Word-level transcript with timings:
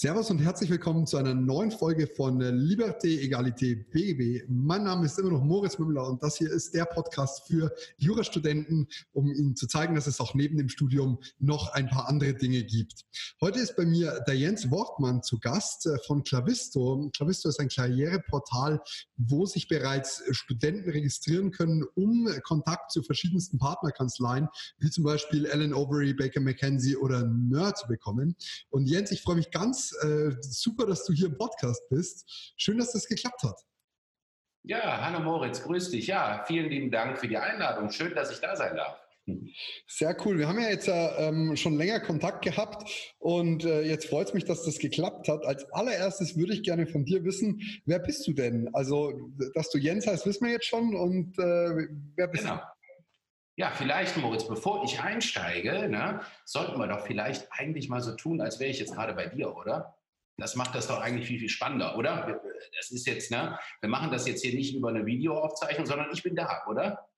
Servus 0.00 0.30
und 0.30 0.38
herzlich 0.38 0.70
willkommen 0.70 1.08
zu 1.08 1.16
einer 1.16 1.34
neuen 1.34 1.72
Folge 1.72 2.06
von 2.06 2.40
Liberté, 2.40 3.20
Egalité, 3.20 3.74
BGB. 3.90 4.44
Mein 4.48 4.84
Name 4.84 5.04
ist 5.06 5.18
immer 5.18 5.32
noch 5.32 5.42
Moritz 5.42 5.76
Mümmler 5.80 6.06
und 6.06 6.22
das 6.22 6.36
hier 6.36 6.52
ist 6.52 6.72
der 6.72 6.84
Podcast 6.84 7.48
für 7.48 7.74
Jurastudenten, 7.96 8.86
um 9.12 9.26
Ihnen 9.32 9.56
zu 9.56 9.66
zeigen, 9.66 9.96
dass 9.96 10.06
es 10.06 10.20
auch 10.20 10.34
neben 10.34 10.56
dem 10.56 10.68
Studium 10.68 11.18
noch 11.40 11.72
ein 11.72 11.88
paar 11.88 12.08
andere 12.08 12.34
Dinge 12.34 12.62
gibt. 12.62 13.06
Heute 13.40 13.58
ist 13.58 13.74
bei 13.74 13.86
mir 13.86 14.22
der 14.28 14.36
Jens 14.36 14.70
Wortmann 14.70 15.24
zu 15.24 15.40
Gast 15.40 15.86
äh, 15.86 15.98
von 16.06 16.22
Clavisto. 16.22 17.10
Clavisto 17.12 17.48
ist 17.48 17.58
ein 17.58 17.68
Karriereportal, 17.68 18.80
wo 19.16 19.46
sich 19.46 19.66
bereits 19.66 20.22
Studenten 20.30 20.88
registrieren 20.88 21.50
können, 21.50 21.84
um 21.96 22.28
Kontakt 22.44 22.92
zu 22.92 23.02
verschiedensten 23.02 23.58
Partnerkanzleien, 23.58 24.46
wie 24.78 24.90
zum 24.90 25.02
Beispiel 25.02 25.50
Alan 25.50 25.74
Overy, 25.74 26.14
Baker 26.14 26.38
McKenzie 26.38 26.96
oder 26.96 27.26
Nerd 27.26 27.78
zu 27.78 27.88
bekommen. 27.88 28.36
Und 28.70 28.86
Jens, 28.86 29.10
ich 29.10 29.22
freue 29.22 29.34
mich 29.34 29.50
ganz 29.50 29.87
äh, 30.02 30.36
super, 30.40 30.86
dass 30.86 31.04
du 31.04 31.12
hier 31.12 31.26
im 31.26 31.36
Podcast 31.38 31.82
bist. 31.88 32.54
Schön, 32.56 32.78
dass 32.78 32.92
das 32.92 33.06
geklappt 33.06 33.42
hat. 33.42 33.60
Ja, 34.64 35.00
hallo 35.00 35.20
Moritz, 35.20 35.62
grüß 35.62 35.90
dich. 35.90 36.08
Ja, 36.08 36.44
vielen 36.46 36.68
lieben 36.68 36.90
Dank 36.90 37.18
für 37.18 37.28
die 37.28 37.38
Einladung. 37.38 37.90
Schön, 37.90 38.14
dass 38.14 38.30
ich 38.30 38.40
da 38.40 38.54
sein 38.56 38.76
darf. 38.76 38.98
Sehr 39.86 40.16
cool. 40.24 40.38
Wir 40.38 40.48
haben 40.48 40.58
ja 40.58 40.70
jetzt 40.70 40.88
ähm, 40.90 41.54
schon 41.56 41.76
länger 41.76 42.00
Kontakt 42.00 42.44
gehabt 42.44 43.14
und 43.18 43.64
äh, 43.64 43.82
jetzt 43.82 44.06
freut 44.06 44.28
es 44.28 44.34
mich, 44.34 44.44
dass 44.44 44.64
das 44.64 44.78
geklappt 44.78 45.28
hat. 45.28 45.44
Als 45.44 45.70
allererstes 45.72 46.36
würde 46.36 46.54
ich 46.54 46.62
gerne 46.62 46.86
von 46.86 47.04
dir 47.04 47.24
wissen, 47.24 47.60
wer 47.84 47.98
bist 47.98 48.26
du 48.26 48.32
denn? 48.32 48.70
Also, 48.74 49.12
dass 49.54 49.70
du 49.70 49.78
Jens 49.78 50.06
heißt, 50.06 50.26
wissen 50.26 50.46
wir 50.46 50.52
jetzt 50.52 50.66
schon 50.66 50.94
und 50.94 51.38
äh, 51.38 51.88
wer 52.16 52.28
bist 52.28 52.44
genau. 52.44 52.56
du? 52.56 52.62
Ja, 53.58 53.72
vielleicht, 53.72 54.16
Moritz, 54.16 54.46
bevor 54.46 54.84
ich 54.84 55.00
einsteige, 55.00 55.88
ne, 55.88 56.20
sollten 56.44 56.78
wir 56.78 56.86
doch 56.86 57.04
vielleicht 57.04 57.48
eigentlich 57.50 57.88
mal 57.88 58.00
so 58.00 58.14
tun, 58.14 58.40
als 58.40 58.60
wäre 58.60 58.70
ich 58.70 58.78
jetzt 58.78 58.94
gerade 58.94 59.14
bei 59.14 59.26
dir, 59.26 59.52
oder? 59.52 59.96
Das 60.36 60.54
macht 60.54 60.76
das 60.76 60.86
doch 60.86 61.00
eigentlich 61.00 61.26
viel, 61.26 61.40
viel 61.40 61.48
spannender, 61.48 61.98
oder? 61.98 62.40
Das 62.76 62.92
ist 62.92 63.04
jetzt, 63.08 63.32
ne, 63.32 63.58
wir 63.80 63.88
machen 63.88 64.12
das 64.12 64.28
jetzt 64.28 64.44
hier 64.44 64.54
nicht 64.54 64.76
über 64.76 64.90
eine 64.90 65.04
Videoaufzeichnung, 65.04 65.86
sondern 65.86 66.06
ich 66.12 66.22
bin 66.22 66.36
da, 66.36 66.66
oder? 66.68 67.08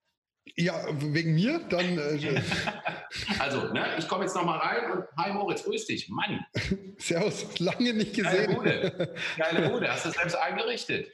Ja, 0.55 0.83
wegen 0.95 1.35
mir? 1.35 1.59
Dann. 1.69 1.99
Äh, 1.99 2.41
also, 3.39 3.71
ne, 3.71 3.95
ich 3.99 4.07
komme 4.07 4.23
jetzt 4.23 4.35
nochmal 4.35 4.57
rein 4.57 4.91
und 4.93 5.03
hi 5.17 5.31
Moritz, 5.33 5.63
grüß 5.63 5.85
dich. 5.85 6.09
Mann. 6.09 6.43
Servus, 6.97 7.59
lange 7.59 7.93
nicht 7.93 8.15
gesehen. 8.15 8.47
Geile 8.47 8.55
Bude. 8.55 9.15
Geile 9.37 9.69
Bude, 9.69 9.91
hast 9.91 10.07
du 10.07 10.09
selbst 10.09 10.35
eingerichtet. 10.35 11.07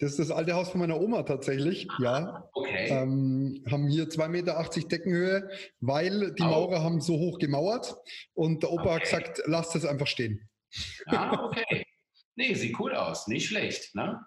Das 0.00 0.12
ist 0.12 0.18
das 0.18 0.30
alte 0.30 0.54
Haus 0.54 0.70
von 0.70 0.80
meiner 0.80 0.98
Oma 0.98 1.24
tatsächlich, 1.24 1.86
ja. 1.98 2.48
Okay. 2.54 2.88
Ähm, 2.88 3.62
haben 3.70 3.86
hier 3.86 4.04
2,80 4.04 4.28
Meter 4.28 4.68
Deckenhöhe, 4.88 5.50
weil 5.80 6.32
die 6.32 6.42
oh. 6.42 6.46
Maurer 6.46 6.82
haben 6.82 7.02
so 7.02 7.18
hoch 7.18 7.38
gemauert 7.38 7.96
und 8.32 8.62
der 8.62 8.72
Opa 8.72 8.82
okay. 8.82 8.94
hat 8.94 9.02
gesagt, 9.02 9.42
lasst 9.44 9.76
es 9.76 9.84
einfach 9.84 10.06
stehen. 10.06 10.48
Ah, 11.06 11.44
okay. 11.44 11.84
Nee, 12.34 12.54
sieht 12.54 12.78
cool 12.80 12.94
aus, 12.94 13.26
nicht 13.26 13.48
schlecht, 13.48 13.94
ne? 13.94 14.20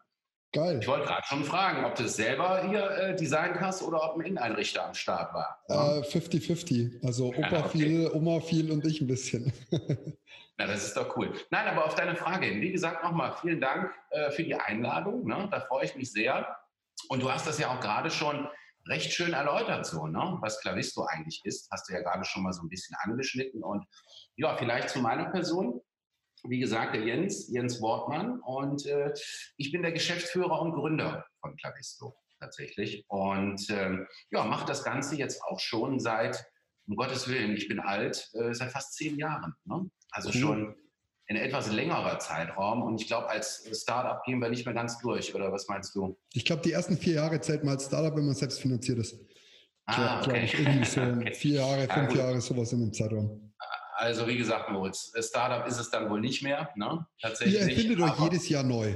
Geil. 0.54 0.78
Ich 0.80 0.88
wollte 0.88 1.08
gerade 1.08 1.26
schon 1.26 1.44
fragen, 1.44 1.84
ob 1.84 1.96
du 1.96 2.04
es 2.04 2.16
selber 2.16 2.64
hier 2.68 2.88
äh, 2.92 3.16
designt 3.16 3.60
hast 3.60 3.82
oder 3.82 4.04
ob 4.04 4.18
ein 4.18 4.22
Inneneinrichter 4.22 4.86
am 4.86 4.94
Start 4.94 5.34
war. 5.34 5.60
50-50. 5.68 7.02
Äh, 7.02 7.06
also 7.06 7.30
Opa 7.30 7.50
ja, 7.50 7.66
okay. 7.66 7.70
viel, 7.70 8.12
Oma 8.14 8.40
viel 8.40 8.72
und 8.72 8.86
ich 8.86 9.02
ein 9.02 9.08
bisschen. 9.08 9.52
Na, 10.58 10.68
das 10.68 10.84
ist 10.86 10.96
doch 10.96 11.18
cool. 11.18 11.34
Nein, 11.50 11.68
aber 11.68 11.86
auf 11.86 11.96
deine 11.96 12.16
Frage 12.16 12.46
hin. 12.46 12.62
Wie 12.62 12.72
gesagt, 12.72 13.04
nochmal 13.04 13.36
vielen 13.42 13.60
Dank 13.60 13.92
äh, 14.12 14.30
für 14.30 14.44
die 14.44 14.54
Einladung. 14.54 15.26
Ne? 15.26 15.48
Da 15.50 15.62
freue 15.62 15.86
ich 15.86 15.96
mich 15.96 16.12
sehr. 16.12 16.56
Und 17.10 17.24
du 17.24 17.32
hast 17.32 17.48
das 17.48 17.58
ja 17.58 17.76
auch 17.76 17.80
gerade 17.80 18.12
schon 18.12 18.48
recht 18.88 19.12
schön 19.12 19.34
erläutert, 19.34 19.88
so, 19.88 20.06
ne? 20.06 20.38
was 20.42 20.60
Clavisto 20.60 21.06
eigentlich 21.06 21.42
ist. 21.46 21.68
Hast 21.72 21.90
du 21.90 21.94
ja 21.94 22.02
gerade 22.02 22.26
schon 22.26 22.44
mal 22.44 22.54
so 22.54 22.62
ein 22.62 22.70
bisschen 22.70 22.96
angeschnitten. 23.02 23.64
Und 23.64 23.86
ja, 24.36 24.56
vielleicht 24.56 24.90
zu 24.90 25.00
meiner 25.00 25.32
Person 25.32 25.82
wie 26.44 26.60
gesagt, 26.60 26.96
der 26.96 27.04
Jens, 27.04 27.50
Jens 27.50 27.82
Wortmann. 27.82 28.40
Und 28.42 28.86
äh, 28.86 29.14
ich 29.58 29.72
bin 29.72 29.82
der 29.82 29.92
Geschäftsführer 29.92 30.62
und 30.62 30.74
Gründer 30.74 31.26
von 31.40 31.56
Clavisto 31.56 32.16
tatsächlich. 32.40 33.06
Und 33.08 33.70
ähm, 33.70 34.08
ja, 34.32 34.44
mache 34.44 34.66
das 34.66 34.84
Ganze 34.84 35.16
jetzt 35.16 35.42
auch 35.44 35.60
schon 35.60 36.00
seit, 36.00 36.46
um 36.88 36.96
Gottes 36.96 37.28
Willen, 37.28 37.56
ich 37.56 37.68
bin 37.68 37.80
alt, 37.80 38.30
äh, 38.34 38.54
seit 38.54 38.72
fast 38.72 38.94
zehn 38.94 39.18
Jahren. 39.18 39.54
Ne? 39.66 39.90
Also 40.12 40.30
mhm. 40.30 40.34
schon 40.34 40.76
ein 41.30 41.38
etwas 41.38 41.72
längerer 41.72 42.20
Zeitraum. 42.20 42.84
Und 42.84 43.00
ich 43.00 43.08
glaube, 43.08 43.30
als 43.30 43.68
Startup 43.74 44.24
gehen 44.26 44.40
wir 44.40 44.50
nicht 44.50 44.66
mehr 44.66 44.76
ganz 44.76 45.00
durch. 45.00 45.34
Oder 45.34 45.52
was 45.52 45.68
meinst 45.68 45.96
du? 45.96 46.18
Ich 46.34 46.44
glaube, 46.44 46.62
die 46.62 46.74
ersten 46.74 46.98
vier 46.98 47.16
Jahre 47.16 47.40
zählt 47.40 47.64
mal 47.64 47.72
als 47.72 47.86
Startup, 47.86 48.16
wenn 48.16 48.26
man 48.26 48.36
selbst 48.36 48.60
finanziert 48.60 49.00
ist. 49.00 49.18
Ah, 49.86 50.20
okay. 50.20 50.24
glaube 50.24 50.40
ich, 50.46 50.60
irgendwie 50.60 50.86
so 50.86 51.02
okay. 51.22 51.34
vier 51.34 51.56
Jahre, 51.56 51.88
fünf 51.88 52.16
ja, 52.16 52.24
Jahre, 52.24 52.42
sowas 52.42 52.72
in 52.74 52.80
dem 52.82 52.94
Zeitraum. 52.94 53.43
Also 54.04 54.28
wie 54.28 54.36
gesagt, 54.36 54.70
Moritz, 54.70 55.14
Startup 55.18 55.66
ist 55.66 55.80
es 55.80 55.90
dann 55.90 56.10
wohl 56.10 56.20
nicht 56.20 56.44
mehr. 56.44 56.70
Ne? 56.76 57.08
Tatsächlich. 57.22 57.56
Ihr 57.56 57.70
erfindet 57.70 58.02
euch 58.02 58.20
jedes 58.20 58.50
Jahr 58.50 58.64
neu. 58.64 58.94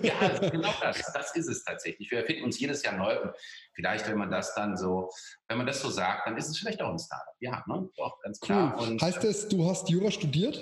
ja, 0.00 0.14
also 0.20 0.50
genau 0.50 0.72
das. 0.80 1.12
Das 1.12 1.36
ist 1.36 1.46
es 1.46 1.62
tatsächlich. 1.62 2.10
Wir 2.10 2.20
erfinden 2.20 2.44
uns 2.44 2.58
jedes 2.58 2.82
Jahr 2.82 2.96
neu. 2.96 3.20
Und 3.20 3.34
vielleicht, 3.74 4.08
wenn 4.08 4.16
man 4.16 4.30
das 4.30 4.54
dann 4.54 4.78
so, 4.78 5.10
wenn 5.46 5.58
man 5.58 5.66
das 5.66 5.82
so 5.82 5.90
sagt, 5.90 6.26
dann 6.26 6.38
ist 6.38 6.48
es 6.48 6.56
vielleicht 6.56 6.80
auch 6.80 6.90
ein 6.90 6.98
Startup. 6.98 7.34
Ja, 7.40 7.62
ne? 7.66 7.90
doch, 7.98 8.18
ganz 8.22 8.40
klar. 8.40 8.78
Cool. 8.78 8.88
Und, 8.88 9.02
heißt 9.02 9.22
das, 9.22 9.46
du 9.46 9.68
hast 9.68 9.90
Jura 9.90 10.10
studiert? 10.10 10.58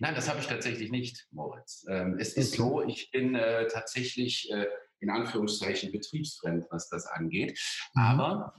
Nein, 0.00 0.16
das 0.16 0.28
habe 0.28 0.40
ich 0.40 0.48
tatsächlich 0.48 0.90
nicht, 0.90 1.28
Moritz. 1.30 1.86
Ähm, 1.88 2.18
es 2.18 2.32
ist 2.32 2.58
okay. 2.58 2.68
so, 2.68 2.82
ich 2.82 3.12
bin 3.12 3.36
äh, 3.36 3.68
tatsächlich 3.68 4.50
äh, 4.50 4.66
in 4.98 5.08
Anführungszeichen 5.08 5.92
betriebsfremd, 5.92 6.66
was 6.70 6.88
das 6.88 7.06
angeht. 7.06 7.56
Mhm. 7.94 8.02
Aber 8.02 8.54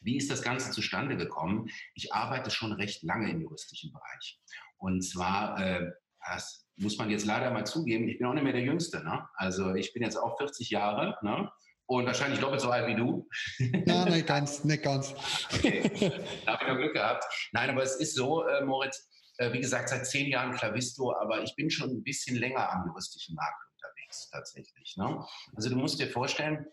wie 0.00 0.16
ist 0.16 0.30
das 0.30 0.42
Ganze 0.42 0.70
zustande 0.70 1.16
gekommen? 1.16 1.68
Ich 1.94 2.12
arbeite 2.12 2.50
schon 2.50 2.72
recht 2.72 3.02
lange 3.02 3.30
im 3.30 3.40
juristischen 3.40 3.92
Bereich. 3.92 4.40
Und 4.78 5.02
zwar, 5.02 5.60
äh, 5.60 5.90
das 6.26 6.66
muss 6.76 6.96
man 6.98 7.10
jetzt 7.10 7.26
leider 7.26 7.50
mal 7.50 7.66
zugeben, 7.66 8.08
ich 8.08 8.18
bin 8.18 8.26
auch 8.26 8.34
nicht 8.34 8.42
mehr 8.42 8.52
der 8.52 8.62
Jüngste. 8.62 9.04
Ne? 9.04 9.26
Also 9.34 9.74
ich 9.74 9.92
bin 9.92 10.02
jetzt 10.02 10.16
auch 10.16 10.38
40 10.38 10.70
Jahre 10.70 11.18
ne? 11.22 11.50
und 11.86 12.06
wahrscheinlich 12.06 12.40
doppelt 12.40 12.60
so 12.60 12.70
alt 12.70 12.86
wie 12.86 12.96
du. 12.96 13.28
Ja, 13.86 14.04
nicht 14.06 14.26
ganz, 14.26 14.64
nicht 14.64 14.82
ganz. 14.82 15.14
Okay, 15.52 15.82
da 16.46 16.52
habe 16.52 16.64
ich 16.64 16.68
noch 16.68 16.78
Glück 16.78 16.94
gehabt. 16.94 17.24
Nein, 17.52 17.70
aber 17.70 17.82
es 17.82 17.96
ist 17.96 18.14
so, 18.14 18.46
äh, 18.46 18.64
Moritz, 18.64 19.08
äh, 19.36 19.52
wie 19.52 19.60
gesagt, 19.60 19.90
seit 19.90 20.06
zehn 20.06 20.28
Jahren 20.28 20.54
Klavisto, 20.54 21.14
aber 21.14 21.42
ich 21.42 21.54
bin 21.56 21.70
schon 21.70 21.90
ein 21.90 22.02
bisschen 22.02 22.36
länger 22.36 22.70
am 22.72 22.86
juristischen 22.86 23.34
Markt 23.34 23.58
unterwegs 23.74 24.30
tatsächlich. 24.30 24.96
Ne? 24.96 25.24
Also 25.54 25.68
du 25.68 25.76
musst 25.76 26.00
dir 26.00 26.08
vorstellen, 26.08 26.66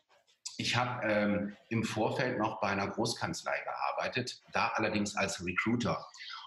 ich 0.58 0.76
habe 0.76 1.08
ähm, 1.08 1.58
im 1.70 1.84
Vorfeld 1.84 2.40
noch 2.40 2.60
bei 2.60 2.68
einer 2.70 2.88
Großkanzlei 2.88 3.60
gearbeitet, 3.64 4.42
da 4.52 4.70
allerdings 4.76 5.16
als 5.16 5.44
Recruiter. 5.46 6.06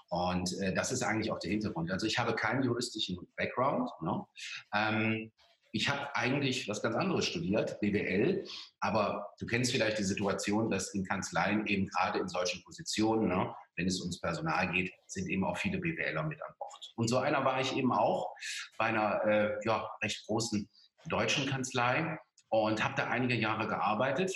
Und 0.09 0.53
äh, 0.61 0.75
das 0.75 0.91
ist 0.91 1.03
eigentlich 1.03 1.31
auch 1.31 1.39
der 1.39 1.53
Hintergrund. 1.53 1.91
Also 1.91 2.07
ich 2.07 2.19
habe 2.19 2.35
keinen 2.35 2.65
juristischen 2.65 3.19
Background. 3.37 3.91
Ne? 4.03 4.27
Ähm, 4.75 5.31
ich 5.73 5.89
habe 5.89 6.15
eigentlich 6.17 6.69
was 6.69 6.83
ganz 6.83 6.97
anderes 6.97 7.27
studiert, 7.27 7.79
BWL, 7.81 8.45
aber 8.81 9.33
du 9.39 9.47
kennst 9.47 9.71
vielleicht 9.71 9.99
die 9.99 10.05
Situation, 10.05 10.69
dass 10.69 10.95
in 10.95 11.05
Kanzleien 11.05 11.65
eben 11.67 11.87
gerade 11.87 12.19
in 12.19 12.29
solchen 12.29 12.61
Positionen, 12.65 13.29
ne, 13.29 13.55
wenn 13.77 13.87
es 13.87 14.01
ums 14.01 14.21
Personal 14.21 14.73
geht, 14.73 14.93
sind 15.07 15.29
eben 15.29 15.45
auch 15.45 15.57
viele 15.57 15.79
BWLer 15.79 16.25
mit 16.25 16.43
an 16.43 16.53
Bord. 16.59 16.93
Und 16.97 17.07
so 17.07 17.19
einer 17.19 17.45
war 17.45 17.61
ich 17.61 17.77
eben 17.77 17.93
auch 17.93 18.35
bei 18.79 18.87
einer 18.87 19.25
äh, 19.25 19.59
ja, 19.65 19.89
recht 20.03 20.27
großen 20.27 20.69
deutschen 21.07 21.47
Kanzlei 21.47 22.19
und 22.51 22.85
habe 22.85 22.95
da 22.97 23.07
einige 23.07 23.35
Jahre 23.35 23.67
gearbeitet. 23.67 24.33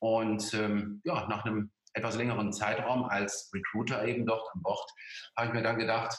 Und 0.00 0.52
ähm, 0.54 1.00
ja, 1.04 1.26
nach 1.28 1.44
einem 1.44 1.70
etwas 1.92 2.16
längeren 2.16 2.52
Zeitraum 2.52 3.04
als 3.04 3.50
Recruiter 3.54 4.04
eben 4.04 4.26
dort 4.26 4.42
an 4.54 4.62
Bord, 4.62 4.90
habe 5.36 5.48
ich 5.48 5.54
mir 5.54 5.62
dann 5.62 5.78
gedacht, 5.78 6.16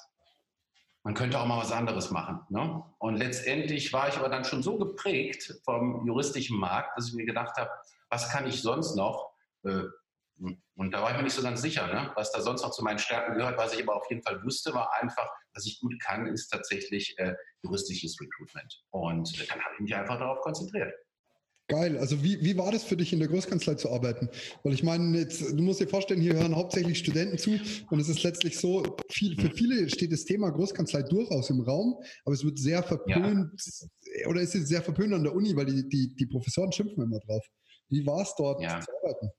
man 1.04 1.14
könnte 1.14 1.40
auch 1.40 1.46
mal 1.46 1.58
was 1.58 1.72
anderes 1.72 2.12
machen. 2.12 2.42
Ne? 2.50 2.84
Und 3.00 3.16
letztendlich 3.16 3.94
war 3.94 4.10
ich 4.10 4.18
aber 4.18 4.30
dann 4.30 4.44
schon 4.44 4.64
so 4.64 4.78
geprägt 4.78 5.60
vom 5.64 6.06
juristischen 6.06 6.60
Markt, 6.60 6.98
dass 6.98 7.08
ich 7.08 7.14
mir 7.14 7.26
gedacht 7.26 7.56
habe, 7.58 7.70
was 8.10 8.30
kann 8.30 8.48
ich 8.48 8.62
sonst 8.62 8.96
noch? 8.96 9.31
Äh, 9.64 9.84
und 10.76 10.94
da 10.94 11.02
war 11.02 11.12
ich 11.12 11.18
mir 11.18 11.24
nicht 11.24 11.36
so 11.36 11.42
ganz 11.42 11.62
sicher, 11.62 11.88
ne? 11.88 12.12
was 12.16 12.31
da 12.31 12.42
sonst 12.42 12.62
noch 12.62 12.72
zu 12.72 12.84
meinen 12.84 13.00
Stärken 13.00 13.36
gehört. 13.36 13.58
Was 13.58 13.74
ich 13.74 13.84
aber 13.84 13.96
auf 13.96 14.10
jeden 14.10 14.24
Fall 14.24 14.44
wusste, 14.44 14.74
war 14.74 14.92
einfach, 15.02 15.30
was 15.54 15.66
ich 15.66 15.80
gut 15.80 16.00
kann, 16.00 16.28
ist 16.28 16.50
tatsächlich 16.50 17.18
äh, 17.18 17.34
juristisches 17.62 18.19
Recruitment. 18.19 18.84
Und 18.92 19.50
dann 19.50 19.60
habe 19.60 19.74
ich 19.75 19.80
mich 19.81 19.95
einfach 19.95 20.18
darauf 20.18 20.40
konzentriert. 20.42 20.94
Geil. 21.69 22.00
Also 22.00 22.24
wie, 22.24 22.44
wie 22.44 22.57
war 22.57 22.71
das 22.71 22.83
für 22.83 22.98
dich 22.98 23.13
in 23.13 23.19
der 23.19 23.27
Großkanzlei 23.27 23.75
zu 23.75 23.92
arbeiten? 23.92 24.27
Weil 24.63 24.74
ich 24.74 24.81
meine, 24.81 25.19
jetzt, 25.19 25.39
du 25.39 25.62
musst 25.62 25.80
dir 25.80 25.88
vorstellen, 25.88 26.19
hier 26.19 26.33
hören 26.33 26.56
hauptsächlich 26.56 26.98
Studenten 26.98 27.38
zu 27.38 27.60
und 27.92 28.00
es 28.00 28.10
ist 28.10 28.24
letztlich 28.24 28.57
so, 28.57 28.98
viel, 29.12 29.39
für 29.39 29.51
viele 29.51 29.88
steht 29.88 30.12
das 30.12 30.25
Thema 30.25 30.50
Großkanzlei 30.50 31.04
durchaus 31.04 31.51
im 31.51 31.62
Raum, 31.62 32.01
aber 32.25 32.33
es 32.33 32.44
wird 32.44 32.57
sehr 32.57 32.81
verpönt 32.81 33.51
ja. 34.04 34.27
oder 34.27 34.42
es 34.42 34.56
ist 34.56 34.68
sehr 34.68 34.81
verpönt 34.81 35.13
an 35.13 35.24
der 35.24 35.36
Uni, 35.36 35.56
weil 35.56 35.68
die, 35.68 35.88
die, 35.88 36.16
die 36.16 36.25
Professoren 36.25 36.71
schimpfen 36.71 37.04
immer 37.04 37.19
drauf. 37.19 37.45
Wie 37.89 38.04
war 38.04 38.24
es 38.24 38.33
dort 38.36 38.63
ja. 38.63 38.81
zu 38.81 38.92
arbeiten? 39.04 39.30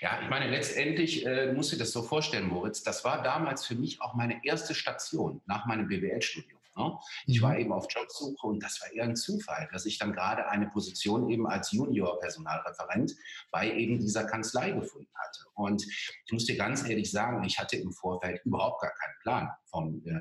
Ja, 0.00 0.20
ich 0.20 0.28
meine, 0.28 0.50
letztendlich 0.50 1.24
äh, 1.24 1.52
musst 1.52 1.70
du 1.70 1.76
dir 1.76 1.80
das 1.84 1.92
so 1.92 2.02
vorstellen, 2.02 2.48
Moritz. 2.48 2.82
Das 2.82 3.04
war 3.04 3.22
damals 3.22 3.64
für 3.64 3.76
mich 3.76 4.00
auch 4.02 4.14
meine 4.14 4.44
erste 4.44 4.74
Station 4.74 5.40
nach 5.46 5.64
meinem 5.66 5.86
BWL-Studium. 5.86 6.55
Ne? 6.76 6.98
Ich 7.26 7.42
war 7.42 7.54
mhm. 7.54 7.60
eben 7.60 7.72
auf 7.72 7.86
Jobsuche 7.90 8.46
und 8.46 8.62
das 8.62 8.80
war 8.80 8.92
eher 8.92 9.04
ein 9.04 9.16
Zufall, 9.16 9.68
dass 9.72 9.86
ich 9.86 9.98
dann 9.98 10.12
gerade 10.12 10.48
eine 10.48 10.68
Position 10.68 11.28
eben 11.30 11.46
als 11.46 11.72
Junior-Personalreferent 11.72 13.14
bei 13.50 13.72
eben 13.72 13.98
dieser 13.98 14.24
Kanzlei 14.24 14.72
gefunden 14.72 15.12
hatte. 15.14 15.40
Und 15.54 15.84
ich 15.84 16.32
muss 16.32 16.44
dir 16.44 16.56
ganz 16.56 16.88
ehrlich 16.88 17.10
sagen, 17.10 17.42
ich 17.44 17.58
hatte 17.58 17.76
im 17.76 17.92
Vorfeld 17.92 18.40
überhaupt 18.44 18.82
gar 18.82 18.92
keinen 18.92 19.14
Plan 19.22 19.50
vom, 19.70 20.02
äh, 20.06 20.20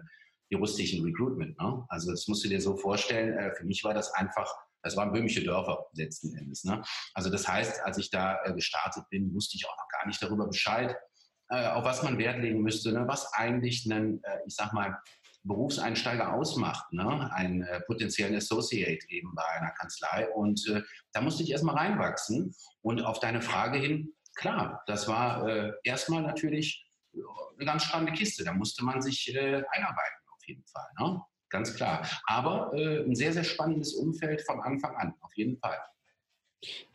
juristischen 0.49 1.03
Recruitment. 1.03 1.59
Ne? 1.59 1.85
Also 1.89 2.11
das 2.11 2.27
musst 2.27 2.43
du 2.43 2.49
dir 2.49 2.61
so 2.61 2.75
vorstellen, 2.77 3.37
äh, 3.37 3.53
für 3.55 3.65
mich 3.65 3.83
war 3.83 3.93
das 3.93 4.13
einfach, 4.13 4.53
das 4.81 4.95
waren 4.95 5.11
böhmische 5.11 5.43
Dörfer 5.43 5.85
letzten 5.93 6.35
Endes. 6.35 6.63
Ne? 6.63 6.81
Also 7.13 7.29
das 7.29 7.47
heißt, 7.47 7.81
als 7.83 7.97
ich 7.97 8.09
da 8.09 8.43
äh, 8.43 8.53
gestartet 8.53 9.03
bin, 9.09 9.33
wusste 9.33 9.57
ich 9.57 9.67
auch 9.67 9.77
noch 9.77 9.87
gar 9.89 10.07
nicht 10.07 10.21
darüber 10.21 10.47
Bescheid, 10.47 10.95
äh, 11.49 11.67
auf 11.67 11.83
was 11.83 12.03
man 12.03 12.17
Wert 12.17 12.39
legen 12.39 12.61
müsste, 12.61 12.91
ne? 12.91 13.05
was 13.07 13.31
eigentlich 13.33 13.89
einen, 13.91 14.23
äh, 14.23 14.39
ich 14.45 14.55
sag 14.55 14.73
mal, 14.73 14.97
Berufseinsteiger 15.45 16.33
ausmacht, 16.33 16.91
ne? 16.91 17.31
ein 17.33 17.61
äh, 17.61 17.79
potenziellen 17.81 18.35
Associate 18.35 18.99
eben 19.09 19.33
bei 19.35 19.45
einer 19.45 19.71
Kanzlei. 19.71 20.27
Und 20.33 20.67
äh, 20.69 20.81
da 21.13 21.21
musste 21.21 21.43
ich 21.43 21.51
erstmal 21.51 21.75
reinwachsen. 21.75 22.53
Und 22.81 23.03
auf 23.03 23.19
deine 23.19 23.41
Frage 23.41 23.77
hin, 23.77 24.13
klar, 24.35 24.83
das 24.87 25.07
war 25.07 25.47
äh, 25.47 25.71
erstmal 25.83 26.21
natürlich 26.21 26.85
eine 27.57 27.65
ganz 27.65 27.83
spannende 27.83 28.13
Kiste. 28.13 28.43
Da 28.43 28.53
musste 28.53 28.83
man 28.83 29.01
sich 29.01 29.33
äh, 29.33 29.63
einarbeiten 29.69 30.19
auf 30.31 30.47
jeden 30.47 30.65
Fall. 30.65 30.87
Ne? 30.99 31.21
Ganz 31.49 31.75
klar. 31.75 32.07
Aber 32.25 32.73
äh, 32.73 33.03
ein 33.03 33.15
sehr, 33.15 33.31
sehr 33.31 33.43
spannendes 33.43 33.93
Umfeld 33.93 34.41
von 34.41 34.61
Anfang 34.61 34.95
an, 34.97 35.13
auf 35.21 35.35
jeden 35.35 35.57
Fall. 35.57 35.79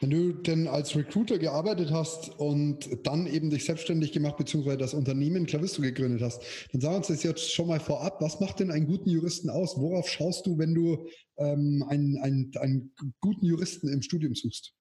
Wenn 0.00 0.11
du 0.11 0.32
denn 0.32 0.69
als 0.69 0.96
Recruiter 0.96 1.38
gearbeitet 1.38 1.90
hast 1.90 2.38
und 2.38 3.06
dann 3.06 3.26
eben 3.26 3.50
dich 3.50 3.64
selbstständig 3.64 4.12
gemacht 4.12 4.37
bzw. 4.37 4.76
das 4.76 4.94
Unternehmen 4.94 5.46
Clavisto 5.46 5.82
gegründet 5.82 6.22
hast, 6.22 6.43
dann 6.72 6.81
sag 6.81 6.96
uns 6.96 7.08
das 7.08 7.22
jetzt 7.22 7.52
schon 7.52 7.69
mal 7.69 7.81
vorab. 7.81 8.20
Was 8.20 8.40
macht 8.40 8.61
denn 8.61 8.70
einen 8.70 8.87
guten 8.87 9.11
Juristen 9.11 9.50
aus? 9.50 9.76
Worauf 9.76 10.08
schaust 10.08 10.46
du, 10.46 10.58
wenn 10.58 10.75
du 10.75 11.06
ähm, 11.38 11.84
einen, 11.88 12.19
einen, 12.19 12.52
einen 12.56 12.94
guten 13.20 13.46
Juristen 13.46 13.88
im 13.88 14.02
Studium 14.02 14.34
suchst? 14.34 14.75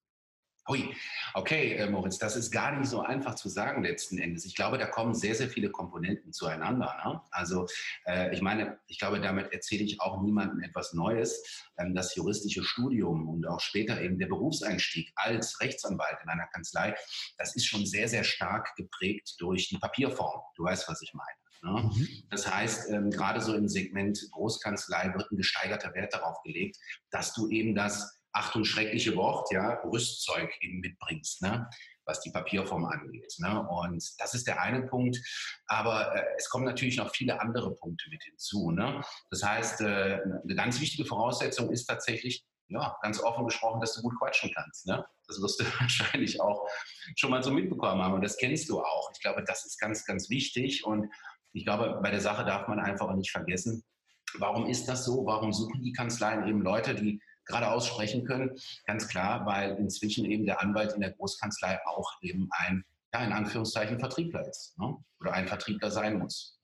Ui, 0.70 0.94
okay, 1.34 1.74
äh, 1.74 1.90
Moritz, 1.90 2.18
das 2.18 2.36
ist 2.36 2.52
gar 2.52 2.78
nicht 2.78 2.88
so 2.88 3.00
einfach 3.00 3.34
zu 3.34 3.48
sagen 3.48 3.82
letzten 3.82 4.18
Endes. 4.18 4.44
Ich 4.44 4.54
glaube, 4.54 4.78
da 4.78 4.86
kommen 4.86 5.14
sehr, 5.14 5.34
sehr 5.34 5.48
viele 5.48 5.68
Komponenten 5.68 6.32
zueinander. 6.32 6.96
Ne? 7.04 7.20
Also 7.32 7.66
äh, 8.06 8.32
ich 8.32 8.40
meine, 8.40 8.78
ich 8.86 9.00
glaube, 9.00 9.20
damit 9.20 9.52
erzähle 9.52 9.82
ich 9.82 10.00
auch 10.00 10.22
niemandem 10.22 10.60
etwas 10.62 10.92
Neues. 10.92 11.66
Ähm, 11.76 11.92
das 11.92 12.14
juristische 12.14 12.62
Studium 12.62 13.28
und 13.28 13.48
auch 13.48 13.58
später 13.58 14.00
eben 14.00 14.16
der 14.20 14.28
Berufseinstieg 14.28 15.10
als 15.16 15.60
Rechtsanwalt 15.60 16.18
in 16.22 16.28
einer 16.28 16.46
Kanzlei, 16.46 16.94
das 17.36 17.56
ist 17.56 17.66
schon 17.66 17.84
sehr, 17.84 18.06
sehr 18.06 18.22
stark 18.22 18.76
geprägt 18.76 19.34
durch 19.38 19.68
die 19.68 19.78
Papierform. 19.78 20.40
Du 20.54 20.62
weißt, 20.62 20.88
was 20.88 21.02
ich 21.02 21.12
meine. 21.14 21.40
Ne? 21.62 21.82
Mhm. 21.82 22.08
Das 22.30 22.48
heißt, 22.48 22.90
ähm, 22.90 23.10
gerade 23.10 23.40
so 23.40 23.54
im 23.54 23.66
Segment 23.66 24.20
Großkanzlei 24.30 25.14
wird 25.14 25.32
ein 25.32 25.36
gesteigerter 25.36 25.92
Wert 25.94 26.14
darauf 26.14 26.40
gelegt, 26.42 26.78
dass 27.10 27.34
du 27.34 27.48
eben 27.48 27.74
das 27.74 28.19
Achtung, 28.32 28.64
schreckliche 28.64 29.16
Wort, 29.16 29.50
ja, 29.52 29.80
Rüstzeug 29.84 30.50
eben 30.60 30.80
mitbringst, 30.80 31.42
ne? 31.42 31.68
was 32.04 32.20
die 32.20 32.30
Papierform 32.30 32.84
angeht. 32.84 33.32
Ne? 33.38 33.66
Und 33.68 34.04
das 34.18 34.34
ist 34.34 34.46
der 34.46 34.60
eine 34.60 34.86
Punkt. 34.86 35.18
Aber 35.66 36.14
äh, 36.14 36.24
es 36.36 36.48
kommen 36.48 36.64
natürlich 36.64 36.96
noch 36.96 37.14
viele 37.14 37.40
andere 37.40 37.74
Punkte 37.74 38.08
mit 38.10 38.22
hinzu. 38.24 38.70
Ne? 38.70 39.02
Das 39.30 39.42
heißt, 39.42 39.80
äh, 39.82 40.20
eine 40.24 40.54
ganz 40.54 40.80
wichtige 40.80 41.04
Voraussetzung 41.04 41.70
ist 41.70 41.86
tatsächlich, 41.86 42.44
ja, 42.68 42.96
ganz 43.02 43.20
offen 43.20 43.44
gesprochen, 43.46 43.80
dass 43.80 43.94
du 43.94 44.02
gut 44.02 44.16
quatschen 44.18 44.52
kannst. 44.54 44.86
Ne? 44.86 45.04
Das 45.26 45.40
wirst 45.40 45.60
du 45.60 45.64
wahrscheinlich 45.80 46.40
auch 46.40 46.66
schon 47.16 47.30
mal 47.30 47.42
so 47.42 47.50
mitbekommen 47.50 48.02
haben 48.02 48.14
und 48.14 48.22
das 48.22 48.36
kennst 48.36 48.68
du 48.68 48.80
auch. 48.80 49.10
Ich 49.12 49.20
glaube, 49.20 49.42
das 49.44 49.64
ist 49.64 49.78
ganz, 49.78 50.04
ganz 50.04 50.30
wichtig 50.30 50.84
und 50.84 51.12
ich 51.52 51.64
glaube, 51.64 51.98
bei 52.00 52.10
der 52.10 52.20
Sache 52.20 52.44
darf 52.44 52.68
man 52.68 52.78
einfach 52.78 53.12
nicht 53.14 53.32
vergessen, 53.32 53.84
warum 54.38 54.66
ist 54.66 54.88
das 54.88 55.04
so? 55.04 55.26
Warum 55.26 55.52
suchen 55.52 55.82
die 55.82 55.92
Kanzleien 55.92 56.46
eben 56.46 56.62
Leute, 56.62 56.94
die 56.94 57.20
gerade 57.50 57.70
aussprechen 57.70 58.24
können. 58.24 58.58
Ganz 58.86 59.08
klar, 59.08 59.44
weil 59.46 59.76
inzwischen 59.76 60.24
eben 60.24 60.46
der 60.46 60.60
Anwalt 60.60 60.92
in 60.92 61.00
der 61.00 61.12
Großkanzlei 61.12 61.80
auch 61.86 62.10
eben 62.22 62.48
ein, 62.52 62.84
ja, 63.12 63.24
in 63.24 63.32
Anführungszeichen 63.32 63.98
Vertriebler 63.98 64.48
ist 64.48 64.78
ne? 64.78 64.96
oder 65.20 65.32
ein 65.32 65.48
Vertriebler 65.48 65.90
sein 65.90 66.18
muss. 66.18 66.59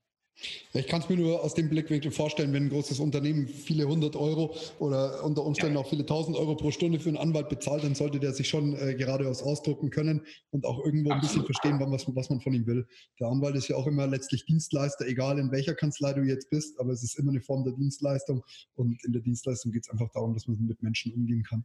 Ich 0.75 0.87
kann 0.87 1.01
es 1.01 1.09
mir 1.09 1.17
nur 1.17 1.43
aus 1.43 1.55
dem 1.55 1.71
Blickwinkel 1.71 2.11
vorstellen, 2.11 2.53
wenn 2.53 2.65
ein 2.65 2.69
großes 2.69 3.01
Unternehmen 3.01 3.49
viele 3.49 3.89
hundert 3.89 4.17
Euro 4.17 4.55
oder 4.79 5.25
unter 5.25 5.45
Umständen 5.45 5.77
ja. 5.77 5.81
auch 5.81 5.89
viele 5.89 6.05
tausend 6.05 6.37
Euro 6.37 6.55
pro 6.57 6.71
Stunde 6.71 7.01
für 7.01 7.09
einen 7.09 7.17
Anwalt 7.17 7.49
bezahlt, 7.49 7.85
dann 7.85 7.95
sollte 7.95 8.21
der 8.21 8.35
sich 8.35 8.49
schon 8.49 8.77
äh, 8.77 8.95
geradeaus 8.95 9.43
ausdrucken 9.43 9.89
können 9.89 10.27
und 10.51 10.67
auch 10.67 10.85
irgendwo 10.85 11.11
ein 11.11 11.21
bisschen 11.21 11.45
verstehen, 11.45 11.81
was, 11.81 12.07
was 12.15 12.29
man 12.29 12.41
von 12.41 12.53
ihm 12.53 12.67
will. 12.67 12.87
Der 13.19 13.29
Anwalt 13.29 13.57
ist 13.57 13.69
ja 13.69 13.77
auch 13.77 13.87
immer 13.87 14.07
letztlich 14.07 14.45
Dienstleister, 14.45 15.07
egal 15.07 15.39
in 15.39 15.51
welcher 15.51 15.75
Kanzlei 15.75 16.13
du 16.13 16.23
jetzt 16.23 16.51
bist, 16.51 16.79
aber 16.79 16.93
es 16.93 17.03
ist 17.03 17.19
immer 17.19 17.31
eine 17.31 17.41
Form 17.41 17.65
der 17.65 17.73
Dienstleistung 17.73 18.45
und 18.75 19.03
in 19.05 19.13
der 19.13 19.23
Dienstleistung 19.23 19.73
geht 19.73 19.85
es 19.85 19.91
einfach 19.91 20.11
darum, 20.13 20.35
dass 20.35 20.47
man 20.47 20.59
mit 20.59 20.83
Menschen 20.83 21.15
umgehen 21.15 21.45
kann. 21.45 21.65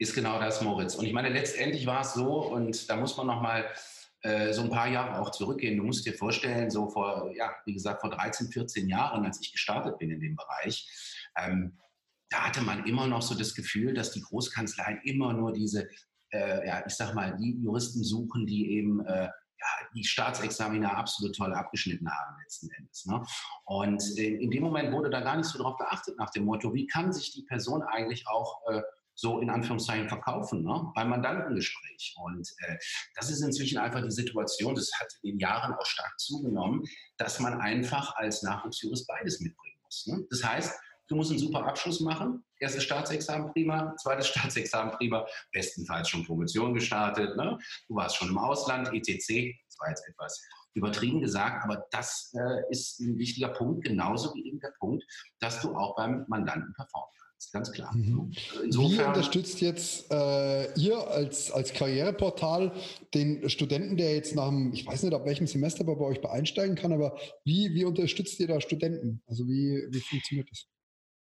Ist 0.00 0.14
genau 0.14 0.38
das, 0.38 0.62
Moritz. 0.62 0.94
Und 0.94 1.06
ich 1.06 1.12
meine, 1.12 1.28
letztendlich 1.28 1.86
war 1.86 2.02
es 2.02 2.14
so, 2.14 2.52
und 2.52 2.88
da 2.88 2.96
muss 2.96 3.16
man 3.16 3.26
nochmal 3.26 3.64
äh, 4.22 4.52
so 4.52 4.62
ein 4.62 4.70
paar 4.70 4.88
Jahre 4.88 5.20
auch 5.20 5.30
zurückgehen. 5.30 5.76
Du 5.76 5.84
musst 5.84 6.06
dir 6.06 6.14
vorstellen, 6.14 6.70
so 6.70 6.88
vor, 6.88 7.30
ja, 7.36 7.50
wie 7.64 7.74
gesagt, 7.74 8.00
vor 8.00 8.10
13, 8.10 8.48
14 8.48 8.88
Jahren, 8.88 9.24
als 9.24 9.40
ich 9.40 9.52
gestartet 9.52 9.98
bin 9.98 10.10
in 10.10 10.20
dem 10.20 10.36
Bereich, 10.36 10.88
ähm, 11.36 11.78
da 12.30 12.46
hatte 12.46 12.60
man 12.60 12.84
immer 12.84 13.06
noch 13.06 13.22
so 13.22 13.34
das 13.34 13.54
Gefühl, 13.54 13.94
dass 13.94 14.12
die 14.12 14.20
Großkanzleien 14.20 15.00
immer 15.04 15.32
nur 15.32 15.52
diese, 15.52 15.88
äh, 16.30 16.66
ja, 16.66 16.84
ich 16.86 16.94
sag 16.94 17.14
mal, 17.14 17.36
die 17.36 17.58
Juristen 17.62 18.04
suchen, 18.04 18.46
die 18.46 18.72
eben 18.72 19.04
äh, 19.06 19.28
ja, 19.60 19.88
die 19.94 20.04
Staatsexaminer 20.04 20.96
absolut 20.96 21.34
toll 21.34 21.52
abgeschnitten 21.52 22.08
haben 22.08 22.36
letzten 22.42 22.70
Endes. 22.70 23.06
Ne? 23.06 23.24
Und 23.64 24.02
in, 24.16 24.40
in, 24.40 24.50
dem 24.50 24.62
Moment 24.62 24.92
wurde 24.92 25.10
da 25.10 25.20
gar 25.20 25.36
nicht 25.36 25.48
so 25.48 25.58
darauf 25.58 25.76
geachtet 25.78 26.16
nach 26.18 26.30
dem 26.30 26.44
Motto, 26.44 26.72
wie 26.74 26.86
kann 26.86 27.12
sich 27.12 27.32
die 27.32 27.42
Person 27.42 27.82
eigentlich 27.82 28.28
auch 28.28 28.60
äh, 28.68 28.82
so 29.18 29.40
in 29.40 29.50
Anführungszeichen 29.50 30.08
verkaufen 30.08 30.62
ne? 30.62 30.92
beim 30.94 31.10
Mandantengespräch. 31.10 32.14
Und 32.22 32.48
äh, 32.58 32.76
das 33.16 33.30
ist 33.30 33.42
inzwischen 33.42 33.78
einfach 33.78 34.00
die 34.00 34.12
Situation, 34.12 34.76
das 34.76 34.90
hat 35.00 35.08
in 35.22 35.32
den 35.32 35.40
Jahren 35.40 35.74
auch 35.74 35.84
stark 35.84 36.18
zugenommen, 36.20 36.84
dass 37.16 37.40
man 37.40 37.60
einfach 37.60 38.14
als 38.14 38.44
Nachwuchsjurist 38.44 39.08
beides 39.08 39.40
mitbringen 39.40 39.78
muss. 39.82 40.06
Ne? 40.06 40.24
Das 40.30 40.44
heißt, 40.44 40.78
du 41.08 41.16
musst 41.16 41.30
einen 41.30 41.40
super 41.40 41.66
Abschluss 41.66 41.98
machen, 41.98 42.44
erstes 42.60 42.84
Staatsexamen 42.84 43.52
prima, 43.52 43.92
zweites 43.96 44.28
Staatsexamen 44.28 44.92
prima, 44.92 45.26
bestenfalls 45.52 46.08
schon 46.08 46.24
Promotion 46.24 46.72
gestartet, 46.72 47.36
ne? 47.36 47.58
du 47.88 47.96
warst 47.96 48.14
schon 48.14 48.28
im 48.28 48.38
Ausland, 48.38 48.88
etc. 48.94 49.18
Das 49.66 49.80
war 49.80 49.88
jetzt 49.88 50.06
etwas 50.08 50.40
übertrieben 50.74 51.20
gesagt, 51.20 51.64
aber 51.64 51.88
das 51.90 52.32
äh, 52.34 52.70
ist 52.70 53.00
ein 53.00 53.18
wichtiger 53.18 53.48
Punkt, 53.48 53.84
genauso 53.84 54.32
wie 54.34 54.46
eben 54.46 54.60
der 54.60 54.72
Punkt, 54.78 55.04
dass 55.40 55.60
du 55.60 55.74
auch 55.74 55.96
beim 55.96 56.24
Mandanten 56.28 56.72
performen 56.74 57.10
ist 57.38 57.52
ganz 57.52 57.72
klar. 57.72 57.94
Mhm. 57.94 58.32
Insofern, 58.64 58.98
Wie 58.98 59.02
unterstützt 59.02 59.60
jetzt 59.60 60.10
äh, 60.10 60.72
ihr 60.74 60.98
als, 61.08 61.50
als 61.50 61.72
Karriereportal 61.72 62.72
den 63.14 63.48
Studenten, 63.48 63.96
der 63.96 64.14
jetzt 64.14 64.34
nach 64.34 64.48
dem, 64.48 64.72
ich 64.72 64.86
weiß 64.86 65.04
nicht, 65.04 65.14
ab 65.14 65.24
welchem 65.24 65.46
Semester 65.46 65.84
bei 65.84 65.96
euch 65.96 66.24
einsteigen 66.24 66.74
kann, 66.76 66.92
aber 66.92 67.18
wie, 67.44 67.74
wie 67.74 67.84
unterstützt 67.84 68.38
ihr 68.40 68.48
da 68.48 68.60
Studenten? 68.60 69.22
Also 69.26 69.46
wie, 69.46 69.86
wie 69.90 70.00
funktioniert 70.00 70.50
das? 70.50 70.66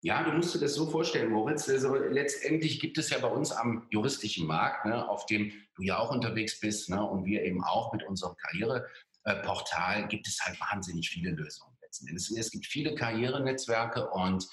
Ja, 0.03 0.23
du 0.23 0.31
musst 0.31 0.56
dir 0.56 0.59
das 0.59 0.73
so 0.73 0.89
vorstellen, 0.89 1.31
Moritz. 1.31 1.69
Also 1.69 1.95
letztendlich 1.95 2.80
gibt 2.80 2.97
es 2.97 3.11
ja 3.11 3.19
bei 3.19 3.27
uns 3.27 3.51
am 3.51 3.87
juristischen 3.91 4.47
Markt, 4.47 4.85
ne, 4.85 5.07
auf 5.07 5.27
dem 5.27 5.51
du 5.75 5.83
ja 5.83 5.99
auch 5.99 6.11
unterwegs 6.11 6.59
bist 6.59 6.89
ne, 6.89 7.07
und 7.07 7.25
wir 7.25 7.44
eben 7.44 7.63
auch 7.63 7.94
mit 7.94 8.03
unserem 8.03 8.35
Karriereportal, 8.35 10.07
gibt 10.07 10.27
es 10.27 10.39
halt 10.41 10.59
wahnsinnig 10.59 11.09
viele 11.09 11.31
Lösungen 11.31 11.71
letzten 11.91 12.07
Endes. 12.07 12.31
Es 12.31 12.51
gibt 12.51 12.65
viele 12.65 12.95
Karrierenetzwerke 12.95 14.09
und 14.09 14.47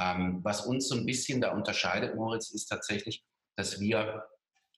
ähm, 0.00 0.40
was 0.42 0.66
uns 0.66 0.88
so 0.88 0.96
ein 0.96 1.06
bisschen 1.06 1.40
da 1.40 1.52
unterscheidet, 1.52 2.14
Moritz, 2.16 2.50
ist 2.50 2.66
tatsächlich, 2.66 3.22
dass 3.56 3.80
wir 3.80 4.24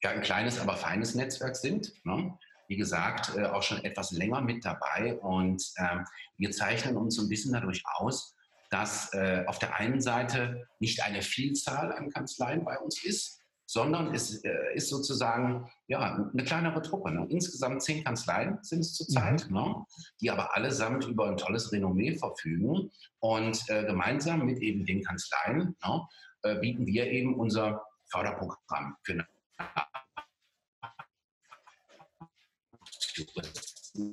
ja 0.03 0.11
ein 0.11 0.23
kleines, 0.23 0.59
aber 0.59 0.77
feines 0.77 1.15
Netzwerk 1.15 1.57
sind. 1.57 1.93
Ne? 2.05 2.37
Wie 2.69 2.77
gesagt, 2.77 3.37
äh, 3.37 3.45
auch 3.45 3.63
schon 3.63 3.85
etwas 3.85 4.11
länger 4.11 4.41
mit 4.41 4.65
dabei 4.65 5.15
und 5.19 5.63
ähm, 5.79 6.05
wir 6.39 6.51
zeichnen 6.51 6.97
uns 6.97 7.17
so 7.17 7.23
ein 7.23 7.29
bisschen 7.29 7.53
dadurch 7.53 7.83
aus, 7.85 8.35
dass 8.71 9.13
äh, 9.13 9.45
auf 9.47 9.59
der 9.59 9.77
einen 9.77 10.01
Seite 10.01 10.67
nicht 10.79 11.03
eine 11.03 11.23
Vielzahl 11.23 11.93
an 11.93 12.11
Kanzleien 12.11 12.65
bei 12.65 12.79
uns 12.79 13.05
ist, 13.05 13.42
sondern 13.73 14.15
es 14.15 14.45
äh, 14.45 14.75
ist 14.75 14.91
sozusagen 14.91 15.67
ja, 15.87 16.29
eine 16.31 16.45
kleinere 16.45 16.83
Truppe. 16.83 17.11
Ne? 17.11 17.27
Insgesamt 17.31 17.83
zehn 17.83 18.05
Kanzleien 18.05 18.59
sind 18.61 18.81
es 18.81 18.93
zurzeit, 18.93 19.49
mhm. 19.49 19.57
ne? 19.57 19.87
die 20.21 20.31
aber 20.31 20.55
allesamt 20.55 21.07
über 21.07 21.27
ein 21.27 21.39
tolles 21.39 21.73
Renommee 21.73 22.15
verfügen. 22.19 22.91
Und 23.21 23.65
äh, 23.69 23.85
gemeinsam 23.87 24.45
mit 24.45 24.59
eben 24.59 24.85
den 24.85 25.03
Kanzleien 25.03 25.75
ne, 25.83 26.07
äh, 26.43 26.57
bieten 26.57 26.85
wir 26.85 27.11
eben 27.11 27.35
unser 27.35 27.83
Förderprogramm 28.11 28.95
für 29.05 29.13
eine 29.13 29.27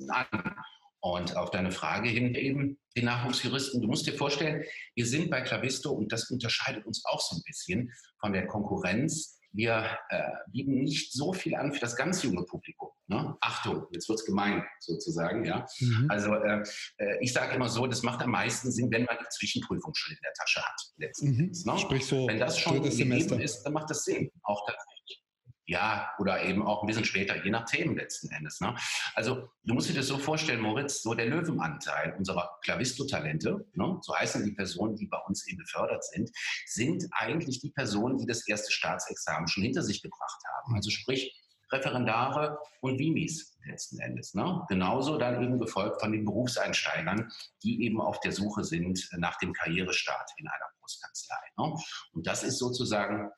an. 0.08 0.54
Und 1.00 1.36
auf 1.36 1.50
deine 1.50 1.70
Frage 1.70 2.08
hin 2.08 2.34
eben, 2.34 2.78
die 2.96 3.02
Nachwuchsjuristen, 3.02 3.82
du 3.82 3.88
musst 3.88 4.06
dir 4.06 4.16
vorstellen, 4.16 4.64
wir 4.94 5.06
sind 5.06 5.30
bei 5.30 5.42
Clavisto 5.42 5.90
und 5.90 6.12
das 6.12 6.30
unterscheidet 6.30 6.86
uns 6.86 7.04
auch 7.04 7.20
so 7.20 7.36
ein 7.36 7.42
bisschen 7.44 7.92
von 8.20 8.32
der 8.32 8.46
Konkurrenz 8.46 9.39
wir 9.52 9.98
äh, 10.10 10.22
bieten 10.52 10.82
nicht 10.82 11.12
so 11.12 11.32
viel 11.32 11.54
an 11.54 11.72
für 11.72 11.80
das 11.80 11.96
ganz 11.96 12.22
junge 12.22 12.44
Publikum. 12.44 12.90
Ne? 13.08 13.36
Achtung, 13.40 13.86
jetzt 13.92 14.08
wird 14.08 14.20
es 14.20 14.24
gemein 14.24 14.64
sozusagen. 14.78 15.44
Ja? 15.44 15.66
Mhm. 15.80 16.06
Also 16.08 16.34
äh, 16.34 16.62
äh, 16.98 17.18
ich 17.20 17.32
sage 17.32 17.54
immer 17.56 17.68
so, 17.68 17.86
das 17.86 18.02
macht 18.02 18.22
am 18.22 18.30
meisten 18.30 18.70
Sinn, 18.70 18.90
wenn 18.90 19.04
man 19.04 19.16
die 19.20 19.28
Zwischenprüfung 19.30 19.92
schon 19.94 20.14
in 20.14 20.20
der 20.22 20.32
Tasche 20.34 20.60
hat. 20.60 20.80
Letztendlich, 20.96 21.64
mhm. 21.64 21.72
ne? 21.72 21.78
Sprich 21.78 22.06
so, 22.06 22.28
wenn 22.28 22.38
das 22.38 22.58
schon 22.58 22.74
gegeben 22.74 22.92
Semester. 22.92 23.40
ist, 23.40 23.62
dann 23.62 23.72
macht 23.72 23.90
das 23.90 24.04
Sinn, 24.04 24.30
auch 24.42 24.64
tatsächlich. 24.66 25.24
Ja, 25.70 26.10
oder 26.18 26.42
eben 26.42 26.66
auch 26.66 26.82
ein 26.82 26.88
bisschen 26.88 27.04
später, 27.04 27.44
je 27.44 27.50
nach 27.52 27.64
Themen 27.64 27.94
letzten 27.94 28.28
Endes. 28.32 28.60
Ne? 28.60 28.74
Also 29.14 29.52
du 29.62 29.74
musst 29.74 29.88
dir 29.88 29.94
das 29.94 30.08
so 30.08 30.18
vorstellen, 30.18 30.60
Moritz, 30.60 31.00
so 31.00 31.14
der 31.14 31.26
Löwenanteil 31.26 32.12
unserer 32.18 32.58
Clavisto-Talente, 32.64 33.68
ne? 33.74 33.98
so 34.02 34.16
heißen 34.16 34.44
die 34.44 34.50
Personen, 34.50 34.96
die 34.96 35.06
bei 35.06 35.18
uns 35.28 35.46
eben 35.46 35.58
befördert 35.58 36.02
sind, 36.02 36.28
sind 36.66 37.06
eigentlich 37.12 37.60
die 37.60 37.70
Personen, 37.70 38.18
die 38.18 38.26
das 38.26 38.48
erste 38.48 38.72
Staatsexamen 38.72 39.46
schon 39.46 39.62
hinter 39.62 39.84
sich 39.84 40.02
gebracht 40.02 40.42
haben. 40.56 40.74
Also 40.74 40.90
sprich, 40.90 41.40
Referendare 41.70 42.58
und 42.80 42.98
Vimis 42.98 43.56
letzten 43.64 44.00
Endes. 44.00 44.34
Ne? 44.34 44.64
Genauso 44.68 45.18
dann 45.18 45.40
eben 45.40 45.60
gefolgt 45.60 46.00
von 46.00 46.10
den 46.10 46.24
Berufseinsteigern, 46.24 47.30
die 47.62 47.84
eben 47.84 48.00
auf 48.00 48.18
der 48.18 48.32
Suche 48.32 48.64
sind 48.64 49.08
nach 49.18 49.38
dem 49.38 49.52
Karrierestart 49.52 50.32
in 50.38 50.48
einer 50.48 50.66
Großkanzlei. 50.80 51.36
Ne? 51.58 51.76
Und 52.12 52.26
das 52.26 52.42
ist 52.42 52.58
sozusagen 52.58 53.30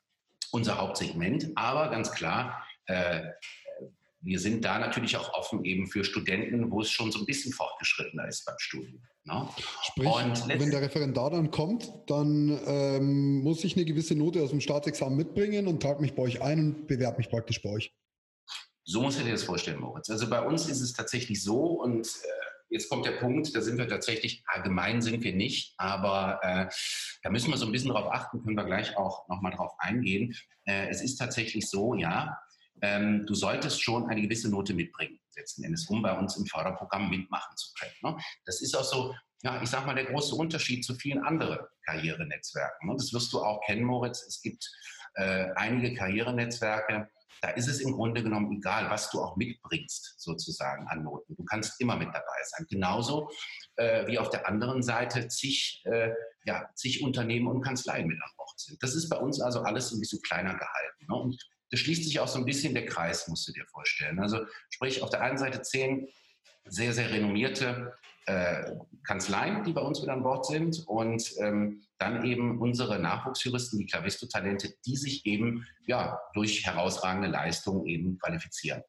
unser 0.53 0.77
Hauptsegment. 0.77 1.51
Aber 1.55 1.89
ganz 1.89 2.11
klar, 2.11 2.63
äh, 2.85 3.23
wir 4.21 4.39
sind 4.39 4.63
da 4.63 4.79
natürlich 4.79 5.17
auch 5.17 5.33
offen 5.33 5.65
eben 5.65 5.87
für 5.87 6.05
Studenten, 6.05 6.71
wo 6.71 6.81
es 6.81 6.89
schon 6.89 7.11
so 7.11 7.19
ein 7.19 7.25
bisschen 7.25 7.51
fortgeschrittener 7.51 8.27
ist 8.27 8.45
beim 8.45 8.55
Studium. 8.57 9.01
Ne? 9.25 9.49
Sprich, 9.81 10.07
wenn 10.59 10.71
der 10.71 10.81
Referendar 10.81 11.31
dann 11.31 11.51
kommt, 11.51 11.91
dann 12.07 12.57
ähm, 12.65 13.41
muss 13.41 13.63
ich 13.63 13.75
eine 13.75 13.83
gewisse 13.83 14.15
Note 14.15 14.41
aus 14.41 14.51
dem 14.51 14.61
Staatsexamen 14.61 15.17
mitbringen 15.17 15.67
und 15.67 15.81
trage 15.81 16.01
mich 16.01 16.13
bei 16.13 16.21
euch 16.21 16.41
ein 16.41 16.59
und 16.59 16.87
bewerbe 16.87 17.17
mich 17.17 17.29
praktisch 17.29 17.61
bei 17.61 17.69
euch. 17.69 17.93
So 18.85 19.01
musst 19.01 19.19
du 19.19 19.23
dir 19.23 19.31
das 19.31 19.43
vorstellen, 19.43 19.79
Moritz. 19.79 20.09
Also 20.09 20.29
bei 20.29 20.41
uns 20.41 20.67
ist 20.67 20.81
es 20.81 20.93
tatsächlich 20.93 21.41
so 21.41 21.81
und 21.81 22.05
äh, 22.05 22.52
jetzt 22.73 22.89
kommt 22.89 23.05
der 23.05 23.11
Punkt, 23.11 23.55
da 23.55 23.61
sind 23.61 23.77
wir 23.77 23.87
tatsächlich, 23.87 24.43
allgemein 24.47 25.01
sind 25.01 25.23
wir 25.23 25.33
nicht, 25.33 25.75
aber 25.77 26.39
äh, 26.41 26.67
da 27.21 27.29
müssen 27.29 27.51
wir 27.51 27.57
so 27.57 27.67
ein 27.67 27.71
bisschen 27.71 27.93
darauf 27.93 28.11
achten, 28.11 28.43
können 28.43 28.57
wir 28.57 28.65
gleich 28.65 28.97
auch 28.97 29.27
nochmal 29.29 29.53
drauf 29.53 29.73
eingehen. 29.77 30.35
Äh, 30.65 30.87
es 30.89 31.01
ist 31.01 31.17
tatsächlich 31.17 31.69
so, 31.69 31.93
ja, 31.93 32.37
ähm, 32.81 33.25
du 33.27 33.35
solltest 33.35 33.81
schon 33.81 34.09
eine 34.09 34.21
gewisse 34.23 34.49
Note 34.49 34.73
mitbringen, 34.73 35.19
letzten 35.35 35.63
Endes, 35.63 35.85
um 35.87 36.01
bei 36.01 36.17
uns 36.17 36.35
im 36.35 36.47
Förderprogramm 36.47 37.09
mitmachen 37.09 37.55
zu 37.55 37.71
können. 37.79 38.15
Ne? 38.15 38.23
Das 38.45 38.61
ist 38.61 38.75
auch 38.75 38.83
so, 38.83 39.15
ja, 39.43 39.61
ich 39.61 39.69
sag 39.69 39.85
mal, 39.85 39.95
der 39.95 40.05
große 40.05 40.35
Unterschied 40.35 40.83
zu 40.83 40.95
vielen 40.95 41.23
anderen 41.23 41.59
Karrierenetzwerken. 41.85 42.89
Ne? 42.89 42.95
Das 42.97 43.13
wirst 43.13 43.31
du 43.33 43.41
auch 43.41 43.61
kennen, 43.65 43.83
Moritz. 43.83 44.25
Es 44.27 44.41
gibt 44.41 44.67
äh, 45.15 45.49
einige 45.55 45.93
Karrierenetzwerke, 45.93 47.07
da 47.41 47.49
ist 47.49 47.67
es 47.67 47.79
im 47.81 47.91
Grunde 47.93 48.23
genommen 48.23 48.51
egal, 48.57 48.89
was 48.89 49.09
du 49.11 49.21
auch 49.21 49.35
mitbringst, 49.35 50.15
sozusagen 50.19 50.87
an 50.87 51.03
Noten. 51.03 51.35
Du 51.35 51.43
kannst 51.43 51.79
immer 51.81 51.95
mit 51.95 52.09
dabei 52.09 52.43
sein. 52.45 52.65
Genauso 52.69 53.29
äh, 53.75 54.07
wie 54.07 54.19
auf 54.19 54.29
der 54.29 54.47
anderen 54.47 54.81
Seite 54.81 55.27
zig, 55.27 55.81
äh, 55.85 56.11
ja, 56.45 56.69
zig 56.75 57.03
Unternehmen 57.03 57.47
und 57.47 57.61
Kanzleien 57.61 58.07
mit 58.07 58.21
an 58.21 58.31
Bord 58.37 58.59
sind. 58.59 58.81
Das 58.81 58.95
ist 58.95 59.09
bei 59.09 59.17
uns 59.17 59.41
also 59.41 59.61
alles 59.61 59.91
ein 59.91 59.99
bisschen 59.99 60.21
kleiner 60.21 60.53
gehalten. 60.53 61.05
Ne? 61.07 61.15
Und 61.15 61.49
da 61.71 61.77
schließt 61.77 62.03
sich 62.03 62.19
auch 62.19 62.27
so 62.27 62.37
ein 62.37 62.45
bisschen 62.45 62.73
der 62.73 62.85
Kreis, 62.85 63.27
musst 63.27 63.47
du 63.47 63.51
dir 63.51 63.65
vorstellen. 63.65 64.19
Also 64.19 64.45
sprich, 64.69 65.01
auf 65.01 65.09
der 65.09 65.21
einen 65.21 65.37
Seite 65.37 65.61
zehn 65.61 66.07
sehr, 66.65 66.93
sehr 66.93 67.11
renommierte 67.11 67.93
äh, 68.25 68.71
Kanzleien, 69.05 69.63
die 69.63 69.73
bei 69.73 69.81
uns 69.81 70.01
wieder 70.01 70.13
an 70.13 70.23
Bord 70.23 70.45
sind 70.45 70.83
und 70.87 71.33
ähm, 71.39 71.83
dann 71.97 72.25
eben 72.25 72.59
unsere 72.61 72.99
Nachwuchsjuristen, 72.99 73.79
die 73.79 73.85
Clavisto-Talente, 73.85 74.73
die 74.85 74.95
sich 74.95 75.25
eben 75.25 75.65
ja, 75.85 76.19
durch 76.33 76.65
herausragende 76.65 77.27
Leistungen 77.27 77.85
eben 77.85 78.17
qualifizieren. 78.19 78.83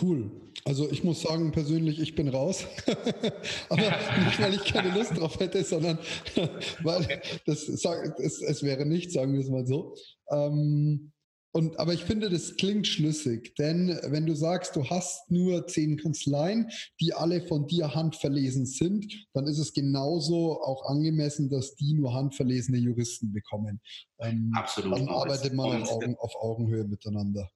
Cool. 0.00 0.30
Also 0.64 0.90
ich 0.90 1.04
muss 1.04 1.22
sagen, 1.22 1.52
persönlich, 1.52 2.00
ich 2.00 2.14
bin 2.14 2.28
raus. 2.28 2.66
Aber 3.68 3.82
nicht, 3.82 4.40
weil 4.40 4.54
ich 4.54 4.64
keine 4.64 4.90
Lust 4.96 5.16
drauf 5.16 5.38
hätte, 5.38 5.62
sondern 5.64 5.98
weil 6.82 7.22
das, 7.46 7.68
es, 7.68 8.42
es 8.42 8.62
wäre 8.62 8.84
nicht, 8.84 9.12
sagen 9.12 9.32
wir 9.32 9.40
es 9.40 9.48
mal 9.48 9.66
so. 9.66 9.94
Ähm, 10.30 11.12
und, 11.56 11.80
aber 11.80 11.94
ich 11.94 12.04
finde, 12.04 12.28
das 12.28 12.58
klingt 12.58 12.86
schlüssig, 12.86 13.54
denn 13.54 13.98
wenn 14.08 14.26
du 14.26 14.34
sagst, 14.34 14.76
du 14.76 14.90
hast 14.90 15.30
nur 15.30 15.66
zehn 15.66 15.96
Kanzleien, 15.96 16.70
die 17.00 17.14
alle 17.14 17.40
von 17.40 17.66
dir 17.66 17.94
handverlesen 17.94 18.66
sind, 18.66 19.26
dann 19.32 19.46
ist 19.46 19.56
es 19.56 19.72
genauso 19.72 20.60
auch 20.60 20.84
angemessen, 20.84 21.48
dass 21.48 21.74
die 21.74 21.94
nur 21.94 22.12
handverlesene 22.12 22.76
Juristen 22.76 23.32
bekommen. 23.32 23.80
Ähm, 24.18 24.52
Absolut. 24.54 24.98
Dann 24.98 25.08
arbeitet 25.08 25.54
man 25.54 25.80
auf, 25.80 25.92
Augen, 25.92 26.16
auf 26.18 26.36
Augenhöhe 26.36 26.84
miteinander. 26.84 27.50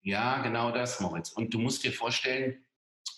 Ja, 0.00 0.40
genau 0.40 0.70
das, 0.70 0.98
Moritz. 1.00 1.30
Und 1.32 1.52
du 1.52 1.58
musst 1.58 1.84
dir 1.84 1.92
vorstellen, 1.92 2.64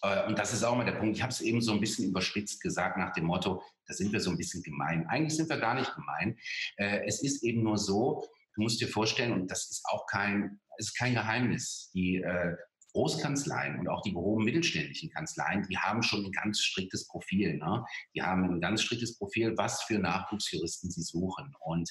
äh, 0.02 0.26
und 0.26 0.36
das 0.36 0.52
ist 0.52 0.64
auch 0.64 0.76
mal 0.76 0.84
der 0.84 0.98
Punkt, 0.98 1.16
ich 1.16 1.22
habe 1.22 1.32
es 1.32 1.40
eben 1.40 1.60
so 1.60 1.70
ein 1.70 1.78
bisschen 1.78 2.08
überspitzt 2.08 2.60
gesagt 2.60 2.98
nach 2.98 3.12
dem 3.12 3.26
Motto, 3.26 3.62
da 3.86 3.94
sind 3.94 4.12
wir 4.12 4.18
so 4.18 4.30
ein 4.30 4.36
bisschen 4.36 4.64
gemein. 4.64 5.06
Eigentlich 5.06 5.36
sind 5.36 5.48
wir 5.48 5.58
gar 5.58 5.74
nicht 5.74 5.94
gemein. 5.94 6.36
Äh, 6.78 7.06
es 7.06 7.22
ist 7.22 7.44
eben 7.44 7.62
nur 7.62 7.78
so, 7.78 8.24
Du 8.56 8.62
musst 8.62 8.80
dir 8.80 8.88
vorstellen, 8.88 9.32
und 9.32 9.50
das 9.50 9.70
ist 9.70 9.84
auch 9.84 10.06
kein, 10.06 10.58
ist 10.78 10.96
kein 10.98 11.14
Geheimnis, 11.14 11.90
die 11.94 12.16
äh, 12.16 12.56
Großkanzleien 12.96 13.78
und 13.78 13.88
auch 13.88 14.00
die 14.00 14.14
groben 14.14 14.44
mittelständischen 14.44 15.10
Kanzleien, 15.10 15.66
die 15.68 15.76
haben 15.76 16.02
schon 16.02 16.24
ein 16.24 16.32
ganz 16.32 16.60
striktes 16.60 17.06
Profil. 17.06 17.58
Ne? 17.58 17.84
Die 18.14 18.22
haben 18.22 18.44
ein 18.44 18.60
ganz 18.60 18.82
striktes 18.82 19.18
Profil, 19.18 19.52
was 19.58 19.82
für 19.82 19.98
Nachwuchsjuristen 19.98 20.90
sie 20.90 21.02
suchen. 21.02 21.54
Und 21.60 21.90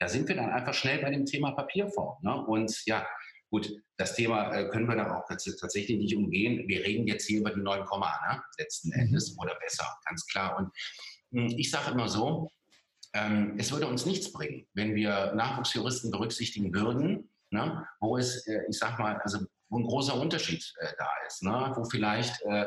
da 0.00 0.08
sind 0.08 0.26
wir 0.26 0.34
dann 0.34 0.50
einfach 0.50 0.74
schnell 0.74 1.00
bei 1.00 1.10
dem 1.10 1.24
Thema 1.24 1.52
Papierform. 1.52 2.18
Ne? 2.22 2.34
Und 2.46 2.82
ja, 2.86 3.06
gut, 3.48 3.72
das 3.96 4.16
Thema 4.16 4.52
äh, 4.52 4.68
können 4.70 4.88
wir 4.88 4.96
dann 4.96 5.12
auch 5.12 5.24
tatsächlich 5.28 5.98
nicht 5.98 6.16
umgehen. 6.16 6.66
Wir 6.66 6.84
reden 6.84 7.06
jetzt 7.06 7.28
hier 7.28 7.40
über 7.40 7.54
die 7.54 7.60
9, 7.60 7.78
ne? 7.78 8.42
letzten 8.58 8.88
mhm. 8.88 9.02
Endes 9.02 9.38
oder 9.38 9.54
besser, 9.60 9.86
ganz 10.04 10.26
klar. 10.26 10.58
Und 10.58 10.70
hm, 11.30 11.56
ich 11.58 11.70
sage 11.70 11.92
immer 11.92 12.08
so, 12.08 12.50
ähm, 13.12 13.56
es 13.58 13.72
würde 13.72 13.86
uns 13.86 14.06
nichts 14.06 14.32
bringen, 14.32 14.66
wenn 14.74 14.94
wir 14.94 15.32
Nachwuchsjuristen 15.34 16.10
berücksichtigen 16.10 16.72
würden, 16.74 17.30
ne, 17.50 17.86
wo 18.00 18.16
es, 18.16 18.46
äh, 18.46 18.62
ich 18.68 18.78
sag 18.78 18.98
mal, 18.98 19.18
also 19.22 19.40
wo 19.68 19.78
ein 19.78 19.84
großer 19.84 20.14
Unterschied 20.14 20.64
äh, 20.80 20.88
da 20.98 21.08
ist, 21.26 21.42
ne, 21.42 21.72
wo 21.74 21.84
vielleicht 21.84 22.40
äh, 22.42 22.66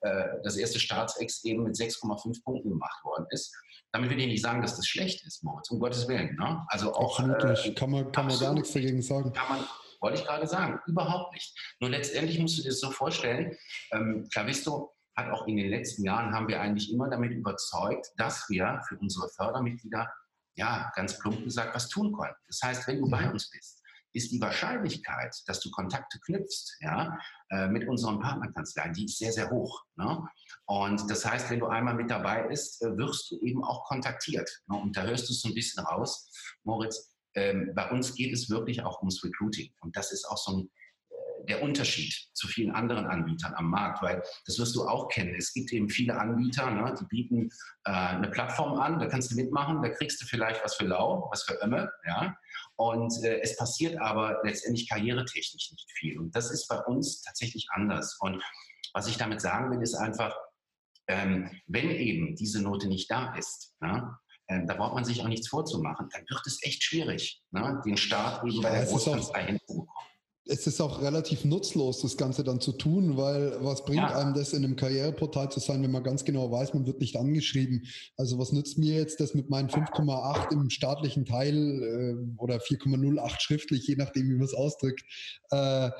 äh 0.00 0.24
das 0.42 0.56
erste 0.56 0.78
Staatsex 0.78 1.44
eben 1.44 1.64
mit 1.64 1.74
6,5 1.74 2.42
Punkten 2.44 2.70
gemacht 2.70 3.04
worden 3.04 3.26
ist. 3.30 3.54
Damit 3.92 4.10
will 4.10 4.20
ich 4.20 4.26
nicht 4.26 4.42
sagen, 4.42 4.62
dass 4.62 4.76
das 4.76 4.86
schlecht 4.86 5.26
ist, 5.26 5.42
Moritz, 5.42 5.70
um 5.70 5.80
Gottes 5.80 6.06
Willen. 6.06 6.36
Ne? 6.36 6.64
Also 6.68 6.94
auch, 6.94 7.18
absolut 7.18 7.66
äh, 7.66 7.74
kann 7.74 7.90
man, 7.90 8.12
kann 8.12 8.26
man 8.26 8.38
gar 8.38 8.54
nichts 8.54 8.72
dagegen 8.72 9.02
sagen. 9.02 9.32
Kann 9.32 9.48
man, 9.48 9.66
wollte 10.00 10.20
ich 10.20 10.26
gerade 10.26 10.46
sagen, 10.46 10.78
überhaupt 10.86 11.34
nicht. 11.34 11.52
Nur 11.80 11.90
letztendlich 11.90 12.38
musst 12.38 12.58
du 12.58 12.62
dir 12.62 12.68
das 12.68 12.78
so 12.78 12.90
vorstellen, 12.90 13.56
ähm, 13.92 14.28
Clavisto 14.32 14.94
hat 15.20 15.32
auch 15.32 15.46
in 15.46 15.56
den 15.56 15.70
letzten 15.70 16.04
Jahren 16.04 16.34
haben 16.34 16.48
wir 16.48 16.60
eigentlich 16.60 16.92
immer 16.92 17.08
damit 17.08 17.32
überzeugt, 17.32 18.12
dass 18.16 18.48
wir 18.48 18.80
für 18.88 18.96
unsere 18.98 19.28
Fördermitglieder, 19.28 20.10
ja, 20.56 20.90
ganz 20.94 21.18
plump 21.18 21.44
gesagt, 21.44 21.74
was 21.74 21.88
tun 21.88 22.12
können. 22.12 22.34
Das 22.46 22.60
heißt, 22.62 22.88
wenn 22.88 23.00
du 23.00 23.08
bei 23.08 23.26
mhm. 23.26 23.32
uns 23.32 23.50
bist, 23.50 23.80
ist 24.12 24.32
die 24.32 24.40
Wahrscheinlichkeit, 24.40 25.36
dass 25.46 25.60
du 25.60 25.70
Kontakte 25.70 26.18
knüpfst 26.20 26.76
ja, 26.80 27.16
äh, 27.50 27.68
mit 27.68 27.88
unseren 27.88 28.20
Partnerkanzleien, 28.20 28.92
die 28.92 29.04
ist 29.04 29.18
sehr, 29.18 29.32
sehr 29.32 29.50
hoch. 29.50 29.84
Ne? 29.96 30.26
Und 30.66 31.08
das 31.08 31.24
heißt, 31.24 31.50
wenn 31.50 31.60
du 31.60 31.66
einmal 31.66 31.94
mit 31.94 32.10
dabei 32.10 32.42
bist, 32.42 32.82
äh, 32.82 32.96
wirst 32.96 33.30
du 33.30 33.38
eben 33.40 33.62
auch 33.64 33.84
kontaktiert. 33.84 34.50
Ne? 34.66 34.76
Und 34.76 34.96
da 34.96 35.02
hörst 35.02 35.28
du 35.28 35.32
es 35.32 35.42
so 35.42 35.48
ein 35.48 35.54
bisschen 35.54 35.84
raus, 35.84 36.32
Moritz. 36.64 37.14
Ähm, 37.34 37.70
bei 37.76 37.88
uns 37.90 38.14
geht 38.14 38.32
es 38.32 38.50
wirklich 38.50 38.82
auch 38.82 38.98
ums 38.98 39.22
Recruiting. 39.22 39.72
Und 39.80 39.96
das 39.96 40.10
ist 40.10 40.24
auch 40.24 40.38
so 40.38 40.58
ein 40.58 40.70
der 41.48 41.62
Unterschied 41.62 42.14
zu 42.34 42.48
vielen 42.48 42.72
anderen 42.72 43.06
Anbietern 43.06 43.54
am 43.54 43.70
Markt, 43.70 44.02
weil 44.02 44.22
das 44.46 44.58
wirst 44.58 44.74
du 44.74 44.86
auch 44.86 45.08
kennen. 45.08 45.34
Es 45.36 45.52
gibt 45.52 45.72
eben 45.72 45.88
viele 45.88 46.18
Anbieter, 46.18 46.70
ne, 46.70 46.94
die 46.98 47.04
bieten 47.06 47.50
äh, 47.84 47.90
eine 47.90 48.28
Plattform 48.28 48.78
an, 48.78 48.98
da 48.98 49.06
kannst 49.06 49.30
du 49.30 49.36
mitmachen, 49.36 49.82
da 49.82 49.88
kriegst 49.88 50.20
du 50.22 50.26
vielleicht 50.26 50.64
was 50.64 50.74
für 50.74 50.86
lau, 50.86 51.28
was 51.30 51.42
für 51.42 51.60
Ömme, 51.62 51.90
ja. 52.06 52.36
Und 52.76 53.12
äh, 53.24 53.40
es 53.40 53.56
passiert 53.56 54.00
aber 54.00 54.40
letztendlich 54.44 54.88
karrieretechnisch 54.88 55.72
nicht 55.72 55.90
viel. 55.92 56.18
Und 56.18 56.34
das 56.34 56.50
ist 56.50 56.68
bei 56.68 56.78
uns 56.78 57.22
tatsächlich 57.22 57.68
anders. 57.72 58.16
Und 58.20 58.42
was 58.94 59.06
ich 59.08 59.16
damit 59.16 59.40
sagen 59.40 59.70
will, 59.70 59.82
ist 59.82 59.94
einfach, 59.94 60.34
ähm, 61.08 61.50
wenn 61.66 61.90
eben 61.90 62.36
diese 62.36 62.62
Note 62.62 62.88
nicht 62.88 63.10
da 63.10 63.34
ist, 63.34 63.76
ne, 63.80 64.16
äh, 64.46 64.64
da 64.66 64.74
braucht 64.74 64.94
man 64.94 65.04
sich 65.04 65.22
auch 65.22 65.28
nichts 65.28 65.48
vorzumachen, 65.48 66.08
dann 66.10 66.22
wird 66.28 66.46
es 66.46 66.62
echt 66.62 66.82
schwierig, 66.82 67.42
ne, 67.50 67.80
den 67.84 67.96
Start 67.96 68.44
eben 68.44 68.62
bei 68.62 68.70
der 68.70 68.86
Großkanzlei 68.86 69.44
hinzubekommen 69.44 70.10
es 70.46 70.66
ist 70.66 70.80
auch 70.80 71.02
relativ 71.02 71.44
nutzlos, 71.44 72.00
das 72.00 72.16
Ganze 72.16 72.44
dann 72.44 72.60
zu 72.60 72.72
tun, 72.72 73.16
weil 73.16 73.62
was 73.62 73.84
bringt 73.84 73.98
ja. 73.98 74.18
einem 74.18 74.34
das 74.34 74.52
in 74.52 74.64
einem 74.64 74.76
Karriereportal 74.76 75.50
zu 75.50 75.60
sein, 75.60 75.82
wenn 75.82 75.90
man 75.90 76.02
ganz 76.02 76.24
genau 76.24 76.50
weiß, 76.50 76.74
man 76.74 76.86
wird 76.86 77.00
nicht 77.00 77.16
angeschrieben. 77.16 77.86
Also 78.16 78.38
was 78.38 78.52
nützt 78.52 78.78
mir 78.78 78.96
jetzt 78.96 79.20
das 79.20 79.34
mit 79.34 79.50
meinen 79.50 79.68
5,8 79.68 80.52
im 80.52 80.70
staatlichen 80.70 81.24
Teil 81.24 81.56
äh, 81.56 82.40
oder 82.40 82.56
4,08 82.56 83.40
schriftlich, 83.40 83.86
je 83.86 83.96
nachdem, 83.96 84.28
wie 84.28 84.34
man 84.34 84.44
es 84.44 84.54
ausdrückt, 84.54 85.02
äh, 85.50 85.90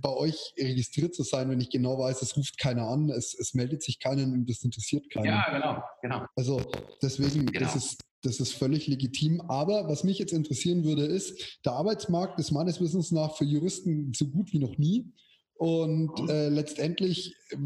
bei 0.00 0.10
euch 0.10 0.54
registriert 0.58 1.14
zu 1.14 1.22
sein, 1.22 1.48
wenn 1.50 1.60
ich 1.60 1.70
genau 1.70 1.98
weiß, 1.98 2.22
es 2.22 2.36
ruft 2.36 2.58
keiner 2.58 2.88
an, 2.88 3.10
es, 3.10 3.34
es 3.38 3.54
meldet 3.54 3.82
sich 3.82 4.00
keinen 4.00 4.32
und 4.32 4.50
das 4.50 4.64
interessiert 4.64 5.08
keinen. 5.10 5.26
Ja, 5.26 5.46
genau, 5.50 5.82
genau. 6.02 6.26
Also 6.34 6.60
deswegen 7.00 7.46
genau. 7.46 7.66
ist 7.66 7.76
es 7.76 7.96
das 8.22 8.40
ist 8.40 8.52
völlig 8.52 8.86
legitim. 8.86 9.40
Aber 9.42 9.88
was 9.88 10.04
mich 10.04 10.18
jetzt 10.18 10.32
interessieren 10.32 10.84
würde, 10.84 11.04
ist, 11.04 11.58
der 11.64 11.72
Arbeitsmarkt 11.72 12.38
ist 12.38 12.50
meines 12.50 12.80
Wissens 12.80 13.12
nach 13.12 13.36
für 13.36 13.44
Juristen 13.44 14.12
so 14.14 14.26
gut 14.26 14.52
wie 14.52 14.58
noch 14.58 14.78
nie. 14.78 15.12
Und 15.58 16.20
mhm. 16.20 16.28
äh, 16.28 16.48
letztendlich 16.50 17.34
äh, 17.50 17.56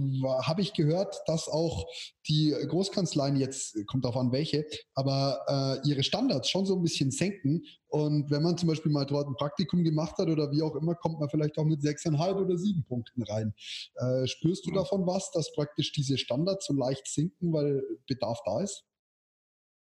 habe 0.44 0.62
ich 0.62 0.73
gehört, 0.73 1.14
dass 1.26 1.49
auch 1.49 1.85
die 2.26 2.54
Großkanzleien 2.68 3.37
jetzt, 3.37 3.76
kommt 3.87 4.06
darauf 4.06 4.16
an 4.16 4.32
welche, 4.32 4.64
aber 4.94 5.80
äh, 5.85 5.88
ihre 5.88 6.02
Standards 6.02 6.49
schon 6.49 6.64
so 6.64 6.75
ein 6.75 6.82
bisschen 6.82 7.11
senken. 7.11 7.64
Und 7.88 8.30
wenn 8.30 8.42
man 8.42 8.56
zum 8.56 8.71
Beispiel 8.71 8.90
mal 8.90 9.04
dort 9.04 9.28
ein 9.28 9.35
Praktikum 9.35 9.85
gemacht 9.85 10.16
hat 10.16 10.28
oder 10.28 10.50
wie 10.50 10.62
auch 10.62 10.75
immer, 10.75 10.94
kommt 10.94 11.21
man 11.21 11.28
vielleicht 11.28 11.59
auch 11.59 11.66
mit 11.66 11.82
sechseinhalb 11.82 12.38
oder 12.38 12.56
sieben 12.56 12.82
Punkten 12.85 13.25
rein. 13.25 13.52
Äh, 13.97 14.26
spürst 14.26 14.64
du 14.64 14.71
mhm. 14.71 14.76
davon 14.76 15.06
was, 15.06 15.30
dass 15.32 15.52
praktisch 15.52 15.92
diese 15.92 16.16
Standards 16.16 16.64
so 16.64 16.73
leicht 16.73 17.06
sinken, 17.06 17.52
weil 17.52 17.82
Bedarf 18.06 18.38
da 18.47 18.62
ist? 18.62 18.87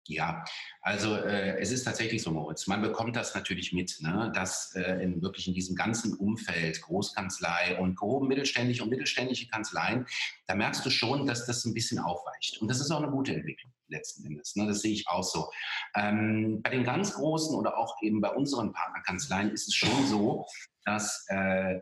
Ja, 0.09 0.45
also 0.81 1.15
äh, 1.15 1.61
es 1.61 1.71
ist 1.71 1.85
tatsächlich 1.85 2.23
so, 2.23 2.33
Moritz. 2.33 2.67
Man 2.67 2.83
bekommt 2.83 3.15
das 3.15 3.37
natürlich 3.37 3.73
mit, 3.73 3.99
ne, 4.01 4.33
dass 4.35 4.75
äh, 4.75 5.01
in 5.01 5.23
wirklich 5.23 5.47
in 5.47 5.55
diesem 5.55 5.77
ganzen 5.77 6.17
Umfeld 6.17 6.83
Großkanzlei 6.83 7.79
und 7.79 7.97
gehoben 7.97 8.27
mittelständische 8.27 8.83
und 8.83 8.91
mittelständische 8.91 9.47
Kanzleien, 9.47 10.07
da 10.47 10.57
merkst 10.57 10.85
du 10.85 10.91
schon, 10.91 11.25
dass 11.27 11.47
das 11.47 11.65
ein 11.65 11.75
bisschen 11.75 12.01
aufweicht. 12.01 12.61
Und 12.61 12.69
das 12.69 12.81
ist 12.81 12.91
auch 12.91 13.01
eine 13.01 13.13
gute 13.13 13.33
Entwicklung 13.33 13.73
letzten 13.87 14.27
Endes. 14.27 14.57
Ne, 14.57 14.67
das 14.67 14.81
sehe 14.81 14.93
ich 14.93 15.07
auch 15.07 15.23
so. 15.23 15.51
Ähm, 15.95 16.61
bei 16.63 16.71
den 16.71 16.83
ganz 16.83 17.15
großen 17.15 17.55
oder 17.55 17.79
auch 17.79 17.95
eben 18.03 18.21
bei 18.21 18.31
unseren 18.31 18.73
Partnerkanzleien 18.73 19.51
ist 19.51 19.69
es 19.69 19.75
schon 19.75 20.07
so, 20.07 20.47
dass, 20.85 21.25
äh, 21.29 21.79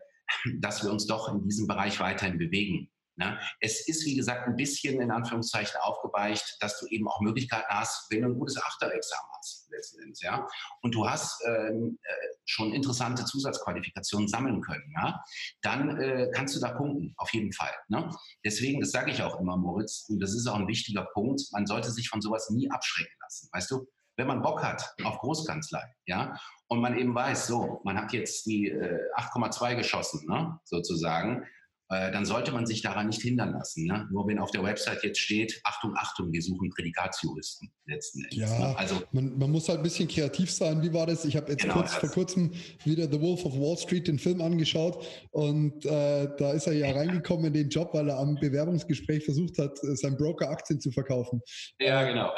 dass 0.59 0.85
wir 0.85 0.93
uns 0.93 1.07
doch 1.07 1.33
in 1.33 1.43
diesem 1.43 1.67
Bereich 1.67 2.00
weiterhin 2.00 2.37
bewegen. 2.37 2.91
Ne? 3.21 3.39
Es 3.61 3.87
ist, 3.87 4.07
wie 4.07 4.17
gesagt, 4.17 4.49
ein 4.49 4.57
bisschen 4.57 4.99
in 4.99 5.11
Anführungszeichen 5.11 5.79
aufgeweicht, 5.83 6.57
dass 6.61 6.81
du 6.81 6.87
eben 6.87 7.07
auch 7.07 7.21
Möglichkeiten 7.21 7.69
hast, 7.69 8.11
wenn 8.11 8.23
du 8.23 8.29
ein 8.29 8.39
gutes 8.39 8.57
Achterexamen 8.57 9.31
hast, 9.37 9.69
letzten 9.71 10.00
Endes, 10.00 10.23
ja. 10.23 10.47
Und 10.81 10.95
du 10.95 11.07
hast 11.07 11.43
ähm, 11.47 11.99
äh, 12.03 12.12
schon 12.47 12.73
interessante 12.73 13.27
Zusatzqualifikationen 13.27 14.27
sammeln 14.27 14.62
können, 14.62 14.91
ja. 14.97 15.23
Dann 15.61 16.00
äh, 16.00 16.31
kannst 16.35 16.57
du 16.57 16.61
da 16.61 16.73
punkten, 16.73 17.12
auf 17.19 17.31
jeden 17.35 17.53
Fall. 17.53 17.75
Ne? 17.89 18.09
Deswegen, 18.43 18.81
das 18.81 18.91
sage 18.91 19.11
ich 19.11 19.23
auch 19.23 19.39
immer, 19.39 19.59
Moritz, 19.59 20.07
und 20.09 20.19
das 20.21 20.31
ist 20.31 20.47
auch 20.47 20.57
ein 20.57 20.67
wichtiger 20.67 21.05
Punkt, 21.12 21.43
man 21.53 21.67
sollte 21.67 21.91
sich 21.91 22.09
von 22.09 22.23
sowas 22.23 22.49
nie 22.49 22.71
abschrecken 22.71 23.15
lassen. 23.21 23.50
Weißt 23.53 23.71
du, 23.71 23.87
wenn 24.17 24.29
man 24.29 24.41
Bock 24.41 24.62
hat 24.62 24.95
auf 25.05 25.19
Großkanzlei, 25.19 25.83
ja, 26.07 26.41
und 26.69 26.81
man 26.81 26.97
eben 26.97 27.15
weiß, 27.15 27.49
so, 27.49 27.83
man 27.85 27.99
hat 27.99 28.15
jetzt 28.15 28.47
die 28.47 28.69
äh, 28.69 28.99
8,2 29.17 29.77
geschossen, 29.77 30.27
ne, 30.27 30.59
sozusagen, 30.65 31.45
äh, 31.91 32.13
dann 32.13 32.25
sollte 32.25 32.53
man 32.53 32.67
sich 32.67 32.83
daran 32.83 33.09
nicht 33.09 33.21
hindern 33.21 33.53
lassen. 33.53 33.85
Ne? 33.85 34.09
Nur 34.13 34.27
wenn 34.29 34.39
auf 34.39 34.53
der 34.53 34.63
Website 34.63 35.03
jetzt 35.03 35.19
steht, 35.19 35.61
Achtung, 35.65 35.93
Achtung, 35.97 36.33
wir 36.33 36.41
suchen 36.41 36.71
Prädikatsjuristen 36.71 37.71
letzten 37.87 38.23
Endes. 38.23 38.39
Ja, 38.39 38.59
ne? 38.59 38.79
also 38.79 39.03
man, 39.11 39.37
man, 39.37 39.51
muss 39.51 39.69
halt 39.69 39.81
ein 39.81 39.83
bisschen 39.83 40.07
kreativ 40.07 40.53
sein. 40.53 40.83
Wie 40.83 40.93
war 40.93 41.07
das? 41.07 41.25
Ich 41.25 41.37
habe 41.37 41.51
jetzt 41.51 41.63
genau 41.63 41.75
kurz, 41.75 41.95
vor 41.95 42.09
kurzem 42.11 42.53
wieder 42.85 43.11
The 43.11 43.21
Wolf 43.21 43.45
of 43.45 43.55
Wall 43.55 43.77
Street, 43.77 44.07
den 44.07 44.21
Film 44.21 44.41
angeschaut 44.41 45.05
und 45.33 45.85
äh, 45.85 46.29
da 46.39 46.53
ist 46.53 46.69
er 46.69 46.75
ja 46.75 46.93
reingekommen 46.93 47.47
in 47.47 47.55
den 47.55 47.69
Job, 47.69 47.93
weil 47.93 48.09
er 48.09 48.19
am 48.19 48.37
Bewerbungsgespräch 48.37 49.25
versucht 49.25 49.59
hat, 49.59 49.77
seinen 49.79 50.17
Broker 50.17 50.49
Aktien 50.49 50.81
zu 50.81 50.93
verkaufen. 50.93 51.43
Ja, 51.81 52.05
genau. 52.05 52.33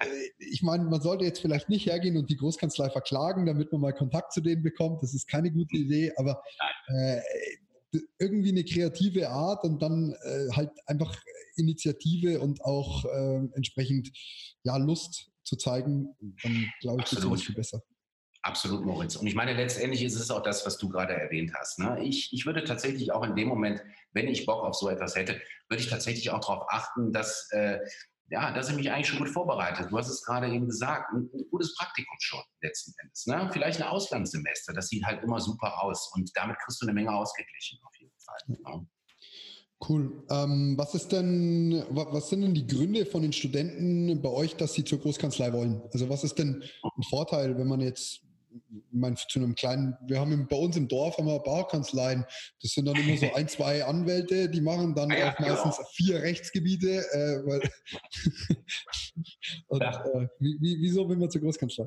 Äh, 0.00 0.06
ich 0.38 0.62
meine, 0.62 0.82
man 0.82 1.00
sollte 1.00 1.24
jetzt 1.24 1.40
vielleicht 1.40 1.68
nicht 1.68 1.86
hergehen 1.86 2.16
und 2.16 2.28
die 2.28 2.36
Großkanzlei 2.36 2.90
verklagen, 2.90 3.46
damit 3.46 3.70
man 3.70 3.80
mal 3.80 3.92
Kontakt 3.92 4.32
zu 4.32 4.40
denen 4.40 4.62
bekommt. 4.62 5.00
Das 5.02 5.14
ist 5.14 5.28
keine 5.28 5.52
gute 5.52 5.76
Idee, 5.76 6.12
aber 6.16 6.42
äh, 6.88 7.20
irgendwie 8.18 8.50
eine 8.50 8.64
kreative 8.64 9.28
Art 9.28 9.64
und 9.64 9.82
dann 9.82 10.14
äh, 10.22 10.48
halt 10.52 10.70
einfach 10.86 11.16
Initiative 11.56 12.40
und 12.40 12.62
auch 12.62 13.04
äh, 13.04 13.48
entsprechend 13.54 14.10
ja 14.64 14.76
Lust 14.76 15.30
zu 15.44 15.56
zeigen, 15.56 16.08
dann 16.42 16.70
glaube 16.80 17.02
ich, 17.02 17.10
geht 17.10 17.18
es 17.18 17.42
viel 17.42 17.54
besser. 17.54 17.82
Absolut, 18.44 18.84
Moritz. 18.84 19.14
Und 19.14 19.28
ich 19.28 19.36
meine, 19.36 19.54
letztendlich 19.54 20.02
ist 20.02 20.16
es 20.16 20.30
auch 20.30 20.42
das, 20.42 20.66
was 20.66 20.76
du 20.76 20.88
gerade 20.88 21.12
erwähnt 21.12 21.52
hast. 21.54 21.78
Ne? 21.78 22.02
Ich, 22.02 22.32
ich 22.32 22.44
würde 22.44 22.64
tatsächlich 22.64 23.12
auch 23.12 23.22
in 23.22 23.36
dem 23.36 23.46
Moment, 23.46 23.80
wenn 24.12 24.26
ich 24.26 24.46
Bock 24.46 24.64
auf 24.64 24.74
so 24.74 24.88
etwas 24.88 25.14
hätte, 25.14 25.40
würde 25.68 25.80
ich 25.80 25.88
tatsächlich 25.88 26.30
auch 26.30 26.40
darauf 26.40 26.64
achten, 26.68 27.12
dass 27.12 27.48
äh, 27.52 27.78
ja, 28.32 28.50
dass 28.50 28.70
er 28.70 28.76
mich 28.76 28.90
eigentlich 28.90 29.08
schon 29.08 29.18
gut 29.18 29.28
vorbereitet. 29.28 29.90
Du 29.90 29.98
hast 29.98 30.08
es 30.08 30.24
gerade 30.24 30.48
eben 30.48 30.66
gesagt, 30.66 31.12
ein, 31.12 31.28
ein 31.34 31.44
gutes 31.50 31.74
Praktikum 31.76 32.16
schon 32.18 32.40
letzten 32.62 32.94
Endes. 33.02 33.26
Ne? 33.26 33.50
Vielleicht 33.52 33.80
ein 33.80 33.86
Auslandssemester, 33.86 34.72
das 34.72 34.88
sieht 34.88 35.04
halt 35.04 35.22
immer 35.22 35.38
super 35.38 35.82
aus 35.82 36.10
und 36.14 36.30
damit 36.34 36.56
kriegst 36.58 36.80
du 36.80 36.86
eine 36.86 36.94
Menge 36.94 37.14
ausgeglichen 37.14 37.78
auf 37.86 37.94
jeden 38.00 38.18
Fall. 38.18 38.38
Ne? 38.46 38.86
Cool. 39.86 40.24
Ähm, 40.30 40.74
was 40.78 40.94
ist 40.94 41.12
denn, 41.12 41.84
was 41.90 42.30
sind 42.30 42.42
denn 42.42 42.54
die 42.54 42.66
Gründe 42.66 43.04
von 43.04 43.20
den 43.20 43.32
Studenten 43.32 44.22
bei 44.22 44.30
euch, 44.30 44.56
dass 44.56 44.72
sie 44.74 44.84
zur 44.84 45.00
Großkanzlei 45.00 45.52
wollen? 45.52 45.82
Also 45.92 46.08
was 46.08 46.24
ist 46.24 46.38
denn 46.38 46.62
ein 46.82 47.02
Vorteil, 47.10 47.58
wenn 47.58 47.66
man 47.66 47.80
jetzt 47.80 48.22
meine, 48.90 49.16
zu 49.16 49.38
einem 49.38 49.54
kleinen, 49.54 49.96
wir 50.06 50.20
haben 50.20 50.46
bei 50.48 50.56
uns 50.56 50.76
im 50.76 50.88
Dorf 50.88 51.18
haben 51.18 51.26
wir 51.26 51.38
Barkanzleien. 51.40 52.24
Das 52.60 52.72
sind 52.72 52.86
dann 52.86 52.96
immer 52.96 53.16
so 53.16 53.32
ein, 53.34 53.48
zwei 53.48 53.84
Anwälte, 53.84 54.48
die 54.48 54.60
machen 54.60 54.94
dann 54.94 55.10
ja, 55.10 55.32
auch 55.32 55.38
meistens 55.38 55.76
genau. 55.76 55.88
vier 55.94 56.22
Rechtsgebiete. 56.22 57.04
Äh, 57.12 57.46
weil 57.46 57.60
Und, 59.68 59.82
ja. 59.82 60.04
äh, 60.04 60.28
wie, 60.38 60.78
wieso 60.80 61.08
will 61.08 61.16
man 61.16 61.30
zur 61.30 61.40
Großkanzlei? 61.40 61.86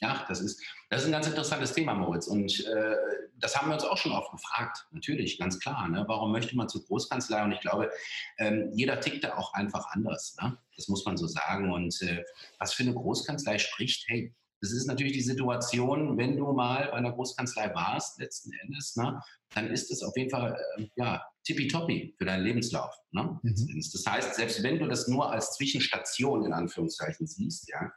Ja, 0.00 0.24
das 0.28 0.40
ist, 0.40 0.62
das 0.90 1.00
ist 1.00 1.06
ein 1.06 1.12
ganz 1.12 1.26
interessantes 1.26 1.72
Thema, 1.72 1.92
Moritz. 1.92 2.28
Und 2.28 2.64
äh, 2.66 2.96
das 3.38 3.56
haben 3.56 3.68
wir 3.68 3.74
uns 3.74 3.84
auch 3.84 3.96
schon 3.96 4.12
oft 4.12 4.30
gefragt. 4.30 4.86
Natürlich, 4.92 5.38
ganz 5.38 5.58
klar. 5.58 5.88
Ne? 5.88 6.04
Warum 6.06 6.30
möchte 6.30 6.54
man 6.56 6.68
zur 6.68 6.84
Großkanzlei? 6.84 7.42
Und 7.42 7.52
ich 7.52 7.60
glaube, 7.60 7.90
ähm, 8.38 8.70
jeder 8.72 9.00
tickt 9.00 9.24
da 9.24 9.36
auch 9.36 9.52
einfach 9.54 9.86
anders. 9.90 10.36
Ne? 10.40 10.56
Das 10.76 10.86
muss 10.86 11.04
man 11.04 11.16
so 11.16 11.26
sagen. 11.26 11.72
Und 11.72 12.00
äh, 12.02 12.24
was 12.60 12.74
für 12.74 12.84
eine 12.84 12.94
Großkanzlei 12.94 13.58
spricht, 13.58 14.04
hey, 14.08 14.32
das 14.60 14.72
ist 14.72 14.86
natürlich 14.86 15.12
die 15.12 15.22
Situation, 15.22 16.18
wenn 16.18 16.36
du 16.36 16.52
mal 16.52 16.86
bei 16.86 16.94
einer 16.94 17.12
Großkanzlei 17.12 17.74
warst, 17.74 18.18
letzten 18.18 18.52
Endes, 18.62 18.96
ne, 18.96 19.20
dann 19.54 19.68
ist 19.68 19.90
es 19.90 20.02
auf 20.02 20.16
jeden 20.16 20.30
Fall 20.30 20.58
äh, 20.76 20.86
ja, 20.96 21.22
tippitoppi 21.44 22.14
für 22.18 22.24
deinen 22.24 22.44
Lebenslauf. 22.44 22.94
Ne, 23.12 23.38
mhm. 23.42 23.84
Das 23.92 24.04
heißt, 24.06 24.34
selbst 24.34 24.62
wenn 24.62 24.78
du 24.78 24.86
das 24.86 25.08
nur 25.08 25.30
als 25.30 25.54
Zwischenstation 25.54 26.44
in 26.44 26.52
Anführungszeichen 26.52 27.26
siehst, 27.26 27.68
ja, 27.68 27.90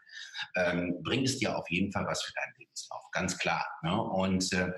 ähm, 0.55 1.01
bringt 1.03 1.27
es 1.27 1.39
dir 1.39 1.57
auf 1.57 1.69
jeden 1.69 1.91
Fall 1.91 2.05
was 2.05 2.21
für 2.21 2.33
deinen 2.33 2.53
Lebenslauf, 2.59 3.03
ganz 3.11 3.37
klar. 3.37 3.65
Ne? 3.83 4.01
Und 4.01 4.53
äh, 4.53 4.71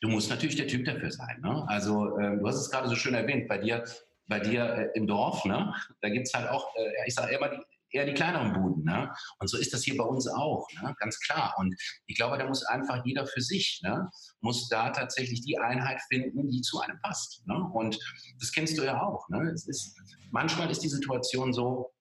du 0.00 0.08
musst 0.08 0.30
natürlich 0.30 0.56
der 0.56 0.68
Typ 0.68 0.84
dafür 0.84 1.10
sein. 1.10 1.40
Ne? 1.42 1.64
Also 1.68 2.16
äh, 2.18 2.38
du 2.38 2.46
hast 2.46 2.56
es 2.56 2.70
gerade 2.70 2.88
so 2.88 2.94
schön 2.94 3.14
erwähnt, 3.14 3.48
bei 3.48 3.58
dir 3.58 3.84
bei 4.32 4.40
dir 4.40 4.64
äh, 4.64 4.88
im 4.94 5.06
Dorf, 5.06 5.44
ne? 5.44 5.74
da 6.00 6.08
gibt 6.08 6.26
es 6.26 6.32
halt 6.32 6.48
auch, 6.48 6.74
äh, 6.76 7.06
ich 7.06 7.14
sage 7.14 7.34
immer, 7.34 7.48
die, 7.48 7.58
eher 7.92 8.06
die 8.06 8.14
kleineren 8.14 8.52
Buden. 8.52 8.84
Ne? 8.84 9.12
Und 9.38 9.48
so 9.48 9.58
ist 9.58 9.72
das 9.72 9.82
hier 9.82 9.96
bei 9.96 10.04
uns 10.04 10.26
auch, 10.26 10.66
ne? 10.80 10.94
ganz 10.98 11.18
klar. 11.20 11.54
Und 11.58 11.74
ich 12.06 12.16
glaube, 12.16 12.38
da 12.38 12.46
muss 12.46 12.64
einfach 12.64 13.04
jeder 13.04 13.26
für 13.26 13.40
sich, 13.40 13.80
ne? 13.82 14.08
muss 14.40 14.68
da 14.68 14.90
tatsächlich 14.90 15.42
die 15.42 15.58
Einheit 15.58 16.00
finden, 16.08 16.48
die 16.48 16.62
zu 16.62 16.80
einem 16.80 17.00
passt. 17.02 17.46
Ne? 17.46 17.54
Und 17.72 17.98
das 18.40 18.52
kennst 18.52 18.78
du 18.78 18.82
ja 18.82 19.02
auch. 19.02 19.28
Ne? 19.28 19.50
Es 19.50 19.66
ist, 19.66 19.96
manchmal 20.30 20.70
ist 20.70 20.82
die 20.82 20.88
Situation 20.88 21.52
so, 21.52 21.92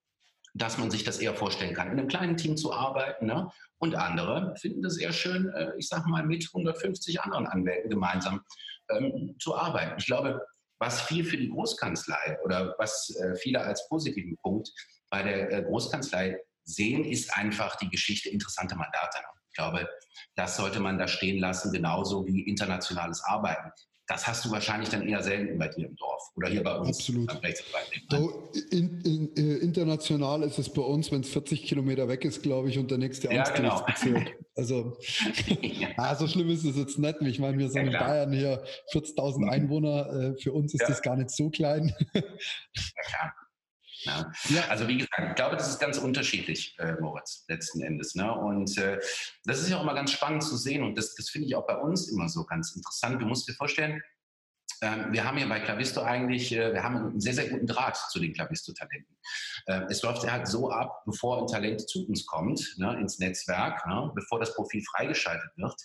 dass 0.54 0.78
man 0.78 0.92
sich 0.92 1.04
das 1.04 1.20
eher 1.20 1.34
vorstellen 1.34 1.74
kann, 1.74 1.92
in 1.92 1.98
einem 1.98 2.08
kleinen 2.08 2.38
Team 2.38 2.58
zu 2.58 2.74
arbeiten. 2.74 3.26
Ne? 3.26 3.50
Und 3.78 3.96
andere 3.96 4.54
finden 4.58 4.82
das 4.82 4.98
eher 4.98 5.14
schön, 5.14 5.50
äh, 5.50 5.72
ich 5.78 5.88
sage 5.88 6.10
mal, 6.10 6.24
mit 6.24 6.48
150 6.48 7.22
anderen 7.22 7.48
Anwälten 7.48 7.90
gemeinsam 7.90 8.42
ähm, 8.90 9.36
zu 9.40 9.56
arbeiten. 9.56 9.96
Ich 9.98 10.06
glaube, 10.06 10.46
was 10.80 11.02
viel 11.02 11.24
für 11.24 11.38
die 11.38 11.50
Großkanzlei 11.50 12.40
oder 12.44 12.76
was 12.80 13.16
äh, 13.22 13.36
viele 13.36 13.62
als 13.62 13.88
positiven 13.88 14.36
Punkt 14.38 14.72
bei 15.12 15.22
der 15.22 15.52
äh, 15.52 15.64
Großkanzlei 15.64 16.40
sehen, 16.64 17.06
ist 17.06 17.36
einfach 17.38 17.76
die 17.76 17.90
Geschichte 17.90 18.30
interessante 18.30 18.76
Mandate. 18.76 19.20
Ich 19.50 19.56
glaube, 19.56 19.88
das 20.36 20.56
sollte 20.56 20.80
man 20.80 20.98
da 20.98 21.08
stehen 21.08 21.40
lassen, 21.40 21.72
genauso 21.72 22.26
wie 22.26 22.42
internationales 22.42 23.22
Arbeiten. 23.26 23.70
Das 24.08 24.28
hast 24.28 24.44
du 24.44 24.52
wahrscheinlich 24.52 24.90
dann 24.90 25.08
eher 25.08 25.22
selten 25.24 25.58
bei 25.58 25.68
dir 25.70 25.88
im 25.88 25.96
Dorf 25.96 26.22
oder 26.36 26.50
hier 26.50 26.64
bei 26.64 26.76
uns. 26.76 26.98
Absolut. 27.00 27.32
So, 28.10 28.52
in, 28.72 29.02
in, 29.02 29.36
äh, 29.38 29.58
international 29.58 30.44
ist 30.44 30.60
es 30.60 30.72
bei 30.72 30.82
uns, 30.82 31.12
wenn 31.12 31.22
es 31.22 31.30
40 31.30 31.64
Kilometer 31.64 32.10
weg 32.10 32.26
ist, 32.26 32.44
glaube 32.44 32.70
ich, 32.70 32.78
und 32.78 32.92
der 32.92 32.98
nächste 32.98 33.34
ja, 33.34 33.44
genau. 33.44 33.86
Also, 34.56 34.98
ja. 35.62 35.90
ah, 35.98 36.16
so 36.16 36.28
schlimm 36.28 36.50
ist 36.50 36.66
es 36.66 36.76
jetzt 36.76 37.00
nicht. 37.00 37.22
Ich 37.22 37.40
meine, 37.40 37.58
wir 37.58 37.70
sind 37.70 37.90
ja, 37.90 38.00
in 38.02 38.06
Bayern 38.06 38.34
hier 38.34 38.64
40.000 38.94 39.50
Einwohner. 39.50 40.12
Äh, 40.12 40.42
für 40.42 40.52
uns 40.52 40.74
ist 40.74 40.90
das 40.90 41.02
gar 41.02 41.16
nicht 41.16 41.30
so 41.30 41.50
klein. 41.50 41.96
Ja, 42.14 42.22
klar. 43.06 43.34
Ja. 44.04 44.32
ja. 44.50 44.68
Also 44.70 44.88
wie 44.88 44.98
gesagt, 44.98 45.30
ich 45.30 45.36
glaube, 45.36 45.56
das 45.56 45.70
ist 45.70 45.80
ganz 45.80 45.98
unterschiedlich, 45.98 46.76
äh, 46.80 46.94
Moritz, 47.00 47.46
letzten 47.48 47.82
Endes. 47.82 48.16
Ne? 48.16 48.32
Und 48.34 48.78
äh, 48.78 49.00
das 49.46 49.60
ist 49.60 49.70
ja 49.70 49.78
auch 49.78 49.84
immer 49.84 49.94
ganz 49.94 50.12
spannend 50.12 50.44
zu 50.44 50.58
sehen 50.58 50.84
und 50.84 50.98
das, 50.98 51.16
das 51.16 51.30
finde 51.30 51.48
ich 51.48 51.56
auch 51.56 51.66
bei 51.66 51.78
uns 51.78 52.10
immer 52.10 52.30
so 52.30 52.44
ganz 52.46 52.76
interessant. 52.76 53.22
Du 53.22 53.26
musst 53.26 53.48
dir 53.48 53.54
vorstellen, 53.54 54.02
ähm, 54.84 55.12
wir 55.12 55.24
haben 55.24 55.38
hier 55.38 55.48
bei 55.48 55.60
Clavisto 55.60 56.02
eigentlich, 56.02 56.52
äh, 56.52 56.74
wir 56.74 56.84
haben 56.84 56.98
einen 56.98 57.22
sehr, 57.22 57.36
sehr 57.36 57.50
guten 57.50 57.68
Draht 57.68 57.98
zu 57.98 58.20
den 58.20 58.34
Clavisto-Talenten. 58.34 59.16
Äh, 59.68 59.82
es 59.90 60.02
läuft 60.02 60.24
ja 60.24 60.32
halt 60.32 60.48
so 60.48 60.72
ab, 60.72 61.04
bevor 61.06 61.40
ein 61.40 61.48
Talent 61.48 61.88
zu 61.88 62.08
uns 62.08 62.26
kommt, 62.26 62.76
ne, 62.78 63.00
ins 63.00 63.20
Netzwerk, 63.20 63.86
ne, 63.86 64.12
bevor 64.16 64.40
das 64.40 64.56
Profil 64.56 64.84
freigeschaltet 64.84 65.52
wird, 65.56 65.76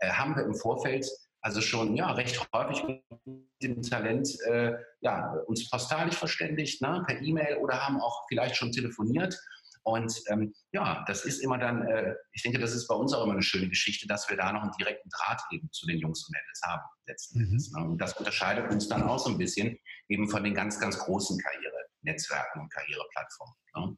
äh, 0.00 0.10
haben 0.10 0.34
wir 0.34 0.44
im 0.44 0.54
Vorfeld 0.56 1.06
also 1.44 1.60
schon 1.60 1.94
ja 1.94 2.10
recht 2.12 2.40
häufig 2.54 2.82
mit 2.84 3.44
dem 3.62 3.82
Talent 3.82 4.28
äh, 4.46 4.72
ja, 5.00 5.34
uns 5.46 5.68
postalisch 5.68 6.16
verständigt, 6.16 6.80
ne, 6.80 7.04
per 7.06 7.20
E-Mail 7.20 7.58
oder 7.58 7.86
haben 7.86 8.00
auch 8.00 8.24
vielleicht 8.28 8.56
schon 8.56 8.72
telefoniert 8.72 9.38
Und 9.82 10.18
ähm, 10.30 10.54
ja, 10.72 11.04
das 11.06 11.26
ist 11.26 11.40
immer 11.40 11.58
dann, 11.58 11.86
äh, 11.86 12.14
ich 12.32 12.42
denke, 12.42 12.58
das 12.58 12.72
ist 12.72 12.88
bei 12.88 12.94
uns 12.94 13.12
auch 13.12 13.24
immer 13.24 13.34
eine 13.34 13.42
schöne 13.42 13.68
Geschichte, 13.68 14.06
dass 14.06 14.30
wir 14.30 14.38
da 14.38 14.50
noch 14.52 14.62
einen 14.62 14.72
direkten 14.78 15.10
Draht 15.10 15.42
eben 15.52 15.70
zu 15.70 15.86
den 15.86 15.98
Jungs 15.98 16.26
und 16.26 16.32
Mädels 16.32 16.60
haben, 16.64 16.82
letzten 17.06 17.38
mhm. 17.38 17.44
Endes. 17.44 17.70
Ne? 17.72 17.84
Und 17.84 17.98
das 17.98 18.14
unterscheidet 18.14 18.72
uns 18.72 18.88
dann 18.88 19.02
auch 19.02 19.18
so 19.18 19.28
ein 19.28 19.36
bisschen 19.36 19.78
eben 20.08 20.28
von 20.30 20.42
den 20.42 20.54
ganz, 20.54 20.80
ganz 20.80 20.98
großen 20.98 21.38
Karrierenetzwerken 21.38 22.62
und 22.62 22.72
Karriereplattformen. 22.72 23.54
Ne? 23.76 23.96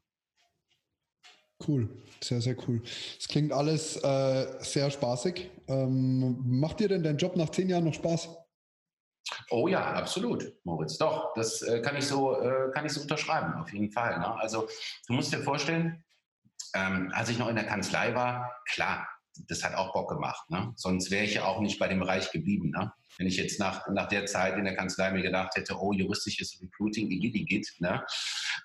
Cool, 1.65 1.89
sehr, 2.21 2.39
sehr 2.39 2.55
cool. 2.67 2.81
Es 3.19 3.27
klingt 3.27 3.51
alles 3.51 3.97
äh, 3.97 4.47
sehr 4.59 4.91
spaßig. 4.91 5.49
Ähm, 5.67 6.37
macht 6.45 6.79
dir 6.79 6.87
denn 6.87 7.03
dein 7.03 7.17
Job 7.17 7.35
nach 7.35 7.49
zehn 7.49 7.69
Jahren 7.69 7.85
noch 7.85 7.95
Spaß? 7.95 8.29
Oh 9.49 9.67
ja, 9.67 9.93
absolut, 9.93 10.53
Moritz. 10.63 10.97
Doch, 10.97 11.33
das 11.33 11.61
äh, 11.61 11.81
kann, 11.81 11.97
ich 11.97 12.05
so, 12.05 12.39
äh, 12.39 12.71
kann 12.73 12.85
ich 12.85 12.93
so 12.93 13.01
unterschreiben, 13.01 13.53
auf 13.55 13.73
jeden 13.73 13.91
Fall. 13.91 14.19
Ne? 14.19 14.39
Also 14.39 14.67
du 15.07 15.13
musst 15.13 15.33
dir 15.33 15.39
vorstellen, 15.39 16.03
ähm, 16.75 17.11
als 17.13 17.29
ich 17.29 17.39
noch 17.39 17.49
in 17.49 17.55
der 17.55 17.65
Kanzlei 17.65 18.13
war, 18.13 18.55
klar, 18.69 19.07
das 19.47 19.63
hat 19.63 19.75
auch 19.75 19.93
Bock 19.93 20.09
gemacht. 20.09 20.49
Ne? 20.49 20.73
Sonst 20.75 21.11
wäre 21.11 21.25
ich 21.25 21.35
ja 21.35 21.45
auch 21.45 21.59
nicht 21.59 21.79
bei 21.79 21.87
dem 21.87 21.99
Bereich 21.99 22.31
geblieben. 22.31 22.71
Ne? 22.71 22.91
Wenn 23.17 23.27
ich 23.27 23.37
jetzt 23.37 23.59
nach, 23.59 23.87
nach 23.89 24.07
der 24.07 24.25
Zeit 24.25 24.57
in 24.57 24.65
der 24.65 24.75
Kanzlei 24.75 25.11
mir 25.11 25.21
gedacht 25.21 25.55
hätte, 25.55 25.75
oh, 25.77 25.91
juristisches 25.91 26.59
Recruiting, 26.61 27.09
Igitt, 27.09 27.35
Igitt, 27.35 27.75
ne? 27.79 28.03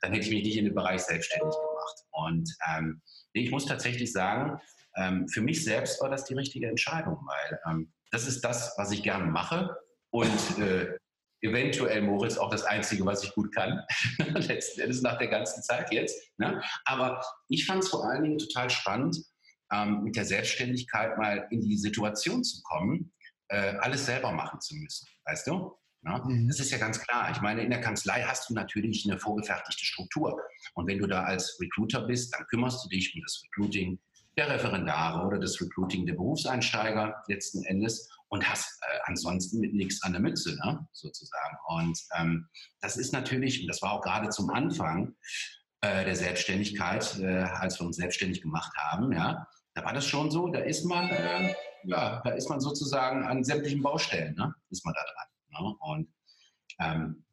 dann 0.01 0.13
hätte 0.13 0.27
ich 0.27 0.33
mich 0.33 0.45
nicht 0.45 0.57
in 0.57 0.67
dem 0.67 0.75
Bereich 0.75 1.03
selbstständig 1.03 1.55
gemacht. 1.55 1.72
Und 2.11 2.49
ähm, 2.71 3.03
ich 3.33 3.51
muss 3.51 3.67
tatsächlich 3.67 4.13
sagen, 4.13 4.61
ähm, 4.97 5.29
für 5.29 5.41
mich 5.41 5.65
selbst 5.65 6.01
war 6.01 6.11
das 6.11 6.25
die 6.25 6.35
richtige 6.35 6.69
Entscheidung, 6.69 7.19
weil 7.27 7.61
ähm, 7.69 7.93
das 8.11 8.27
ist 8.27 8.43
das, 8.43 8.75
was 8.77 8.91
ich 8.93 9.03
gerne 9.03 9.27
mache 9.27 9.75
und 10.11 10.59
äh, 10.59 10.97
eventuell, 11.41 12.03
Moritz, 12.03 12.39
auch 12.39 12.51
das 12.51 12.65
Einzige, 12.65 13.05
was 13.05 13.25
ich 13.25 13.35
gut 13.35 13.55
kann, 13.55 13.85
letzten 14.35 14.81
Endes 14.83 15.03
nach 15.03 15.19
der 15.19 15.29
ganzen 15.29 15.63
Zeit 15.63 15.93
jetzt. 15.93 16.17
Ne? 16.39 16.63
Aber 16.85 17.25
ich 17.49 17.67
fand 17.67 17.83
es 17.83 17.89
vor 17.89 18.09
allen 18.09 18.23
Dingen 18.23 18.39
total 18.39 18.71
spannend, 18.71 19.17
ähm, 19.73 20.03
mit 20.05 20.17
der 20.17 20.25
Selbstständigkeit 20.25 21.19
mal 21.19 21.47
in 21.51 21.61
die 21.61 21.77
Situation 21.77 22.45
zu 22.45 22.63
kommen, 22.63 23.13
äh, 23.49 23.75
alles 23.81 24.07
selber 24.07 24.33
machen 24.33 24.61
zu 24.61 24.77
müssen, 24.77 25.09
weißt 25.25 25.47
du? 25.49 25.77
Ne? 26.03 26.21
Mhm. 26.25 26.49
Das 26.49 26.61
ist 26.61 26.71
ja 26.71 26.79
ganz 26.79 27.01
klar. 27.01 27.31
Ich 27.31 27.41
meine, 27.41 27.63
in 27.63 27.71
der 27.71 27.81
Kanzlei 27.81 28.23
hast 28.23 28.51
du 28.51 28.55
natürlich 28.55 29.09
eine 29.09 29.19
vorgefertigte 29.19 29.85
Struktur. 29.85 30.39
Und 30.75 30.87
wenn 30.87 30.99
du 30.99 31.07
da 31.07 31.23
als 31.25 31.59
Recruiter 31.61 32.03
bist, 32.03 32.35
dann 32.35 32.47
kümmerst 32.49 32.85
du 32.85 32.89
dich 32.89 33.15
um 33.15 33.23
das 33.23 33.43
Recruiting 33.45 33.99
der 34.37 34.49
Referendare 34.49 35.27
oder 35.27 35.39
das 35.39 35.61
Recruiting 35.61 36.07
der 36.07 36.15
Berufseinsteiger 36.15 37.23
letzten 37.29 37.65
Endes 37.65 38.09
und 38.29 38.49
hast 38.49 38.81
äh, 38.83 38.99
ansonsten 39.05 39.61
mit 39.61 39.75
nichts 39.75 40.03
an 40.03 40.13
der 40.13 40.23
Mütze, 40.23 40.57
ne? 40.65 40.87
sozusagen. 40.93 41.57
Und 41.67 41.99
ähm, 42.19 42.49
das 42.81 42.97
ist 42.97 43.13
natürlich, 43.13 43.61
und 43.61 43.69
das 43.69 43.83
war 43.83 43.93
auch 43.93 44.01
gerade 44.01 44.31
zum 44.31 44.49
Anfang 44.51 45.15
äh, 45.83 46.05
der 46.05 46.17
Selbstständigkeit, 46.17 47.19
äh, 47.21 47.43
als 47.43 47.79
wir 47.79 47.87
uns 47.87 47.97
selbstständig 47.97 48.41
gemacht 48.41 48.73
haben, 48.77 49.13
ja, 49.13 49.47
da 49.75 49.85
war 49.85 49.93
das 49.93 50.07
schon 50.07 50.31
so, 50.31 50.49
da 50.49 50.61
ist 50.61 50.85
man, 50.85 51.11
äh, 51.11 51.55
ja, 51.85 52.23
da 52.25 52.31
ist 52.31 52.49
man 52.49 52.61
sozusagen 52.61 53.25
an 53.25 53.45
sämtlichen 53.45 53.83
Baustellen, 53.83 54.35
ne? 54.35 54.55
ist 54.71 54.85
man 54.85 54.95
da 54.95 55.01
dran. 55.01 55.32
Ne? 55.53 55.77
Und 55.81 56.09
ähm, 56.79 57.25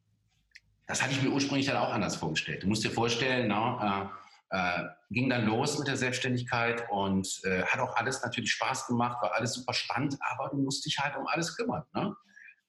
das 0.86 1.02
hatte 1.02 1.12
ich 1.12 1.22
mir 1.22 1.30
ursprünglich 1.30 1.66
dann 1.66 1.76
auch 1.76 1.92
anders 1.92 2.16
vorgestellt. 2.16 2.62
Du 2.62 2.66
musst 2.66 2.84
dir 2.84 2.90
vorstellen, 2.90 3.48
na, 3.48 4.10
äh, 4.50 4.84
ging 5.10 5.30
dann 5.30 5.46
los 5.46 5.78
mit 5.78 5.86
der 5.86 5.96
Selbstständigkeit 5.96 6.84
und 6.90 7.40
äh, 7.44 7.62
hat 7.62 7.80
auch 7.80 7.94
alles 7.96 8.22
natürlich 8.22 8.50
Spaß 8.52 8.88
gemacht, 8.88 9.22
war 9.22 9.32
alles 9.34 9.54
super 9.54 9.72
spannend, 9.72 10.16
aber 10.20 10.48
du 10.50 10.58
musst 10.58 10.84
dich 10.84 10.98
halt 10.98 11.16
um 11.16 11.26
alles 11.26 11.56
kümmern. 11.56 11.84
Ne? 11.94 12.14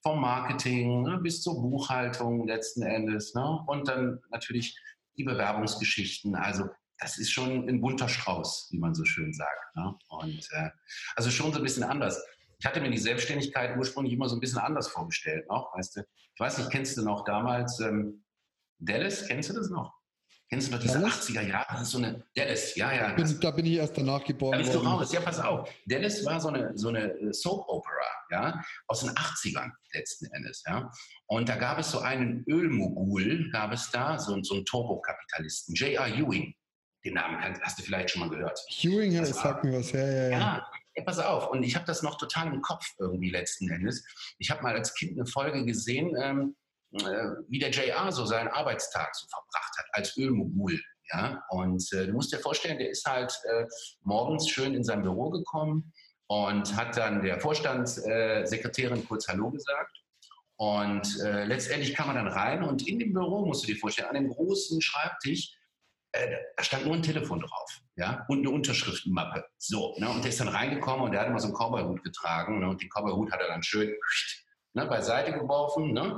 Vom 0.03 0.21
Marketing 0.21 1.03
ne, 1.03 1.17
bis 1.17 1.41
zur 1.41 1.61
Buchhaltung 1.61 2.47
letzten 2.47 2.83
Endes 2.83 3.33
ne? 3.33 3.63
und 3.67 3.87
dann 3.87 4.19
natürlich 4.29 4.79
die 5.17 5.23
Bewerbungsgeschichten. 5.23 6.35
Also 6.35 6.69
das 6.99 7.17
ist 7.17 7.31
schon 7.31 7.67
ein 7.67 7.81
bunter 7.81 8.07
Strauß, 8.07 8.69
wie 8.71 8.77
man 8.77 8.93
so 8.93 9.03
schön 9.03 9.33
sagt. 9.33 9.75
Ne? 9.75 9.95
Und 10.09 10.47
äh, 10.51 10.69
also 11.15 11.31
schon 11.31 11.51
so 11.51 11.57
ein 11.57 11.63
bisschen 11.63 11.83
anders. 11.83 12.23
Ich 12.61 12.65
hatte 12.67 12.79
mir 12.79 12.91
die 12.91 12.99
Selbstständigkeit 12.99 13.75
ursprünglich 13.75 14.13
immer 14.13 14.29
so 14.29 14.35
ein 14.35 14.39
bisschen 14.39 14.59
anders 14.59 14.87
vorgestellt, 14.87 15.47
noch, 15.49 15.73
weißt 15.75 15.95
du. 15.95 16.01
Ich 16.01 16.39
weiß 16.39 16.59
nicht, 16.59 16.69
kennst 16.69 16.95
du 16.95 17.01
noch 17.01 17.23
damals 17.23 17.79
ähm, 17.79 18.23
Dallas? 18.77 19.25
Kennst 19.25 19.49
du 19.49 19.53
das 19.53 19.71
noch? 19.71 19.91
Kennst 20.47 20.67
du 20.67 20.73
noch 20.73 20.79
diese 20.79 20.99
Dallas? 20.99 21.27
80er 21.27 21.41
Jahre? 21.41 21.65
Das 21.71 21.81
ist 21.81 21.89
so 21.89 21.97
eine 21.97 22.23
Dallas, 22.35 22.75
ja, 22.75 22.93
ja. 22.93 23.13
Bin, 23.13 23.39
da 23.39 23.49
bin 23.49 23.65
ich 23.65 23.73
erst 23.73 23.97
danach 23.97 24.23
geboren. 24.23 24.51
Da 24.51 24.57
bist 24.59 24.75
worden. 24.75 24.85
du 24.85 24.91
raus. 24.91 25.11
Ja, 25.11 25.21
pass 25.21 25.39
auf. 25.39 25.73
Dallas 25.87 26.23
war 26.23 26.39
so 26.39 26.49
eine, 26.49 26.77
so 26.77 26.89
eine 26.89 27.11
äh, 27.13 27.33
Soap 27.33 27.67
Opera, 27.67 28.05
ja, 28.29 28.61
aus 28.85 28.99
den 28.99 29.09
80ern 29.09 29.71
letzten 29.93 30.27
Endes, 30.27 30.63
ja. 30.67 30.91
Und 31.25 31.49
da 31.49 31.55
gab 31.55 31.79
es 31.79 31.89
so 31.89 31.99
einen 31.99 32.45
Ölmogul, 32.47 33.49
gab 33.51 33.73
es 33.73 33.89
da, 33.89 34.19
so, 34.19 34.39
so 34.43 34.53
einen 34.53 34.65
Turbokapitalisten, 34.65 35.73
J.R. 35.73 36.09
Ewing. 36.09 36.53
Den 37.03 37.15
Namen 37.15 37.39
hast 37.63 37.79
du 37.79 37.83
vielleicht 37.83 38.11
schon 38.11 38.19
mal 38.19 38.29
gehört. 38.29 38.59
Ewing, 38.83 39.17
das 39.17 39.29
sagt 39.29 39.63
mir 39.63 39.79
was, 39.79 39.91
ja, 39.93 40.05
ja, 40.05 40.27
ja. 40.27 40.29
ja. 40.29 40.71
Ja, 40.95 41.03
pass 41.03 41.19
auf. 41.19 41.49
Und 41.49 41.63
ich 41.63 41.75
habe 41.75 41.85
das 41.85 42.03
noch 42.03 42.17
total 42.17 42.47
im 42.47 42.61
Kopf 42.61 42.85
irgendwie 42.99 43.29
letzten 43.29 43.69
Endes. 43.69 44.03
Ich 44.39 44.51
habe 44.51 44.61
mal 44.61 44.75
als 44.75 44.93
Kind 44.93 45.17
eine 45.17 45.25
Folge 45.25 45.65
gesehen, 45.65 46.15
ähm, 46.21 46.55
äh, 46.93 47.29
wie 47.47 47.59
der 47.59 47.69
JR 47.69 48.11
so 48.11 48.25
seinen 48.25 48.49
Arbeitstag 48.49 49.15
so 49.15 49.27
verbracht 49.27 49.77
hat 49.77 49.85
als 49.93 50.17
Ölmogul. 50.17 50.79
Ja? 51.13 51.41
Und 51.49 51.81
äh, 51.93 52.07
du 52.07 52.13
musst 52.13 52.33
dir 52.33 52.39
vorstellen, 52.39 52.77
der 52.77 52.89
ist 52.89 53.05
halt 53.05 53.33
äh, 53.45 53.65
morgens 54.01 54.49
schön 54.49 54.73
in 54.73 54.83
sein 54.83 55.01
Büro 55.01 55.29
gekommen 55.29 55.93
und 56.27 56.75
hat 56.75 56.97
dann 56.97 57.21
der 57.21 57.39
Vorstandssekretärin 57.39 59.07
kurz 59.07 59.27
Hallo 59.27 59.51
gesagt. 59.51 59.97
Und 60.57 61.19
äh, 61.21 61.45
letztendlich 61.45 61.95
kam 61.95 62.09
er 62.09 62.15
dann 62.15 62.27
rein 62.27 62.63
und 62.63 62.87
in 62.87 62.99
dem 62.99 63.13
Büro, 63.13 63.45
musst 63.45 63.63
du 63.63 63.67
dir 63.67 63.79
vorstellen, 63.79 64.09
an 64.09 64.15
dem 64.15 64.29
großen 64.29 64.79
Schreibtisch, 64.81 65.57
äh, 66.11 66.37
da 66.55 66.63
stand 66.63 66.85
nur 66.85 66.95
ein 66.95 67.01
Telefon 67.01 67.39
drauf, 67.39 67.80
ja, 67.95 68.25
und 68.29 68.39
eine 68.39 68.49
Unterschriftenmappe. 68.49 69.45
So, 69.57 69.95
ne? 69.99 70.09
und 70.09 70.23
der 70.23 70.29
ist 70.29 70.39
dann 70.39 70.47
reingekommen 70.47 71.05
und 71.05 71.11
der 71.11 71.21
hat 71.21 71.27
immer 71.27 71.39
so 71.39 71.47
einen 71.47 71.55
Cowboy-Hut 71.55 72.03
getragen, 72.03 72.59
ne? 72.59 72.69
und 72.69 72.81
den 72.81 72.89
Cowboy-Hut 72.89 73.31
hat 73.31 73.41
er 73.41 73.47
dann 73.47 73.63
schön 73.63 73.93
ne, 74.73 74.85
beiseite 74.85 75.33
geworfen, 75.33 75.93
ne? 75.93 76.17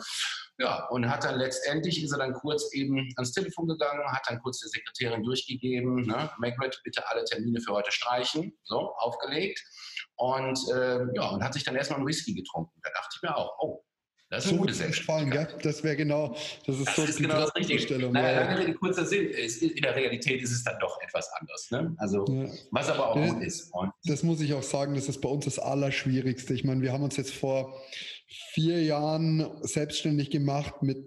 Ja, 0.60 0.86
und 0.90 1.10
hat 1.10 1.24
dann 1.24 1.40
letztendlich, 1.40 2.04
ist 2.04 2.12
er 2.12 2.20
dann 2.20 2.34
kurz 2.34 2.72
eben 2.74 3.10
ans 3.16 3.32
Telefon 3.32 3.68
gegangen, 3.68 4.04
hat 4.06 4.22
dann 4.28 4.40
kurz 4.40 4.60
der 4.60 4.70
Sekretärin 4.70 5.24
durchgegeben, 5.24 6.06
ne, 6.06 6.30
Margaret, 6.38 6.80
bitte 6.84 7.08
alle 7.10 7.24
Termine 7.26 7.60
für 7.60 7.74
heute 7.74 7.92
streichen, 7.92 8.56
so, 8.64 8.94
aufgelegt. 8.98 9.60
Und 10.16 10.60
äh, 10.72 11.00
ja, 11.16 11.30
und 11.30 11.44
hat 11.44 11.54
sich 11.54 11.64
dann 11.64 11.76
erstmal 11.76 11.98
einen 11.98 12.08
Whisky 12.08 12.36
getrunken. 12.36 12.80
Da 12.84 12.92
dachte 12.92 13.10
ich 13.16 13.22
mir 13.24 13.36
auch, 13.36 13.58
oh, 13.60 13.84
das 14.34 14.46
ist 14.46 14.52
eine 14.52 14.60
gute 14.62 14.74
Selbstständigkeit. 14.74 15.64
Das 15.64 15.84
wäre 15.84 15.96
genau, 15.96 16.36
das 16.66 16.80
ist 16.80 16.88
das 16.88 16.96
so 16.96 17.04
ist 17.04 17.18
genau 17.18 17.36
das 17.36 17.56
Richtige. 17.56 17.98
Lange 17.98 18.60
Rede, 18.60 18.74
kurzer 18.74 19.06
Sinn, 19.06 19.28
in 19.28 19.82
der 19.82 19.96
Realität 19.96 20.42
ist 20.42 20.52
es 20.52 20.64
dann 20.64 20.80
doch 20.80 21.00
etwas 21.02 21.30
anders. 21.40 21.70
Ne? 21.70 21.94
Also, 21.98 22.26
ja. 22.28 22.50
was 22.72 22.90
aber 22.90 23.10
auch 23.10 23.16
ja, 23.16 23.28
gut 23.28 23.44
ist. 23.44 23.72
Und 23.72 23.92
das 24.06 24.24
muss 24.24 24.42
ich 24.42 24.54
auch 24.56 24.64
sagen, 24.64 24.96
das 24.96 25.08
ist 25.08 25.22
bei 25.22 25.30
uns 25.30 25.46
das 25.46 25.60
Allerschwierigste. 25.60 26.56
Ich 26.56 26.64
meine, 26.64 26.82
wir 26.82 26.92
haben 26.92 27.04
uns 27.04 27.16
jetzt 27.16 27.34
vor 27.34 27.80
vier 28.54 28.84
Jahren 28.84 29.46
selbstständig 29.62 30.30
gemacht 30.30 30.82
mit 30.82 30.98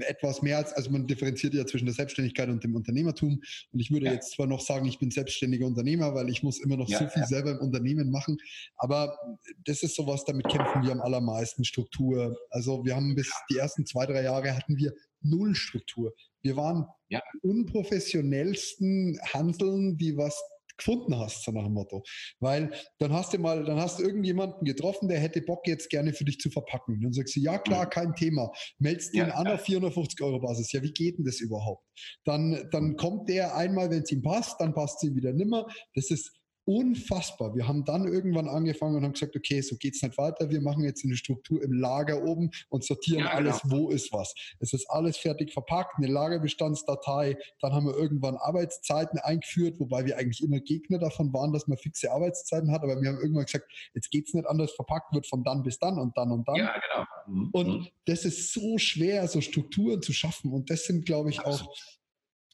etwas 0.00 0.42
mehr 0.42 0.58
als, 0.58 0.72
also 0.72 0.90
man 0.90 1.06
differenziert 1.06 1.54
ja 1.54 1.66
zwischen 1.66 1.86
der 1.86 1.94
Selbstständigkeit 1.94 2.48
und 2.48 2.64
dem 2.64 2.74
Unternehmertum. 2.74 3.40
Und 3.72 3.80
ich 3.80 3.90
würde 3.90 4.06
ja. 4.06 4.12
jetzt 4.12 4.32
zwar 4.32 4.46
noch 4.46 4.60
sagen, 4.60 4.86
ich 4.86 4.98
bin 4.98 5.10
selbstständiger 5.10 5.66
Unternehmer, 5.66 6.14
weil 6.14 6.28
ich 6.28 6.42
muss 6.42 6.60
immer 6.60 6.76
noch 6.76 6.88
ja, 6.88 6.98
so 6.98 7.08
viel 7.08 7.22
ja. 7.22 7.28
selber 7.28 7.52
im 7.52 7.58
Unternehmen 7.58 8.10
machen. 8.10 8.38
Aber 8.76 9.16
das 9.64 9.82
ist 9.82 9.94
sowas, 9.94 10.24
damit 10.24 10.48
kämpfen 10.48 10.82
wir 10.82 10.92
am 10.92 11.00
allermeisten 11.00 11.64
Struktur. 11.64 12.36
Also 12.50 12.84
wir 12.84 12.96
haben 12.96 13.14
bis 13.14 13.30
die 13.50 13.58
ersten 13.58 13.86
zwei, 13.86 14.06
drei 14.06 14.22
Jahre 14.22 14.56
hatten 14.56 14.76
wir 14.76 14.92
null 15.20 15.54
Struktur. 15.54 16.12
Wir 16.42 16.56
waren 16.56 16.86
ja. 17.08 17.22
unprofessionellsten 17.42 19.20
Handeln, 19.32 19.96
die 19.96 20.16
was 20.16 20.36
gefunden 20.82 21.18
hast, 21.18 21.44
so 21.44 21.52
nach 21.52 21.64
dem 21.64 21.74
Motto. 21.74 22.02
Weil 22.40 22.72
dann 22.98 23.12
hast 23.12 23.32
du 23.32 23.38
mal, 23.38 23.64
dann 23.64 23.78
hast 23.78 23.98
du 23.98 24.02
irgendjemanden 24.02 24.64
getroffen, 24.64 25.08
der 25.08 25.20
hätte 25.20 25.42
Bock 25.42 25.66
jetzt 25.66 25.90
gerne 25.90 26.12
für 26.12 26.24
dich 26.24 26.38
zu 26.38 26.50
verpacken. 26.50 26.94
Und 26.94 27.02
dann 27.02 27.12
sagst 27.12 27.36
du, 27.36 27.40
ja 27.40 27.58
klar, 27.58 27.86
mhm. 27.86 27.90
kein 27.90 28.14
Thema. 28.14 28.50
Meldest 28.78 29.14
den 29.14 29.28
ja, 29.28 29.34
an 29.34 29.46
auf 29.46 29.62
450 29.62 30.20
Euro 30.22 30.40
Basis. 30.40 30.72
Ja, 30.72 30.82
wie 30.82 30.92
geht 30.92 31.18
denn 31.18 31.24
das 31.24 31.40
überhaupt? 31.40 31.84
Dann, 32.24 32.68
dann 32.70 32.96
kommt 32.96 33.28
der 33.28 33.56
einmal, 33.56 33.90
wenn 33.90 34.02
es 34.02 34.12
ihm 34.12 34.22
passt, 34.22 34.60
dann 34.60 34.74
passt 34.74 35.02
es 35.02 35.08
ihm 35.08 35.16
wieder 35.16 35.32
nimmer. 35.32 35.66
Das 35.94 36.10
ist 36.10 36.41
unfassbar. 36.64 37.54
Wir 37.56 37.66
haben 37.66 37.84
dann 37.84 38.06
irgendwann 38.06 38.48
angefangen 38.48 38.96
und 38.96 39.04
haben 39.04 39.12
gesagt, 39.12 39.34
okay, 39.36 39.60
so 39.60 39.76
geht 39.76 39.94
es 39.94 40.02
nicht 40.02 40.16
weiter. 40.16 40.50
Wir 40.50 40.60
machen 40.60 40.84
jetzt 40.84 41.04
eine 41.04 41.16
Struktur 41.16 41.62
im 41.62 41.72
Lager 41.72 42.22
oben 42.22 42.50
und 42.68 42.84
sortieren 42.84 43.24
ja, 43.24 43.30
alles, 43.32 43.62
genau. 43.62 43.76
wo 43.76 43.90
ist 43.90 44.12
was. 44.12 44.34
Es 44.60 44.72
ist 44.72 44.88
alles 44.88 45.16
fertig 45.16 45.52
verpackt, 45.52 45.98
eine 45.98 46.06
Lagerbestandsdatei. 46.06 47.36
Dann 47.60 47.72
haben 47.72 47.86
wir 47.86 47.96
irgendwann 47.96 48.36
Arbeitszeiten 48.36 49.18
eingeführt, 49.18 49.80
wobei 49.80 50.04
wir 50.04 50.16
eigentlich 50.18 50.42
immer 50.42 50.60
Gegner 50.60 50.98
davon 50.98 51.32
waren, 51.32 51.52
dass 51.52 51.66
man 51.66 51.78
fixe 51.78 52.12
Arbeitszeiten 52.12 52.70
hat. 52.70 52.82
Aber 52.82 53.00
wir 53.00 53.08
haben 53.08 53.18
irgendwann 53.18 53.46
gesagt, 53.46 53.70
jetzt 53.94 54.10
geht 54.10 54.28
es 54.28 54.34
nicht 54.34 54.46
anders. 54.46 54.72
Verpackt 54.72 55.12
wird 55.12 55.26
von 55.26 55.42
dann 55.42 55.62
bis 55.62 55.78
dann 55.78 55.98
und 55.98 56.16
dann 56.16 56.30
und 56.30 56.46
dann. 56.46 56.56
Ja, 56.56 56.74
genau. 56.74 57.48
Und 57.52 57.68
mhm. 57.68 57.88
das 58.06 58.24
ist 58.24 58.52
so 58.52 58.78
schwer, 58.78 59.26
so 59.26 59.40
Strukturen 59.40 60.02
zu 60.02 60.12
schaffen. 60.12 60.52
Und 60.52 60.70
das 60.70 60.84
sind, 60.84 61.06
glaube 61.06 61.30
ich, 61.30 61.44
auch 61.44 61.72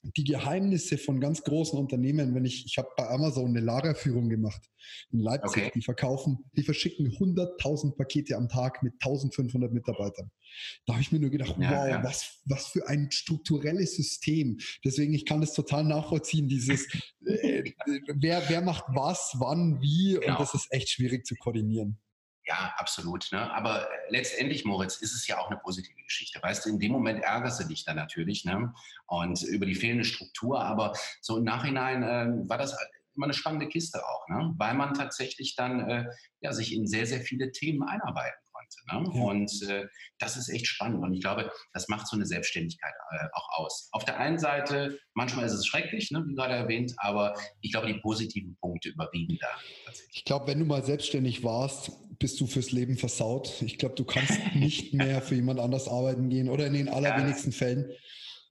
die 0.02 0.24
Geheimnisse 0.24 0.98
von 0.98 1.20
ganz 1.20 1.42
großen 1.42 1.78
Unternehmen, 1.78 2.34
wenn 2.34 2.44
ich, 2.44 2.66
ich 2.66 2.78
habe 2.78 2.88
bei 2.96 3.08
Amazon 3.08 3.48
eine 3.48 3.60
Lagerführung 3.60 4.28
gemacht 4.28 4.62
in 5.10 5.20
Leipzig, 5.20 5.64
okay. 5.64 5.72
die 5.74 5.82
verkaufen, 5.82 6.38
die 6.52 6.62
verschicken 6.62 7.06
100.000 7.08 7.96
Pakete 7.96 8.36
am 8.36 8.48
Tag 8.48 8.82
mit 8.82 8.94
1500 8.94 9.72
Mitarbeitern. 9.72 10.30
Da 10.86 10.94
habe 10.94 11.02
ich 11.02 11.12
mir 11.12 11.20
nur 11.20 11.30
gedacht, 11.30 11.56
ja, 11.58 11.70
wow, 11.70 11.88
ja. 11.88 12.04
Was, 12.04 12.40
was 12.44 12.68
für 12.68 12.88
ein 12.88 13.10
strukturelles 13.10 13.96
System. 13.96 14.58
Deswegen, 14.84 15.14
ich 15.14 15.26
kann 15.26 15.40
das 15.40 15.52
total 15.52 15.84
nachvollziehen, 15.84 16.48
dieses, 16.48 16.86
äh, 17.26 17.64
wer, 18.14 18.42
wer 18.48 18.60
macht 18.62 18.84
was, 18.88 19.34
wann, 19.38 19.80
wie, 19.80 20.14
genau. 20.14 20.32
und 20.32 20.40
das 20.40 20.54
ist 20.54 20.68
echt 20.70 20.90
schwierig 20.90 21.26
zu 21.26 21.34
koordinieren. 21.36 21.98
Ja, 22.48 22.72
absolut. 22.78 23.28
Ne? 23.30 23.52
Aber 23.52 23.82
äh, 23.82 23.86
letztendlich, 24.08 24.64
Moritz, 24.64 24.96
ist 24.96 25.14
es 25.14 25.26
ja 25.26 25.38
auch 25.38 25.50
eine 25.50 25.60
positive 25.60 26.02
Geschichte. 26.02 26.42
Weißt 26.42 26.64
du, 26.64 26.70
in 26.70 26.78
dem 26.78 26.92
Moment 26.92 27.22
ärgerst 27.22 27.60
du 27.60 27.64
dich 27.64 27.84
dann 27.84 27.96
natürlich 27.96 28.46
ne? 28.46 28.72
und 29.06 29.42
über 29.42 29.66
die 29.66 29.74
fehlende 29.74 30.04
Struktur. 30.04 30.64
Aber 30.64 30.94
so 31.20 31.36
im 31.36 31.44
Nachhinein 31.44 32.02
äh, 32.02 32.48
war 32.48 32.56
das 32.56 32.74
immer 33.14 33.26
eine 33.26 33.34
spannende 33.34 33.68
Kiste 33.68 34.02
auch, 34.02 34.28
ne? 34.28 34.54
weil 34.56 34.72
man 34.74 34.94
tatsächlich 34.94 35.56
dann 35.56 35.90
äh, 35.90 36.06
ja, 36.40 36.52
sich 36.54 36.74
in 36.74 36.86
sehr, 36.86 37.06
sehr 37.06 37.20
viele 37.20 37.52
Themen 37.52 37.82
einarbeiten 37.82 38.47
konnte. 38.88 39.10
Ne? 39.10 39.18
Ja. 39.18 39.24
Und 39.24 39.62
äh, 39.68 39.86
das 40.18 40.36
ist 40.36 40.48
echt 40.48 40.66
spannend. 40.66 41.02
Und 41.02 41.14
ich 41.14 41.20
glaube, 41.20 41.50
das 41.72 41.88
macht 41.88 42.06
so 42.06 42.16
eine 42.16 42.26
Selbstständigkeit 42.26 42.92
äh, 43.12 43.26
auch 43.32 43.48
aus. 43.58 43.88
Auf 43.92 44.04
der 44.04 44.18
einen 44.18 44.38
Seite, 44.38 44.98
manchmal 45.14 45.46
ist 45.46 45.52
es 45.52 45.66
schrecklich, 45.66 46.10
ne, 46.10 46.24
wie 46.26 46.34
gerade 46.34 46.54
erwähnt, 46.54 46.92
aber 46.98 47.34
ich 47.60 47.72
glaube, 47.72 47.86
die 47.86 48.00
positiven 48.00 48.56
Punkte 48.60 48.90
überwiegen 48.90 49.38
da. 49.40 49.48
Ich 50.12 50.24
glaube, 50.24 50.46
wenn 50.48 50.58
du 50.58 50.64
mal 50.64 50.84
selbstständig 50.84 51.44
warst, 51.44 51.92
bist 52.18 52.40
du 52.40 52.46
fürs 52.46 52.72
Leben 52.72 52.96
versaut. 52.96 53.62
Ich 53.62 53.78
glaube, 53.78 53.94
du 53.94 54.04
kannst 54.04 54.38
nicht 54.54 54.94
mehr 54.94 55.22
für 55.22 55.34
jemand 55.34 55.60
anders 55.60 55.88
arbeiten 55.88 56.28
gehen 56.28 56.48
oder 56.48 56.66
in 56.66 56.74
den 56.74 56.88
allerwenigsten 56.88 57.50
ja. 57.50 57.56
Fällen. 57.56 57.92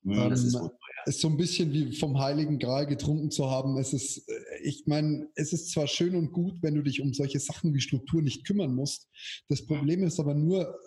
Mhm, 0.03 0.29
das 0.29 0.41
ähm, 0.41 0.47
ist 0.47 0.59
gut 0.59 0.71
ist 1.07 1.21
so 1.21 1.29
ein 1.29 1.37
bisschen 1.37 1.71
wie 1.71 1.95
vom 1.95 2.19
Heiligen 2.19 2.59
Gral 2.59 2.85
getrunken 2.85 3.31
zu 3.31 3.49
haben. 3.49 3.77
Es 3.77 3.93
ist, 3.93 4.27
äh, 4.27 4.33
ich 4.63 4.85
meine, 4.87 5.29
es 5.35 5.53
ist 5.53 5.71
zwar 5.71 5.87
schön 5.87 6.15
und 6.15 6.31
gut, 6.31 6.61
wenn 6.61 6.75
du 6.75 6.83
dich 6.83 7.01
um 7.01 7.13
solche 7.13 7.39
Sachen 7.39 7.73
wie 7.73 7.81
Struktur 7.81 8.21
nicht 8.21 8.45
kümmern 8.45 8.75
musst. 8.75 9.07
Das 9.47 9.65
Problem 9.65 10.03
ist 10.03 10.19
aber 10.19 10.33
nur, 10.33 10.79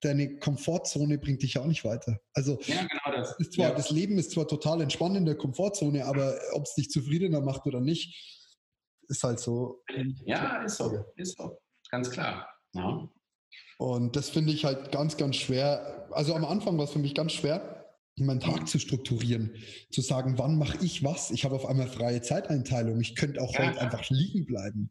deine 0.00 0.38
Komfortzone 0.38 1.18
bringt 1.18 1.42
dich 1.42 1.54
ja 1.54 1.62
auch 1.62 1.66
nicht 1.66 1.84
weiter. 1.84 2.20
Also 2.32 2.58
ja, 2.66 2.86
genau 2.86 3.16
das. 3.16 3.34
Ist 3.38 3.54
zwar, 3.54 3.70
ja. 3.70 3.74
das 3.74 3.90
Leben 3.90 4.18
ist 4.18 4.30
zwar 4.30 4.46
total 4.46 4.80
entspannt 4.80 5.16
in 5.16 5.24
der 5.24 5.36
Komfortzone, 5.36 6.04
aber 6.04 6.38
ob 6.52 6.64
es 6.64 6.74
dich 6.74 6.90
zufriedener 6.90 7.40
macht 7.40 7.66
oder 7.66 7.80
nicht, 7.80 8.54
ist 9.08 9.24
halt 9.24 9.40
so. 9.40 9.82
Ja, 10.26 10.62
ist 10.62 10.76
so, 10.76 11.04
ist 11.16 11.36
so, 11.36 11.58
ganz 11.90 12.10
klar. 12.10 12.48
Ja. 12.74 13.08
Und 13.78 14.14
das 14.16 14.30
finde 14.30 14.52
ich 14.52 14.64
halt 14.64 14.92
ganz, 14.92 15.16
ganz 15.16 15.36
schwer. 15.36 16.08
Also 16.12 16.34
am 16.34 16.44
Anfang 16.44 16.78
war 16.78 16.84
es 16.84 16.92
für 16.92 16.98
mich 16.98 17.14
ganz 17.14 17.32
schwer, 17.32 17.83
meinen 18.16 18.40
Tag 18.40 18.68
zu 18.68 18.78
strukturieren, 18.78 19.54
zu 19.90 20.00
sagen, 20.00 20.38
wann 20.38 20.56
mache 20.58 20.78
ich 20.84 21.02
was? 21.02 21.30
Ich 21.30 21.44
habe 21.44 21.56
auf 21.56 21.66
einmal 21.66 21.88
freie 21.88 22.22
Zeiteinteilung. 22.22 23.00
Ich 23.00 23.16
könnte 23.16 23.40
auch 23.40 23.52
ja. 23.54 23.68
heute 23.68 23.80
einfach 23.80 24.08
liegen 24.10 24.46
bleiben. 24.46 24.90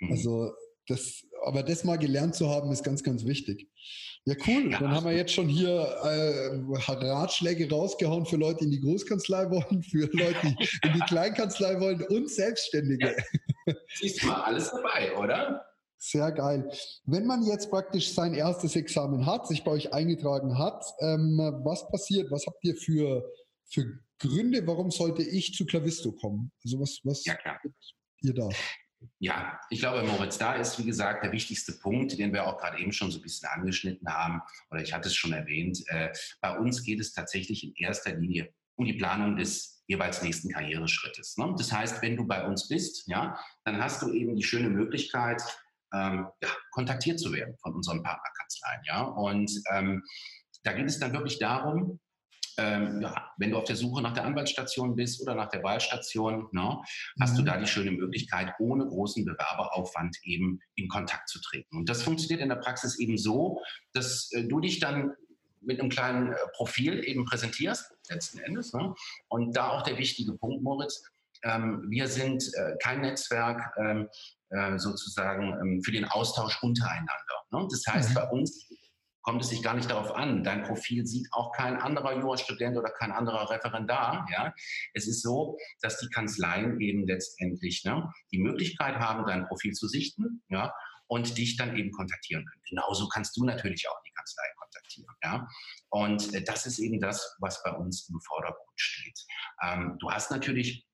Mhm. 0.00 0.10
Also 0.10 0.52
das, 0.86 1.22
aber 1.44 1.62
das 1.62 1.84
mal 1.84 1.96
gelernt 1.96 2.34
zu 2.34 2.48
haben, 2.48 2.70
ist 2.72 2.82
ganz, 2.82 3.02
ganz 3.02 3.24
wichtig. 3.24 3.68
Ja, 4.26 4.34
cool. 4.46 4.70
Ja, 4.70 4.80
Dann 4.80 4.90
haben 4.90 5.06
wir 5.06 5.12
jetzt 5.12 5.32
schon 5.32 5.48
hier 5.48 5.70
äh, 5.70 6.60
Ratschläge 6.72 7.68
rausgehauen 7.70 8.26
für 8.26 8.36
Leute, 8.36 8.60
die 8.60 8.64
in 8.64 8.70
die 8.70 8.80
Großkanzlei 8.80 9.50
wollen, 9.50 9.82
für 9.82 10.06
Leute, 10.12 10.40
die 10.42 10.88
in 10.88 10.94
die 10.94 11.00
Kleinkanzlei 11.06 11.80
wollen 11.80 12.02
und 12.02 12.30
Selbstständige. 12.30 13.14
Ja. 13.66 13.74
Siehst 13.94 14.22
du 14.22 14.26
mal 14.26 14.42
alles 14.42 14.70
dabei, 14.70 15.16
oder? 15.16 15.64
Sehr 16.06 16.32
geil. 16.32 16.70
Wenn 17.06 17.24
man 17.24 17.42
jetzt 17.44 17.70
praktisch 17.70 18.12
sein 18.12 18.34
erstes 18.34 18.76
Examen 18.76 19.24
hat, 19.24 19.48
sich 19.48 19.64
bei 19.64 19.70
euch 19.70 19.94
eingetragen 19.94 20.58
hat, 20.58 20.84
ähm, 21.00 21.38
was 21.64 21.88
passiert? 21.88 22.30
Was 22.30 22.46
habt 22.46 22.62
ihr 22.62 22.76
für, 22.76 23.24
für 23.70 24.00
Gründe, 24.18 24.66
warum 24.66 24.90
sollte 24.90 25.22
ich 25.22 25.54
zu 25.54 25.64
Clavisto 25.64 26.12
kommen? 26.12 26.52
Also 26.62 26.78
was, 26.78 27.00
was 27.04 27.24
ja, 27.24 27.34
klar. 27.36 27.58
ihr 28.20 28.34
da? 28.34 28.50
Ja, 29.18 29.58
ich 29.70 29.78
glaube, 29.78 30.06
Moritz, 30.06 30.36
da 30.36 30.56
ist, 30.56 30.78
wie 30.78 30.84
gesagt, 30.84 31.24
der 31.24 31.32
wichtigste 31.32 31.72
Punkt, 31.72 32.18
den 32.18 32.34
wir 32.34 32.46
auch 32.46 32.58
gerade 32.58 32.78
eben 32.80 32.92
schon 32.92 33.10
so 33.10 33.18
ein 33.18 33.22
bisschen 33.22 33.48
angeschnitten 33.48 34.06
haben, 34.06 34.42
oder 34.70 34.82
ich 34.82 34.92
hatte 34.92 35.08
es 35.08 35.14
schon 35.14 35.32
erwähnt. 35.32 35.82
Äh, 35.86 36.12
bei 36.42 36.58
uns 36.58 36.82
geht 36.82 37.00
es 37.00 37.14
tatsächlich 37.14 37.64
in 37.64 37.72
erster 37.76 38.14
Linie 38.14 38.52
um 38.76 38.84
die 38.84 38.94
Planung 38.94 39.36
des 39.36 39.82
jeweils 39.86 40.22
nächsten 40.22 40.50
Karriereschrittes. 40.50 41.38
Ne? 41.38 41.54
Das 41.56 41.72
heißt, 41.72 42.02
wenn 42.02 42.16
du 42.16 42.26
bei 42.26 42.46
uns 42.46 42.68
bist, 42.68 43.06
ja, 43.06 43.38
dann 43.64 43.82
hast 43.82 44.02
du 44.02 44.12
eben 44.12 44.36
die 44.36 44.42
schöne 44.42 44.68
Möglichkeit, 44.68 45.42
ähm, 45.94 46.26
ja, 46.42 46.48
kontaktiert 46.72 47.20
zu 47.20 47.32
werden 47.32 47.56
von 47.62 47.74
unseren 47.74 48.02
Partnerkanzleien. 48.02 48.82
Ja? 48.86 49.02
Und 49.02 49.50
ähm, 49.72 50.02
da 50.62 50.72
geht 50.72 50.86
es 50.86 50.98
dann 50.98 51.12
wirklich 51.12 51.38
darum, 51.38 52.00
ähm, 52.56 53.00
ja, 53.02 53.32
wenn 53.38 53.50
du 53.50 53.58
auf 53.58 53.64
der 53.64 53.76
Suche 53.76 54.02
nach 54.02 54.12
der 54.12 54.24
Anwaltsstation 54.24 54.94
bist 54.94 55.20
oder 55.20 55.34
nach 55.34 55.48
der 55.48 55.62
Wahlstation, 55.62 56.48
ne, 56.52 56.80
hast 57.20 57.36
du 57.36 57.42
mhm. 57.42 57.46
da 57.46 57.56
die 57.56 57.66
schöne 57.66 57.90
Möglichkeit, 57.90 58.54
ohne 58.60 58.86
großen 58.86 59.24
Bewerberaufwand 59.24 60.16
eben 60.22 60.60
in 60.76 60.88
Kontakt 60.88 61.28
zu 61.28 61.40
treten. 61.40 61.78
Und 61.78 61.88
das 61.88 62.02
funktioniert 62.02 62.40
in 62.40 62.48
der 62.48 62.56
Praxis 62.56 62.98
eben 62.98 63.18
so, 63.18 63.60
dass 63.92 64.30
äh, 64.32 64.44
du 64.44 64.60
dich 64.60 64.78
dann 64.78 65.14
mit 65.60 65.80
einem 65.80 65.88
kleinen 65.88 66.32
äh, 66.32 66.36
Profil 66.54 67.02
eben 67.04 67.24
präsentierst, 67.24 67.92
letzten 68.08 68.38
Endes. 68.38 68.72
Ne? 68.72 68.94
Und 69.28 69.56
da 69.56 69.70
auch 69.70 69.82
der 69.82 69.98
wichtige 69.98 70.34
Punkt, 70.34 70.62
Moritz, 70.62 71.02
ähm, 71.42 71.84
wir 71.88 72.08
sind 72.08 72.44
äh, 72.54 72.76
kein 72.82 73.00
Netzwerk, 73.00 73.74
ähm, 73.78 74.08
äh, 74.54 74.78
sozusagen 74.78 75.52
ähm, 75.60 75.82
für 75.82 75.92
den 75.92 76.04
Austausch 76.04 76.62
untereinander. 76.62 77.44
Ne? 77.50 77.66
Das 77.70 77.84
heißt, 77.86 78.10
mhm. 78.10 78.14
bei 78.14 78.28
uns 78.30 78.68
kommt 79.24 79.42
es 79.42 79.48
sich 79.48 79.62
gar 79.62 79.74
nicht 79.74 79.90
darauf 79.90 80.14
an. 80.14 80.44
Dein 80.44 80.62
Profil 80.62 81.06
sieht 81.06 81.26
auch 81.32 81.50
kein 81.52 81.76
anderer 81.76 82.14
Jurastudent 82.14 82.76
oder 82.76 82.90
kein 82.90 83.10
anderer 83.10 83.50
Referendar. 83.50 84.26
Ja? 84.30 84.54
Es 84.92 85.08
ist 85.08 85.22
so, 85.22 85.56
dass 85.80 85.98
die 85.98 86.08
Kanzleien 86.08 86.78
eben 86.80 87.06
letztendlich 87.06 87.84
ne, 87.84 88.08
die 88.32 88.38
Möglichkeit 88.38 88.96
haben, 88.96 89.26
dein 89.26 89.46
Profil 89.46 89.72
zu 89.72 89.88
sichten 89.88 90.42
ja, 90.48 90.74
und 91.06 91.38
dich 91.38 91.56
dann 91.56 91.74
eben 91.76 91.90
kontaktieren 91.90 92.44
können. 92.44 92.62
Genauso 92.68 93.08
kannst 93.08 93.36
du 93.36 93.44
natürlich 93.44 93.88
auch 93.88 94.00
die 94.06 94.12
Kanzlei 94.12 94.44
kontaktieren. 94.58 95.16
Ja? 95.22 95.48
Und 95.88 96.34
äh, 96.34 96.44
das 96.44 96.66
ist 96.66 96.78
eben 96.78 97.00
das, 97.00 97.34
was 97.40 97.62
bei 97.62 97.72
uns 97.72 98.08
im 98.10 98.20
Vordergrund 98.20 98.76
steht. 98.76 99.18
Ähm, 99.62 99.96
du 100.00 100.10
hast 100.10 100.30
natürlich 100.30 100.86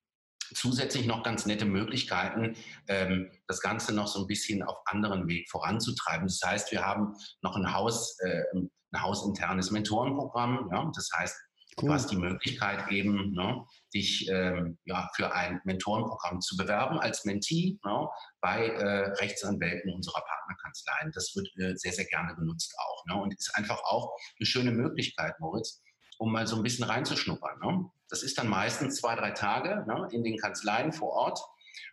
zusätzlich 0.55 1.07
noch 1.07 1.23
ganz 1.23 1.47
nette 1.47 1.65
Möglichkeiten, 1.65 2.57
ähm, 2.89 3.31
das 3.47 3.61
Ganze 3.61 3.95
noch 3.95 4.07
so 4.07 4.21
ein 4.21 4.27
bisschen 4.27 4.63
auf 4.63 4.77
anderen 4.87 5.29
Weg 5.29 5.49
voranzutreiben. 5.51 6.27
Das 6.27 6.41
heißt, 6.45 6.73
wir 6.73 6.85
haben 6.85 7.15
noch 7.43 7.57
ein 7.57 7.73
Haus, 7.73 8.19
äh, 8.21 8.43
ein 8.55 8.71
hausinternes 8.97 9.71
Mentorenprogramm. 9.71 10.69
Ja? 10.73 10.91
Das 10.95 11.09
heißt, 11.15 11.37
cool. 11.81 11.89
du 11.89 11.95
hast 11.95 12.11
die 12.11 12.17
Möglichkeit 12.17 12.91
eben, 12.91 13.33
ne, 13.33 13.65
dich 13.95 14.29
ähm, 14.29 14.79
ja, 14.85 15.09
für 15.15 15.33
ein 15.33 15.61
Mentorenprogramm 15.65 16.41
zu 16.41 16.57
bewerben 16.57 16.99
als 16.99 17.25
Mentee 17.25 17.79
ne, 17.85 18.09
bei 18.41 18.69
äh, 18.69 19.11
Rechtsanwälten 19.21 19.93
unserer 19.93 20.23
Partnerkanzleien. 20.23 21.13
Das 21.13 21.35
wird 21.35 21.49
äh, 21.59 21.77
sehr, 21.77 21.93
sehr 21.93 22.07
gerne 22.07 22.35
genutzt 22.35 22.75
auch. 22.79 23.07
Ne, 23.07 23.21
und 23.21 23.35
ist 23.35 23.55
einfach 23.55 23.81
auch 23.85 24.13
eine 24.39 24.47
schöne 24.47 24.73
Möglichkeit, 24.73 25.39
Moritz, 25.41 25.81
um 26.21 26.33
mal 26.33 26.47
so 26.47 26.57
ein 26.57 26.63
bisschen 26.63 26.85
reinzuschnuppern. 26.85 27.59
Ne? 27.61 27.91
Das 28.11 28.23
ist 28.23 28.37
dann 28.37 28.49
meistens 28.49 28.97
zwei, 28.97 29.17
drei 29.17 29.31
Tage 29.31 29.85
ne, 29.87 30.07
in 30.13 30.23
den 30.23 30.37
Kanzleien 30.37 30.93
vor 30.93 31.11
Ort. 31.11 31.41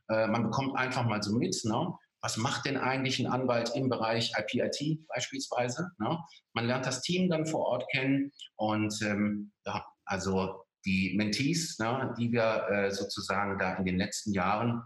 Äh, 0.09 0.27
man 0.27 0.43
bekommt 0.43 0.77
einfach 0.77 1.05
mal 1.05 1.23
so 1.23 1.33
mit, 1.33 1.55
ne, 1.63 1.93
was 2.21 2.35
macht 2.35 2.65
denn 2.65 2.77
eigentlich 2.77 3.19
ein 3.19 3.27
Anwalt 3.27 3.71
im 3.73 3.87
Bereich 3.87 4.33
IPIT 4.37 5.07
beispielsweise. 5.07 5.91
Ne? 5.97 6.19
Man 6.53 6.65
lernt 6.67 6.85
das 6.85 7.01
Team 7.01 7.29
dann 7.29 7.45
vor 7.45 7.65
Ort 7.67 7.85
kennen 7.91 8.33
und 8.57 8.93
ähm, 9.01 9.53
ja, 9.65 9.85
also 10.03 10.65
die 10.85 11.13
Mentees, 11.15 11.79
ne, 11.79 12.13
die 12.19 12.31
wir 12.33 12.67
äh, 12.69 12.91
sozusagen 12.91 13.57
da 13.57 13.75
in 13.75 13.85
den 13.85 13.97
letzten 13.97 14.33
Jahren 14.33 14.83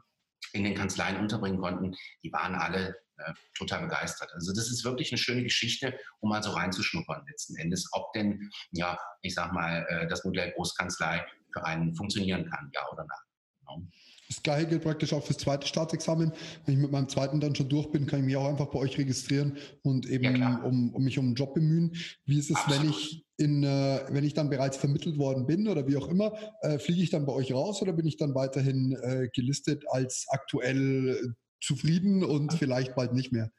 in 0.54 0.64
den 0.64 0.76
Kanzleien 0.76 1.18
unterbringen 1.18 1.60
konnten, 1.60 1.96
die 2.24 2.32
waren 2.32 2.54
alle 2.54 2.96
äh, 3.26 3.34
total 3.56 3.82
begeistert. 3.82 4.32
Also 4.34 4.54
das 4.54 4.70
ist 4.72 4.84
wirklich 4.84 5.12
eine 5.12 5.18
schöne 5.18 5.44
Geschichte, 5.44 5.98
um 6.20 6.30
mal 6.30 6.44
so 6.44 6.52
reinzuschnuppern 6.52 7.26
letzten 7.28 7.56
Endes, 7.58 7.88
ob 7.92 8.12
denn, 8.14 8.50
ja, 8.72 8.98
ich 9.22 9.34
sag 9.34 9.54
mal, 9.54 9.86
äh, 9.90 10.08
das 10.08 10.24
Modell 10.24 10.52
Großkanzlei 10.52 11.26
für 11.54 11.66
einen 11.66 11.96
funktionieren 11.96 12.50
kann, 12.50 12.72
ja 12.74 12.82
oder 12.92 13.04
nein. 13.04 13.20
Genau. 13.60 13.88
Das 14.28 14.42
gleiche 14.42 14.68
gilt 14.68 14.84
praktisch 14.84 15.12
auch 15.12 15.26
fürs 15.26 15.40
zweite 15.40 15.68
Staatsexamen. 15.68 16.32
Wenn 16.66 16.74
ich 16.74 16.80
mit 16.80 16.90
meinem 16.90 17.10
zweiten 17.10 17.42
dann 17.42 17.54
schon 17.54 17.68
durch 17.68 17.92
bin, 17.92 18.06
kann 18.06 18.20
ich 18.20 18.26
mich 18.26 18.38
auch 18.38 18.48
einfach 18.48 18.68
bei 18.68 18.80
euch 18.80 18.98
registrieren 18.98 19.58
und 19.84 20.06
eben 20.06 20.38
ja, 20.38 20.56
um, 20.64 20.94
um, 20.94 21.04
mich 21.04 21.20
um 21.20 21.26
einen 21.26 21.36
Job 21.36 21.54
bemühen. 21.54 21.92
Wie 22.24 22.40
ist 22.40 22.50
es, 22.50 22.56
Absolut. 22.56 22.82
wenn 22.82 22.90
ich 22.92 23.26
in, 23.36 23.64
äh, 23.64 24.06
wenn 24.10 24.24
ich 24.24 24.34
dann 24.34 24.50
bereits 24.50 24.78
vermittelt 24.78 25.18
worden 25.18 25.48
bin 25.48 25.68
oder 25.68 25.86
wie 25.86 25.98
auch 25.98 26.08
immer, 26.08 26.32
äh, 26.62 26.80
fliege 26.80 27.02
ich 27.02 27.10
dann 27.10 27.26
bei 27.26 27.34
euch 27.34 27.54
raus 27.54 27.82
oder 27.82 27.92
bin 27.92 28.08
ich 28.08 28.16
dann 28.16 28.34
weiterhin 28.34 28.94
äh, 29.02 29.28
gelistet 29.34 29.84
als 29.90 30.26
aktuell 30.30 31.36
zufrieden 31.62 32.24
und 32.24 32.54
vielleicht 32.54 32.96
bald 32.96 33.14
nicht 33.14 33.32
mehr. 33.32 33.52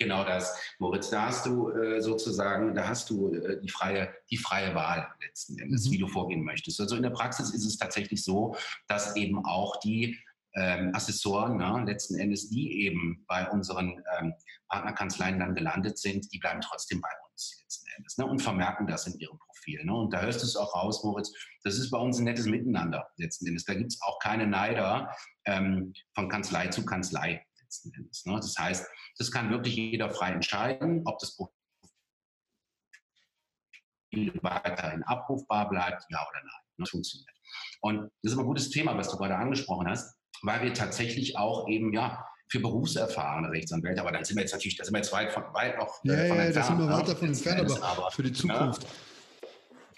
Genau 0.00 0.24
das, 0.24 0.56
Moritz. 0.78 1.10
Da 1.10 1.26
hast 1.26 1.44
du 1.44 1.68
äh, 1.72 2.00
sozusagen, 2.00 2.74
da 2.74 2.88
hast 2.88 3.10
du 3.10 3.34
äh, 3.34 3.60
die 3.60 3.68
freie, 3.68 4.14
die 4.30 4.38
freie 4.38 4.74
Wahl 4.74 5.06
letzten 5.20 5.58
Endes, 5.58 5.86
mhm. 5.86 5.90
wie 5.92 5.98
du 5.98 6.08
vorgehen 6.08 6.42
möchtest. 6.42 6.80
Also 6.80 6.96
in 6.96 7.02
der 7.02 7.10
Praxis 7.10 7.50
ist 7.50 7.66
es 7.66 7.76
tatsächlich 7.76 8.24
so, 8.24 8.56
dass 8.88 9.14
eben 9.16 9.44
auch 9.44 9.78
die 9.80 10.18
ähm, 10.54 10.94
Assessoren, 10.94 11.58
ne, 11.58 11.84
letzten 11.86 12.18
Endes, 12.18 12.48
die 12.48 12.86
eben 12.86 13.24
bei 13.28 13.48
unseren 13.50 14.02
ähm, 14.18 14.32
Partnerkanzleien 14.68 15.38
dann 15.38 15.54
gelandet 15.54 15.98
sind, 15.98 16.32
die 16.32 16.38
bleiben 16.38 16.62
trotzdem 16.62 17.02
bei 17.02 17.10
uns 17.30 17.60
letzten 17.62 17.88
Endes 17.96 18.18
ne, 18.18 18.26
und 18.26 18.40
vermerken 18.40 18.86
das 18.86 19.06
in 19.06 19.18
ihrem 19.18 19.38
Profil. 19.38 19.84
Ne? 19.84 19.94
Und 19.94 20.12
da 20.12 20.22
hörst 20.22 20.42
du 20.42 20.46
es 20.46 20.56
auch 20.56 20.74
raus, 20.74 21.04
Moritz, 21.04 21.32
das 21.62 21.74
ist 21.74 21.90
bei 21.90 21.98
uns 21.98 22.18
ein 22.18 22.24
nettes 22.24 22.46
Miteinander 22.46 23.08
letzten 23.16 23.46
Endes. 23.46 23.64
Da 23.64 23.74
gibt 23.74 23.92
es 23.92 24.00
auch 24.02 24.18
keine 24.18 24.46
Neider 24.46 25.14
ähm, 25.50 25.92
von 26.14 26.28
Kanzlei 26.28 26.68
zu 26.68 26.84
Kanzlei 26.84 27.44
letzten 27.62 27.92
Endes. 27.94 28.26
Ne? 28.26 28.34
Das 28.36 28.56
heißt, 28.58 28.86
das 29.18 29.30
kann 29.30 29.50
wirklich 29.50 29.76
jeder 29.76 30.10
frei 30.10 30.32
entscheiden, 30.32 31.02
ob 31.04 31.18
das 31.18 31.36
Profil 31.36 31.52
weiterhin 34.42 35.02
abrufbar 35.04 35.68
bleibt, 35.68 36.04
ja 36.10 36.26
oder 36.28 36.40
nein. 36.40 36.52
Das 36.78 36.86
ne? 36.88 36.90
funktioniert. 36.90 37.30
Und 37.80 38.10
das 38.22 38.32
ist 38.32 38.38
ein 38.38 38.44
gutes 38.44 38.70
Thema, 38.70 38.96
was 38.96 39.10
du 39.10 39.16
gerade 39.16 39.36
angesprochen 39.36 39.88
hast, 39.88 40.16
weil 40.42 40.62
wir 40.62 40.74
tatsächlich 40.74 41.36
auch 41.36 41.68
eben, 41.68 41.92
ja, 41.92 42.26
für 42.50 42.58
berufserfahrene 42.58 43.50
Rechtsanwälte, 43.50 44.00
aber 44.00 44.10
dann 44.10 44.24
sind 44.24 44.36
wir 44.36 44.42
jetzt 44.42 44.52
natürlich, 44.52 44.76
da 44.76 44.82
sind 44.82 44.92
wir 44.92 44.98
jetzt 44.98 45.12
weit, 45.12 45.32
von, 45.32 45.44
weit 45.54 45.78
noch 45.78 46.04
äh, 46.04 46.08
ja, 46.08 46.26
von 46.26 46.36
ja, 46.36 46.50
da 46.50 46.62
sind 46.64 46.78
wir 46.78 46.86
ne? 46.86 46.92
weiter 46.92 47.14
von 47.14 47.28
entfernt, 47.28 47.82
aber, 47.82 48.10
für 48.10 48.24
die 48.24 48.32
Zukunft. 48.32 48.82
Ja, 48.82 48.88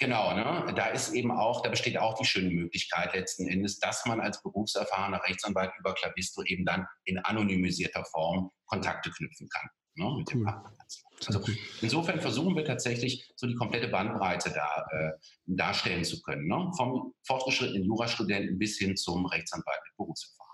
Genau, 0.02 0.34
ne? 0.34 0.74
da 0.74 0.86
ist 0.86 1.12
eben 1.12 1.30
auch, 1.30 1.62
da 1.62 1.68
besteht 1.68 1.96
auch 1.96 2.18
die 2.18 2.24
schöne 2.24 2.50
Möglichkeit 2.50 3.14
letzten 3.14 3.46
Endes, 3.46 3.78
dass 3.78 4.04
man 4.04 4.18
als 4.18 4.42
berufserfahrener 4.42 5.22
Rechtsanwalt 5.22 5.70
über 5.78 5.94
Klavisto 5.94 6.42
eben 6.42 6.64
dann 6.64 6.88
in 7.04 7.18
anonymisierter 7.18 8.04
Form 8.06 8.50
Kontakte 8.66 9.12
knüpfen 9.12 9.48
kann 9.48 9.70
ne? 9.94 10.12
mit 10.18 10.28
dem 10.32 10.44
Also 11.24 11.40
insofern 11.82 12.20
versuchen 12.20 12.56
wir 12.56 12.64
tatsächlich 12.64 13.30
so 13.36 13.46
die 13.46 13.54
komplette 13.54 13.86
Bandbreite 13.86 14.50
da 14.50 14.86
äh, 14.90 15.12
darstellen 15.46 16.02
zu 16.02 16.20
können, 16.20 16.48
ne? 16.48 16.72
vom 16.76 17.14
fortgeschrittenen 17.24 17.84
Jurastudenten 17.84 18.58
bis 18.58 18.78
hin 18.78 18.96
zum 18.96 19.24
Rechtsanwalt 19.26 19.80
mit 19.84 19.96
Berufserfahrung. 19.98 20.48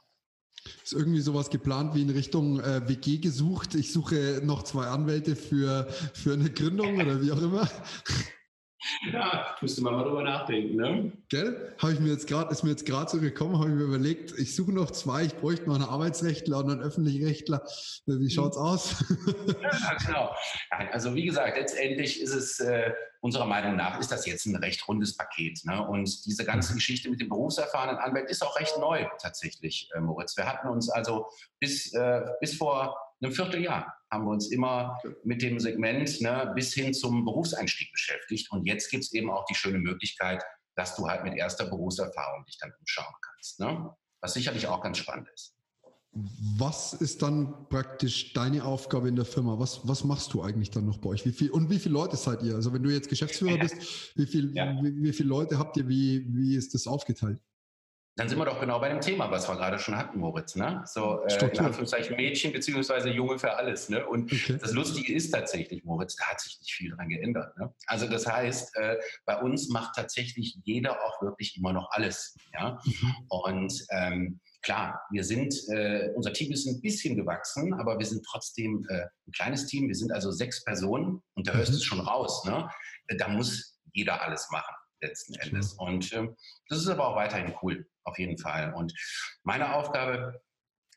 Ist 0.85 0.93
irgendwie 0.93 1.21
sowas 1.21 1.49
geplant 1.49 1.95
wie 1.95 2.03
in 2.03 2.11
Richtung 2.11 2.61
äh, 2.61 2.87
WG 2.87 3.17
gesucht? 3.17 3.75
Ich 3.77 3.95
suche 3.95 4.43
noch 4.45 4.65
zwei 4.65 4.89
Anwälte 4.89 5.37
für, 5.37 5.89
für 6.13 6.35
eine 6.35 6.51
Gründung 6.51 7.01
oder 7.01 7.23
wie 7.23 7.33
auch 7.33 7.41
immer. 7.41 7.67
Ja, 9.13 9.57
müsste 9.61 9.83
man 9.83 9.95
mal 9.95 10.05
drüber 10.05 10.23
nachdenken, 10.23 10.77
ne? 10.77 11.13
Gell? 11.29 11.75
Habe 11.79 11.95
ich 11.95 12.01
mir 12.01 12.11
jetzt 12.11 12.29
gerade, 12.29 12.53
ist 12.53 12.63
mir 12.63 12.71
jetzt 12.71 12.87
gerade 12.87 13.11
so 13.11 13.19
gekommen, 13.19 13.59
habe 13.59 13.71
ich 13.71 13.75
mir 13.75 13.85
überlegt, 13.85 14.33
ich 14.39 14.55
suche 14.55 14.73
noch 14.73 14.91
zwei, 14.93 15.25
ich 15.25 15.35
bräuchte 15.35 15.67
noch 15.67 15.75
einen 15.75 15.85
Arbeitsrechtler 15.85 16.59
und 16.59 16.71
einen 16.71 16.81
öffentlichen 16.81 17.25
Rechtler. 17.27 17.63
Wie 18.07 18.31
schaut's 18.31 18.57
mhm. 18.57 18.63
aus? 18.63 19.05
ja, 19.63 19.97
genau. 20.07 20.35
Also 20.93 21.15
wie 21.15 21.25
gesagt, 21.25 21.57
letztendlich 21.57 22.21
ist 22.21 22.35
es 22.35 22.61
äh, 22.61 22.93
unserer 23.21 23.47
Meinung 23.47 23.77
nach 23.77 23.99
ist 23.99 24.13
das 24.13 24.27
jetzt 24.27 24.47
ein 24.47 24.57
recht 24.57 24.87
rundes 24.87 25.17
Paket. 25.17 25.61
Ne? 25.65 25.85
Und 25.87 26.25
diese 26.25 26.45
ganze 26.45 26.75
Geschichte 26.75 27.11
mit 27.11 27.21
dem 27.21 27.29
berufserfahrenen 27.29 27.97
Anwalt 27.97 28.31
ist 28.31 28.43
auch 28.43 28.59
recht 28.61 28.79
neu 28.79 29.07
tatsächlich, 29.21 29.91
äh, 29.95 30.01
Moritz. 30.01 30.37
Wir 30.37 30.47
hatten 30.47 30.69
uns 30.69 30.89
also 30.89 31.27
bis, 31.59 31.93
äh, 31.95 32.23
bis 32.41 32.57
vor 32.57 32.97
einem 33.21 33.33
Vierteljahr 33.33 33.95
haben 34.11 34.25
wir 34.25 34.31
uns 34.31 34.51
immer 34.51 34.99
mit 35.25 35.43
dem 35.43 35.59
Segment 35.59 36.21
ne, 36.21 36.53
bis 36.55 36.73
hin 36.75 36.95
zum 36.95 37.25
Berufseinstieg 37.25 37.93
beschäftigt. 37.93 38.51
Und 38.51 38.65
jetzt 38.65 38.91
gibt 38.91 39.05
es 39.05 39.13
eben 39.13 39.31
auch 39.31 39.45
die 39.47 39.55
schöne 39.55 39.79
Möglichkeit, 39.79 40.43
dass 40.77 40.97
du 40.97 41.09
halt 41.09 41.25
mit 41.25 41.35
erster 41.35 41.67
Berufserfahrung 41.67 42.45
dich 42.47 42.59
dann 42.59 42.73
umschauen 42.79 43.15
kannst. 43.21 43.61
Ne? 43.61 43.91
Was 44.21 44.35
sicherlich 44.35 44.67
auch 44.67 44.81
ganz 44.81 44.99
spannend 44.99 45.29
ist. 45.35 45.55
Was 46.57 46.95
ist 46.95 47.23
dann 47.23 47.69
praktisch 47.69 48.33
deine 48.33 48.65
Aufgabe 48.65 49.09
in 49.09 49.17
der 49.17 49.25
Firma? 49.25 49.59
Was, 49.59 49.87
was 49.87 50.05
machst 50.05 50.33
du 50.33 50.43
eigentlich 50.43 50.71
dann 50.71 50.87
noch 50.87 50.99
bei 50.99 51.11
euch? 51.11 51.25
Wie 51.27 51.33
viel, 51.33 51.51
und 51.51 51.71
wie 51.71 51.79
viele 51.79 51.93
Leute 51.93 52.17
seid 52.17 52.43
ihr? 52.43 52.55
Also 52.55 52.73
wenn 52.73 52.83
du 52.83 52.91
jetzt 52.91 53.09
Geschäftsführer 53.09 53.57
ja. 53.57 53.63
bist, 53.63 54.17
wie, 54.17 54.27
viel, 54.27 54.57
ja. 54.57 54.75
wie, 54.83 55.03
wie, 55.03 55.13
viele 55.13 55.29
Leute 55.29 55.59
habt 55.59 55.77
ihr? 55.77 55.87
Wie, 55.87 56.25
wie 56.29 56.57
ist 56.57 56.75
das 56.75 56.87
aufgeteilt? 56.87 57.39
Dann 58.19 58.29
sind 58.29 58.37
wir 58.37 58.47
doch 58.47 58.59
genau 58.59 58.81
bei 58.81 58.89
dem 58.89 59.01
Thema, 59.01 59.31
was 59.31 59.49
wir 59.49 59.55
gerade 59.55 59.79
schon 59.79 59.97
hatten, 59.97 60.19
Moritz. 60.19 60.57
Ne? 60.57 60.83
So 60.87 61.23
äh, 61.23 61.51
in 61.53 61.61
Anführungszeichen 61.61 62.17
Mädchen 62.17 62.53
beziehungsweise 62.53 63.11
Junge 63.11 63.39
für 63.39 63.55
alles. 63.55 63.89
Ne? 63.91 64.05
Und 64.05 64.33
okay. 64.33 64.59
das 64.61 64.73
Lustige 64.73 65.15
ist 65.15 65.31
tatsächlich, 65.31 65.85
Moritz, 65.85 66.17
da 66.17 66.25
hat 66.25 66.41
sich 66.41 66.59
nicht 66.59 66.73
viel 66.73 66.91
dran 66.91 67.09
geändert. 67.09 67.57
Ne? 67.57 67.73
Also 67.87 68.09
das 68.09 68.27
heißt, 68.27 68.77
äh, 68.77 68.97
bei 69.25 69.41
uns 69.41 69.69
macht 69.69 69.95
tatsächlich 69.95 70.59
jeder 70.65 71.01
auch 71.05 71.23
wirklich 71.23 71.57
immer 71.57 71.73
noch 71.73 71.93
alles. 71.93 72.37
Ja? 72.55 72.81
Mhm. 72.85 73.15
Und 73.29 73.87
ähm, 73.91 74.41
klar, 74.63 75.01
wir 75.13 75.23
sind, 75.23 75.55
äh, 75.69 76.11
unser 76.17 76.33
Team 76.33 76.51
ist 76.51 76.67
ein 76.67 76.81
bisschen 76.81 77.15
gewachsen, 77.15 77.73
aber 77.75 78.01
wir 78.01 78.07
sind 78.07 78.27
trotzdem 78.29 78.85
äh, 78.89 79.03
ein 79.29 79.33
kleines 79.33 79.67
Team. 79.67 79.87
Wir 79.87 79.95
sind 79.95 80.11
also 80.11 80.33
sechs 80.33 80.65
Personen 80.65 81.23
und 81.35 81.47
da 81.47 81.53
hörst 81.53 81.69
du 81.69 81.75
mhm. 81.75 81.79
es 81.79 81.85
schon 81.85 82.01
raus. 82.01 82.45
Ne? 82.45 82.69
Da 83.17 83.29
muss 83.29 83.79
jeder 83.93 84.21
alles 84.21 84.49
machen 84.51 84.75
letzten 85.01 85.35
Endes. 85.35 85.75
Und 85.75 86.13
ähm, 86.13 86.35
das 86.69 86.81
ist 86.81 86.89
aber 86.89 87.07
auch 87.07 87.15
weiterhin 87.15 87.55
cool 87.63 87.87
auf 88.09 88.19
jeden 88.19 88.39
Fall. 88.39 88.73
Und 88.75 88.93
meine 89.43 89.75
Aufgabe 89.75 90.41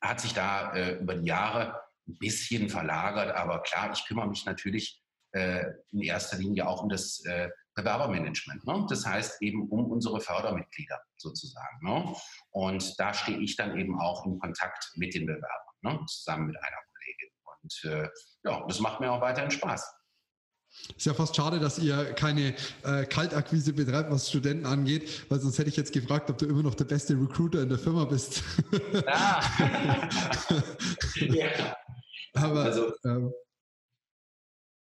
hat 0.01 0.19
sich 0.19 0.33
da 0.33 0.73
äh, 0.73 0.99
über 0.99 1.15
die 1.15 1.27
Jahre 1.27 1.81
ein 2.07 2.17
bisschen 2.17 2.69
verlagert, 2.69 3.35
aber 3.35 3.61
klar, 3.61 3.91
ich 3.93 4.05
kümmere 4.05 4.27
mich 4.27 4.45
natürlich 4.45 5.01
äh, 5.33 5.65
in 5.91 6.01
erster 6.01 6.37
Linie 6.37 6.67
auch 6.67 6.83
um 6.83 6.89
das 6.89 7.23
äh, 7.25 7.49
Bewerbermanagement. 7.75 8.65
Ne? 8.65 8.85
Das 8.89 9.05
heißt 9.05 9.41
eben 9.41 9.69
um 9.69 9.91
unsere 9.91 10.19
Fördermitglieder 10.19 10.99
sozusagen. 11.17 11.77
Ne? 11.83 12.15
Und 12.49 12.99
da 12.99 13.13
stehe 13.13 13.39
ich 13.39 13.55
dann 13.55 13.77
eben 13.77 13.99
auch 13.99 14.25
in 14.25 14.39
Kontakt 14.39 14.91
mit 14.95 15.13
den 15.13 15.25
Bewerbern, 15.25 15.75
ne? 15.81 15.99
zusammen 16.07 16.47
mit 16.47 16.57
einer 16.57 16.77
Kollegin. 16.91 17.29
Und 17.61 17.91
äh, 17.91 18.09
ja, 18.43 18.65
das 18.67 18.79
macht 18.79 18.99
mir 18.99 19.11
auch 19.11 19.21
weiterhin 19.21 19.51
Spaß. 19.51 20.00
Ist 20.95 21.05
ja 21.05 21.13
fast 21.13 21.35
schade, 21.35 21.59
dass 21.59 21.79
ihr 21.79 22.13
keine 22.13 22.55
äh, 22.83 23.05
Kaltakquise 23.05 23.73
betreibt, 23.73 24.11
was 24.11 24.29
Studenten 24.29 24.65
angeht, 24.65 25.25
weil 25.29 25.39
sonst 25.39 25.59
hätte 25.59 25.69
ich 25.69 25.77
jetzt 25.77 25.93
gefragt, 25.93 26.29
ob 26.29 26.37
du 26.37 26.45
immer 26.45 26.63
noch 26.63 26.75
der 26.75 26.85
beste 26.85 27.13
Recruiter 27.13 27.61
in 27.61 27.69
der 27.69 27.79
Firma 27.79 28.05
bist. 28.05 28.43
Ah. 29.05 29.41
ja. 31.15 31.75
Aber 32.33 32.63
also, 32.63 32.93
ähm, 33.05 33.33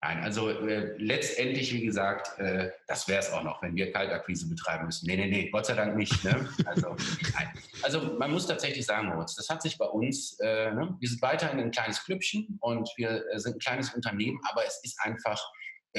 Nein, 0.03 0.21
also 0.21 0.49
äh, 0.49 0.97
letztendlich, 0.97 1.73
wie 1.73 1.85
gesagt, 1.85 2.37
äh, 2.37 2.71
das 2.87 3.07
wäre 3.07 3.21
es 3.21 3.31
auch 3.31 3.41
noch, 3.41 3.61
wenn 3.61 3.73
wir 3.73 3.89
Kaltakquise 3.93 4.49
betreiben 4.49 4.87
müssen. 4.87 5.07
Nee, 5.07 5.15
nee, 5.15 5.27
nee, 5.27 5.49
Gott 5.49 5.65
sei 5.65 5.75
Dank 5.75 5.95
nicht. 5.95 6.25
Ne? 6.25 6.45
Also, 6.65 6.97
also, 7.83 8.01
man 8.19 8.31
muss 8.31 8.45
tatsächlich 8.45 8.85
sagen, 8.85 9.07
Moritz, 9.07 9.35
das 9.35 9.47
hat 9.47 9.61
sich 9.61 9.77
bei 9.77 9.85
uns, 9.85 10.37
äh, 10.41 10.73
ne? 10.73 10.93
wir 10.99 11.07
sind 11.07 11.21
weiterhin 11.21 11.57
ein 11.57 11.71
kleines 11.71 12.03
Klüppchen 12.03 12.57
und 12.59 12.89
wir 12.97 13.23
äh, 13.31 13.39
sind 13.39 13.55
ein 13.55 13.59
kleines 13.59 13.93
Unternehmen, 13.93 14.41
aber 14.51 14.65
es 14.65 14.81
ist 14.83 14.99
einfach 14.99 15.41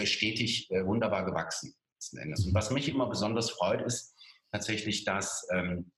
stetig 0.04 0.70
äh, 0.70 0.85
wunderbar 0.85 1.24
gewachsen. 1.24 1.74
Und 2.12 2.54
was 2.54 2.70
mich 2.70 2.88
immer 2.88 3.09
besonders 3.09 3.50
freut, 3.50 3.83
ist 3.83 4.14
tatsächlich, 4.52 5.04
dass 5.04 5.46
ähm, 5.52 5.90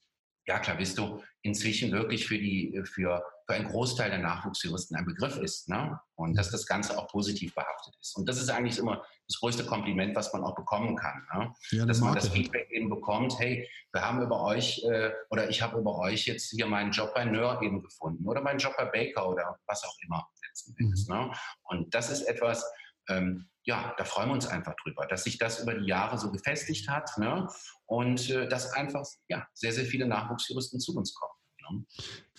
ja, 0.46 0.60
Clavisto 0.60 1.22
inzwischen 1.42 1.90
wirklich 1.92 2.26
für, 2.26 2.38
die, 2.38 2.80
für, 2.84 3.24
für 3.46 3.54
einen 3.54 3.68
Großteil 3.68 4.10
der 4.10 4.20
Nachwuchsjuristen 4.20 4.96
ein 4.96 5.04
Begriff 5.04 5.36
ist. 5.38 5.68
Ne? 5.68 5.98
Und 6.14 6.38
dass 6.38 6.50
das 6.50 6.66
Ganze 6.66 6.96
auch 6.96 7.08
positiv 7.08 7.54
behaftet 7.54 7.94
ist. 8.00 8.16
Und 8.16 8.28
das 8.28 8.40
ist 8.40 8.48
eigentlich 8.48 8.78
immer 8.78 9.04
das 9.28 9.40
größte 9.40 9.66
Kompliment, 9.66 10.14
was 10.14 10.32
man 10.32 10.44
auch 10.44 10.54
bekommen 10.54 10.96
kann. 10.96 11.26
Ne? 11.34 11.52
Ja, 11.70 11.86
dass 11.86 12.00
man 12.00 12.14
das 12.14 12.28
Feedback 12.28 12.70
eben 12.70 12.88
bekommt, 12.88 13.38
hey, 13.40 13.68
wir 13.92 14.02
haben 14.02 14.22
über 14.22 14.40
euch 14.42 14.84
äh, 14.88 15.10
oder 15.30 15.50
ich 15.50 15.62
habe 15.62 15.78
über 15.80 15.98
euch 15.98 16.26
jetzt 16.26 16.50
hier 16.50 16.66
meinen 16.66 16.92
Job 16.92 17.12
bei 17.14 17.24
Nör 17.24 17.60
eben 17.62 17.82
gefunden 17.82 18.26
oder 18.28 18.40
meinen 18.40 18.58
Job 18.58 18.74
bei 18.76 18.84
Baker 18.84 19.28
oder 19.28 19.58
was 19.66 19.82
auch 19.82 19.96
immer 20.04 20.28
letzten 20.48 20.76
Endes. 20.76 21.08
Mhm. 21.08 21.14
Ne? 21.14 21.32
Und 21.64 21.94
das 21.94 22.10
ist 22.10 22.22
etwas, 22.22 22.64
ähm, 23.08 23.48
ja, 23.66 23.94
da 23.98 24.04
freuen 24.04 24.28
wir 24.28 24.34
uns 24.34 24.46
einfach 24.46 24.74
drüber, 24.82 25.06
dass 25.06 25.24
sich 25.24 25.38
das 25.38 25.60
über 25.60 25.74
die 25.74 25.86
Jahre 25.86 26.18
so 26.18 26.30
gefestigt 26.30 26.88
hat 26.88 27.10
ne? 27.18 27.48
und 27.86 28.30
äh, 28.30 28.48
dass 28.48 28.72
einfach 28.72 29.04
ja, 29.28 29.46
sehr, 29.54 29.72
sehr 29.72 29.84
viele 29.84 30.06
Nachwuchsjuristen 30.06 30.78
zu 30.78 30.96
uns 30.96 31.14
kommen. 31.14 31.32
Ne? 31.70 31.84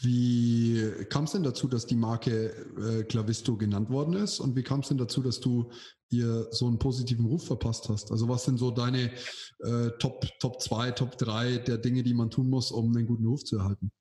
Wie 0.01 1.05
kam 1.09 1.25
es 1.25 1.33
denn 1.33 1.43
dazu, 1.43 1.67
dass 1.67 1.85
die 1.85 1.95
Marke 1.95 2.49
äh, 2.77 3.03
Clavisto 3.03 3.57
genannt 3.57 3.89
worden 3.89 4.13
ist? 4.13 4.39
Und 4.39 4.55
wie 4.55 4.63
kam 4.63 4.79
es 4.79 4.87
denn 4.87 4.97
dazu, 4.97 5.21
dass 5.21 5.41
du 5.41 5.69
ihr 6.09 6.47
so 6.51 6.67
einen 6.67 6.79
positiven 6.79 7.25
Ruf 7.25 7.45
verpasst 7.45 7.89
hast? 7.89 8.09
Also 8.11 8.29
was 8.29 8.45
sind 8.45 8.57
so 8.57 8.71
deine 8.71 9.11
äh, 9.59 9.89
Top, 9.99 10.25
Top 10.39 10.61
2, 10.61 10.91
Top 10.91 11.17
3 11.17 11.57
der 11.57 11.77
Dinge, 11.77 12.03
die 12.03 12.13
man 12.13 12.29
tun 12.29 12.49
muss, 12.49 12.71
um 12.71 12.95
einen 12.95 13.05
guten 13.05 13.27
Ruf 13.27 13.43
zu 13.43 13.57
erhalten? 13.57 13.91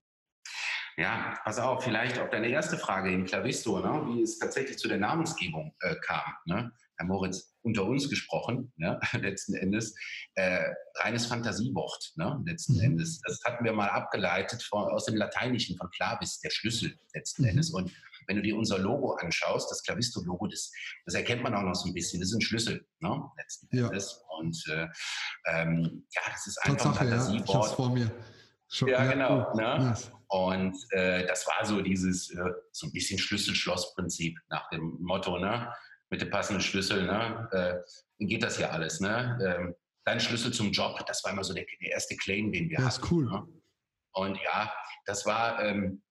Ja, 0.96 1.34
pass 1.44 1.58
auf, 1.58 1.82
vielleicht 1.84 2.18
auch 2.18 2.30
deine 2.30 2.48
erste 2.48 2.78
Frage 2.78 3.12
im 3.12 3.26
Clavisto, 3.26 3.80
ne? 3.80 4.06
wie 4.06 4.22
es 4.22 4.38
tatsächlich 4.38 4.78
zu 4.78 4.88
der 4.88 4.98
Namensgebung 4.98 5.74
äh, 5.80 5.96
kam. 5.96 6.32
Ne? 6.46 6.72
Herr 6.96 7.06
Moritz, 7.06 7.54
unter 7.62 7.84
uns 7.84 8.08
gesprochen, 8.08 8.72
ne, 8.76 8.98
letzten 9.20 9.54
Endes, 9.54 9.94
äh, 10.34 10.60
reines 10.96 11.26
Fantasiewort, 11.26 12.12
ne, 12.16 12.42
letzten 12.46 12.74
mhm. 12.76 12.82
Endes. 12.82 13.20
Das 13.26 13.40
hatten 13.44 13.64
wir 13.64 13.72
mal 13.72 13.88
abgeleitet 13.88 14.62
von, 14.62 14.84
aus 14.84 15.04
dem 15.04 15.16
Lateinischen 15.16 15.76
von 15.76 15.90
Clavis, 15.90 16.40
der 16.40 16.50
Schlüssel, 16.50 16.98
letzten 17.14 17.42
mhm. 17.42 17.48
Endes. 17.50 17.70
Und 17.70 17.92
wenn 18.26 18.36
du 18.36 18.42
dir 18.42 18.56
unser 18.56 18.78
Logo 18.78 19.12
anschaust, 19.14 19.70
das 19.70 19.82
Clavisto-Logo, 19.82 20.46
das, 20.46 20.72
das 21.04 21.14
erkennt 21.14 21.42
man 21.42 21.54
auch 21.54 21.62
noch 21.62 21.74
so 21.74 21.88
ein 21.88 21.94
bisschen. 21.94 22.20
Das 22.20 22.30
ist 22.30 22.36
ein 22.36 22.40
Schlüssel, 22.40 22.86
ne, 23.00 23.22
letzten 23.36 23.76
ja. 23.76 23.86
Endes. 23.86 24.22
Und 24.38 24.64
äh, 24.68 24.86
ähm, 25.46 26.06
ja, 26.14 26.22
das 26.30 26.46
ist 26.46 26.58
einfach 26.64 26.76
Tatsache, 26.76 27.04
ein 27.04 27.08
Fantasiewort. 27.10 27.68
Ja, 27.68 27.74
vor 27.74 27.90
mir. 27.90 28.10
Schon, 28.68 28.88
ja, 28.88 29.04
ja, 29.04 29.12
genau. 29.12 29.52
Cool. 29.52 29.62
Ne? 29.62 29.88
Yes. 29.90 30.10
Und 30.28 30.76
äh, 30.90 31.26
das 31.26 31.46
war 31.46 31.64
so 31.64 31.80
dieses, 31.80 32.30
äh, 32.30 32.50
so 32.72 32.86
ein 32.86 32.92
bisschen 32.92 33.18
Schlüssel-Schloss-Prinzip 33.18 34.38
nach 34.48 34.68
dem 34.70 34.96
Motto, 35.00 35.38
ne? 35.38 35.72
Mit 36.10 36.20
dem 36.20 36.30
passenden 36.30 36.62
Schlüssel, 36.62 37.04
ne, 37.04 37.48
äh, 38.18 38.24
geht 38.24 38.42
das 38.42 38.56
hier 38.56 38.72
alles. 38.72 39.00
Ne? 39.00 39.38
Ähm, 39.44 39.74
dein 40.04 40.20
Schlüssel 40.20 40.52
zum 40.52 40.70
Job, 40.70 41.04
das 41.06 41.24
war 41.24 41.32
immer 41.32 41.44
so 41.44 41.52
der, 41.52 41.64
der 41.80 41.90
erste 41.90 42.16
Claim, 42.16 42.52
den 42.52 42.70
wir 42.70 42.78
hatten. 42.78 42.86
Das 42.86 42.98
ist 42.98 43.10
cool. 43.10 43.26
Ne? 43.26 43.46
Und 44.12 44.38
ja, 44.42 44.72
das 45.04 45.26
war, 45.26 45.62
ähm, 45.62 46.02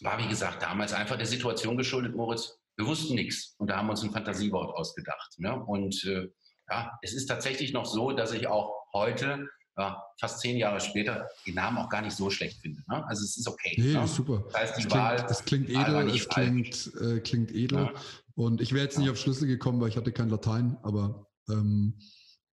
war 0.00 0.18
wie 0.18 0.28
gesagt 0.28 0.62
damals 0.62 0.92
einfach 0.92 1.16
der 1.16 1.26
Situation 1.26 1.76
geschuldet, 1.76 2.16
Moritz. 2.16 2.58
wir 2.76 2.86
wussten 2.86 3.14
nichts 3.14 3.54
und 3.58 3.68
da 3.68 3.76
haben 3.76 3.86
wir 3.86 3.92
uns 3.92 4.02
ein 4.02 4.10
Fantasiewort 4.10 4.74
ausgedacht. 4.76 5.38
Ne? 5.38 5.54
Und 5.64 6.02
äh, 6.04 6.28
ja, 6.70 6.98
es 7.02 7.12
ist 7.12 7.26
tatsächlich 7.26 7.72
noch 7.72 7.84
so, 7.84 8.12
dass 8.12 8.32
ich 8.32 8.46
auch 8.46 8.72
heute, 8.92 9.48
ja, 9.76 10.02
fast 10.18 10.40
zehn 10.40 10.56
Jahre 10.56 10.80
später, 10.80 11.28
die 11.46 11.52
Namen 11.52 11.78
auch 11.78 11.88
gar 11.88 12.00
nicht 12.00 12.16
so 12.16 12.30
schlecht 12.30 12.60
finde. 12.60 12.82
Ne? 12.88 13.06
Also 13.06 13.24
es 13.24 13.36
ist 13.36 13.46
okay. 13.46 13.74
Nee, 13.76 13.92
ne? 13.92 14.08
super. 14.08 14.44
Das 14.46 14.60
heißt, 14.60 14.78
die 14.78 14.90
Wahl, 14.90 15.16
klingt, 15.16 15.30
es 15.30 15.44
klingt 15.44 15.70
edel, 15.70 16.08
es 16.08 16.28
klingt, 16.28 16.92
äh, 17.00 17.20
klingt 17.20 17.52
edel. 17.52 17.84
Ja. 17.84 17.92
Und 18.34 18.60
ich 18.60 18.72
wäre 18.72 18.84
jetzt 18.84 18.98
nicht 18.98 19.10
auf 19.10 19.18
Schlüssel 19.18 19.46
gekommen, 19.46 19.80
weil 19.80 19.88
ich 19.88 19.96
hatte 19.96 20.12
kein 20.12 20.28
Latein, 20.28 20.76
aber 20.82 21.30
ähm, 21.48 21.98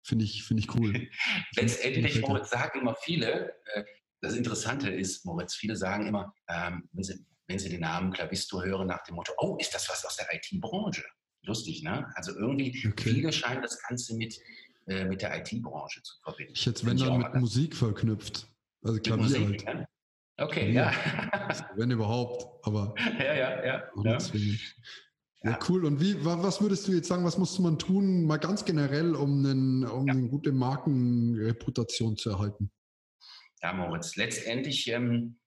finde 0.04 0.26
ich, 0.26 0.44
find 0.44 0.60
ich 0.60 0.76
cool. 0.76 1.08
Letztendlich, 1.56 2.22
Moritz, 2.22 2.50
sagen 2.50 2.82
immer 2.82 2.96
viele, 2.96 3.54
äh, 3.74 3.84
das 4.22 4.36
Interessante 4.36 4.90
ist, 4.90 5.26
Moritz, 5.26 5.56
viele 5.56 5.76
sagen 5.76 6.08
immer, 6.08 6.34
ähm, 6.50 6.90
wenn, 6.92 7.04
sie, 7.04 7.26
wenn 7.48 7.60
sie 7.60 7.70
den 7.70 7.82
Namen 7.82 8.12
Clavisto 8.12 8.62
hören, 8.62 8.88
nach 8.88 9.04
dem 9.04 9.16
Motto, 9.16 9.32
oh, 9.38 9.58
ist 9.58 9.74
das 9.74 9.88
was 9.90 10.06
aus 10.06 10.18
der 10.18 10.28
IT-Branche? 10.34 11.06
Lustig, 11.44 11.84
ne? 11.84 12.06
Also 12.16 12.36
irgendwie, 12.36 12.86
okay. 12.86 13.12
viele 13.12 13.32
scheinen 13.32 13.62
das 13.62 13.82
Ganze 13.82 14.16
mit, 14.18 14.38
äh, 14.88 15.06
mit 15.06 15.22
der 15.22 15.38
IT-Branche 15.38 16.02
zu 16.04 16.16
verbinden. 16.22 16.52
Ich 16.54 16.66
hätte 16.66 16.80
es, 16.80 16.86
wenn 16.86 16.98
dann, 16.98 17.20
mit 17.20 17.36
Musik 17.36 17.76
verknüpft. 17.76 18.48
Also 18.84 19.00
Klavier 19.00 19.24
Musik, 19.24 19.66
halt. 19.66 19.80
Ja? 20.38 20.46
Okay, 20.46 20.72
Klavier. 20.74 20.74
ja. 20.74 21.72
wenn 21.76 21.92
überhaupt, 21.92 22.66
aber. 22.68 22.94
Ja, 23.18 23.34
ja, 23.34 23.66
ja. 23.66 23.84
ja. 24.04 24.18
Ja, 25.44 25.58
cool. 25.70 25.86
Und 25.86 26.02
wie, 26.02 26.18
was 26.26 26.62
würdest 26.62 26.88
du 26.88 26.92
jetzt 26.92 27.08
sagen, 27.08 27.24
was 27.24 27.38
muss 27.38 27.58
man 27.60 27.80
tun, 27.80 28.26
mal 28.26 28.38
ganz 28.38 28.66
generell, 28.66 29.16
um, 29.16 29.46
einen, 29.46 29.86
um 29.86 30.06
ja. 30.06 30.14
eine 30.14 30.28
gute 30.28 30.52
Markenreputation 30.52 32.18
zu 32.18 32.32
erhalten? 32.32 32.72
Ja, 33.62 33.74
Moritz, 33.74 34.16
letztendlich 34.18 34.88
ähm, 34.90 35.40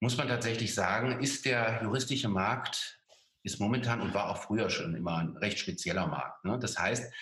muss 0.00 0.16
man 0.16 0.28
tatsächlich 0.28 0.74
sagen, 0.74 1.20
ist 1.20 1.44
der 1.44 1.80
juristische 1.82 2.28
Markt, 2.28 3.00
ist 3.42 3.60
momentan 3.60 4.00
und 4.00 4.14
war 4.14 4.30
auch 4.30 4.42
früher 4.42 4.70
schon 4.70 4.94
immer 4.94 5.18
ein 5.18 5.36
recht 5.36 5.58
spezieller 5.58 6.06
Markt. 6.06 6.44
Ne? 6.44 6.58
Das 6.60 6.78
heißt, 6.78 7.12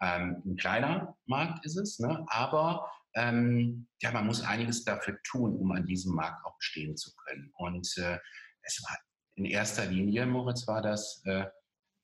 ähm, 0.00 0.42
ein 0.44 0.56
kleiner 0.56 1.16
Markt 1.26 1.64
ist 1.64 1.76
es, 1.76 1.98
ne? 1.98 2.24
aber 2.28 2.90
ähm, 3.14 3.86
ja, 4.00 4.10
man 4.10 4.26
muss 4.26 4.42
einiges 4.42 4.84
dafür 4.84 5.18
tun, 5.24 5.56
um 5.56 5.70
an 5.72 5.86
diesem 5.86 6.14
Markt 6.14 6.44
auch 6.44 6.56
bestehen 6.56 6.96
zu 6.96 7.12
können. 7.14 7.52
Und 7.54 7.86
äh, 7.98 8.18
es 8.62 8.82
war 8.82 8.96
in 9.42 9.50
erster 9.50 9.86
Linie, 9.86 10.24
Moritz, 10.24 10.68
war 10.68 10.82
das 10.82 11.20
äh, 11.24 11.46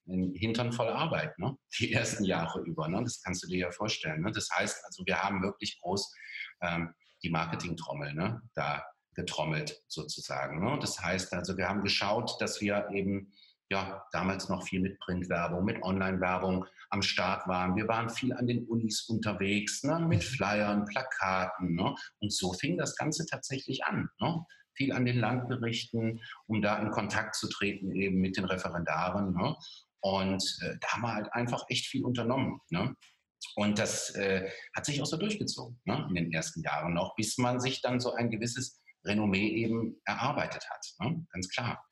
ein 0.09 0.33
Hintern 0.35 0.73
voll 0.73 0.89
Arbeit, 0.89 1.39
ne? 1.39 1.57
die 1.79 1.93
ersten 1.93 2.25
Jahre 2.25 2.61
über. 2.63 2.89
Ne? 2.89 3.03
Das 3.05 3.23
kannst 3.23 3.45
du 3.45 3.47
dir 3.47 3.59
ja 3.59 3.71
vorstellen. 3.71 4.23
Ne? 4.23 4.33
Das 4.33 4.49
heißt, 4.51 4.85
also 4.85 5.05
wir 5.07 5.23
haben 5.23 5.43
wirklich 5.43 5.79
groß 5.81 6.13
ähm, 6.63 6.95
die 7.23 7.31
Marketingtrommel 7.31 8.15
ne? 8.15 8.43
da 8.55 8.85
getrommelt 9.15 9.83
sozusagen. 9.87 10.65
Ne? 10.65 10.79
Das 10.81 11.01
heißt 11.01 11.33
also, 11.33 11.57
wir 11.57 11.69
haben 11.69 11.83
geschaut, 11.83 12.41
dass 12.41 12.61
wir 12.61 12.89
eben 12.93 13.33
ja 13.71 14.03
damals 14.13 14.49
noch 14.49 14.67
viel 14.67 14.81
mit 14.81 14.99
Printwerbung, 14.99 15.65
mit 15.65 15.83
Online-Werbung 15.83 16.65
am 16.91 17.03
Start 17.03 17.47
waren. 17.47 17.77
Wir 17.77 17.87
waren 17.87 18.11
viel 18.11 18.33
an 18.33 18.47
den 18.47 18.67
Unis 18.67 19.03
unterwegs, 19.09 19.85
ne? 19.85 20.01
mit 20.01 20.25
Flyern, 20.25 20.87
Plakaten. 20.87 21.77
Ne? 21.77 21.95
Und 22.19 22.33
so 22.33 22.53
fing 22.53 22.79
das 22.79 22.97
Ganze 22.97 23.27
tatsächlich 23.27 23.85
an. 23.85 24.09
Ne? 24.21 24.45
Viel 24.79 24.93
an 24.93 25.05
den 25.05 25.19
Landgerichten, 25.19 26.23
um 26.47 26.63
da 26.63 26.79
in 26.79 26.91
Kontakt 26.91 27.35
zu 27.35 27.49
treten 27.49 27.93
eben 27.93 28.19
mit 28.21 28.37
den 28.37 28.47
Referendaren. 28.47 29.35
Ne? 29.35 29.57
Und 30.01 30.43
äh, 30.63 30.77
da 30.81 30.89
haben 30.93 31.03
wir 31.03 31.15
halt 31.15 31.33
einfach 31.33 31.65
echt 31.69 31.87
viel 31.87 32.05
unternommen. 32.05 32.61
Ne? 32.71 32.95
Und 33.57 33.79
das 33.79 34.15
äh, 34.15 34.49
hat 34.75 34.87
sich 34.87 35.03
auch 35.03 35.07
so 35.07 35.17
durchgezogen 35.17 35.79
ne? 35.85 36.07
in 36.09 36.15
den 36.15 36.33
ersten 36.33 36.63
Jahren 36.63 36.95
noch, 36.95 37.15
bis 37.17 37.37
man 37.37 37.61
sich 37.61 37.83
dann 37.83 38.01
so 38.01 38.15
ein 38.15 38.31
gewisses 38.31 38.81
Renommee 39.05 39.49
eben 39.49 40.01
erarbeitet 40.05 40.65
hat. 40.71 40.87
Ne? 41.01 41.27
Ganz 41.33 41.49
klar. 41.49 41.85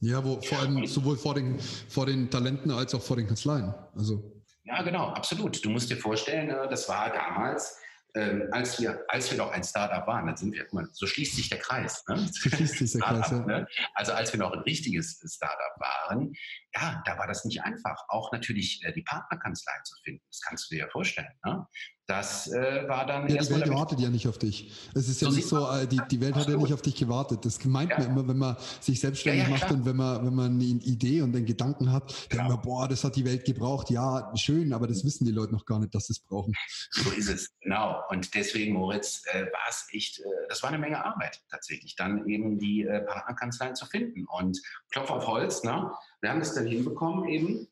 Ja, 0.00 0.22
wo 0.24 0.40
vor 0.42 0.58
allem 0.58 0.86
sowohl 0.86 1.16
vor 1.16 1.34
den, 1.34 1.58
vor 1.60 2.06
den 2.06 2.30
Talenten 2.30 2.70
als 2.70 2.94
auch 2.94 3.02
vor 3.02 3.16
den 3.16 3.26
Kanzleien. 3.26 3.72
Also. 3.94 4.42
Ja, 4.64 4.82
genau, 4.82 5.08
absolut. 5.08 5.64
Du 5.64 5.70
musst 5.70 5.90
dir 5.90 5.96
vorstellen, 5.96 6.50
äh, 6.50 6.68
das 6.68 6.88
war 6.88 7.10
damals 7.12 7.78
ähm, 8.14 8.48
als, 8.52 8.80
wir, 8.80 9.04
als 9.08 9.30
wir 9.30 9.38
noch 9.38 9.50
ein 9.50 9.64
Startup 9.64 10.06
waren, 10.06 10.26
dann 10.26 10.36
sind 10.36 10.52
wir, 10.52 10.66
mal, 10.70 10.88
so 10.92 11.06
schließt 11.06 11.34
sich 11.34 11.48
der 11.48 11.58
Kreis. 11.58 12.04
Ne? 12.08 12.16
So 12.32 12.48
schließt 12.48 12.78
sich 12.78 12.92
der 12.92 13.00
Kreis, 13.00 13.30
ja. 13.30 13.40
ne? 13.40 13.66
Also 13.94 14.12
als 14.12 14.32
wir 14.32 14.38
noch 14.38 14.52
ein 14.52 14.60
richtiges 14.60 15.20
Startup 15.26 15.74
waren, 15.78 16.32
ja, 16.74 17.02
da 17.04 17.18
war 17.18 17.26
das 17.26 17.44
nicht 17.44 17.62
einfach. 17.62 18.04
Auch 18.08 18.32
natürlich 18.32 18.80
äh, 18.84 18.92
die 18.92 19.02
Partnerkanzleien 19.02 19.84
zu 19.84 19.96
finden, 20.04 20.22
das 20.28 20.40
kannst 20.40 20.70
du 20.70 20.74
dir 20.74 20.82
ja 20.82 20.88
vorstellen. 20.88 21.32
Ne? 21.44 21.66
Das 22.06 22.52
äh, 22.52 22.86
war 22.86 23.06
dann. 23.06 23.26
Ja, 23.28 23.42
die 23.42 23.50
Welt 23.50 23.70
wartet 23.70 23.98
ja 23.98 24.10
nicht 24.10 24.28
auf 24.28 24.36
dich. 24.36 24.70
Es 24.94 25.08
ist 25.08 25.20
so 25.20 25.26
ja 25.26 25.32
nicht 25.32 25.48
so, 25.48 25.70
äh, 25.70 25.86
die, 25.86 25.98
die 26.10 26.20
Welt 26.20 26.34
hat 26.34 26.48
ja 26.48 26.56
nicht 26.58 26.74
auf 26.74 26.82
dich 26.82 26.96
gewartet. 26.96 27.46
Das 27.46 27.64
meint 27.64 27.92
ja. 27.92 27.98
man 27.98 28.10
immer, 28.10 28.28
wenn 28.28 28.36
man 28.36 28.56
sich 28.80 29.00
selbstständig 29.00 29.44
ja, 29.44 29.48
macht 29.48 29.70
und 29.70 29.86
wenn 29.86 29.96
man, 29.96 30.26
wenn 30.26 30.34
man 30.34 30.52
eine 30.52 30.64
Idee 30.64 31.22
und 31.22 31.34
einen 31.34 31.46
Gedanken 31.46 31.92
hat, 31.92 32.14
genau. 32.28 32.42
denkt 32.42 32.56
man, 32.56 32.62
boah, 32.62 32.88
das 32.88 33.04
hat 33.04 33.16
die 33.16 33.24
Welt 33.24 33.46
gebraucht. 33.46 33.88
Ja, 33.88 34.30
schön, 34.36 34.74
aber 34.74 34.86
das 34.86 35.02
wissen 35.02 35.24
die 35.24 35.32
Leute 35.32 35.54
noch 35.54 35.64
gar 35.64 35.78
nicht, 35.78 35.94
dass 35.94 36.08
sie 36.08 36.12
es 36.12 36.20
brauchen. 36.20 36.52
So 36.90 37.10
ist 37.10 37.30
es, 37.30 37.50
genau. 37.60 38.02
Und 38.10 38.34
deswegen, 38.34 38.74
Moritz, 38.74 39.22
äh, 39.32 39.44
war 39.44 39.68
es 39.70 39.86
echt, 39.90 40.20
äh, 40.20 40.24
das 40.50 40.62
war 40.62 40.68
eine 40.68 40.78
Menge 40.78 41.02
Arbeit 41.02 41.42
tatsächlich, 41.50 41.96
dann 41.96 42.28
eben 42.28 42.58
die 42.58 42.82
äh, 42.82 43.00
Partnerkanzleien 43.00 43.76
zu 43.76 43.86
finden. 43.86 44.26
Und 44.26 44.60
Klopf 44.90 45.10
auf 45.10 45.26
Holz, 45.26 45.62
ne? 45.62 45.90
wir 46.20 46.30
haben 46.30 46.40
es 46.42 46.52
dann 46.52 46.66
hinbekommen, 46.66 47.28
eben 47.28 47.66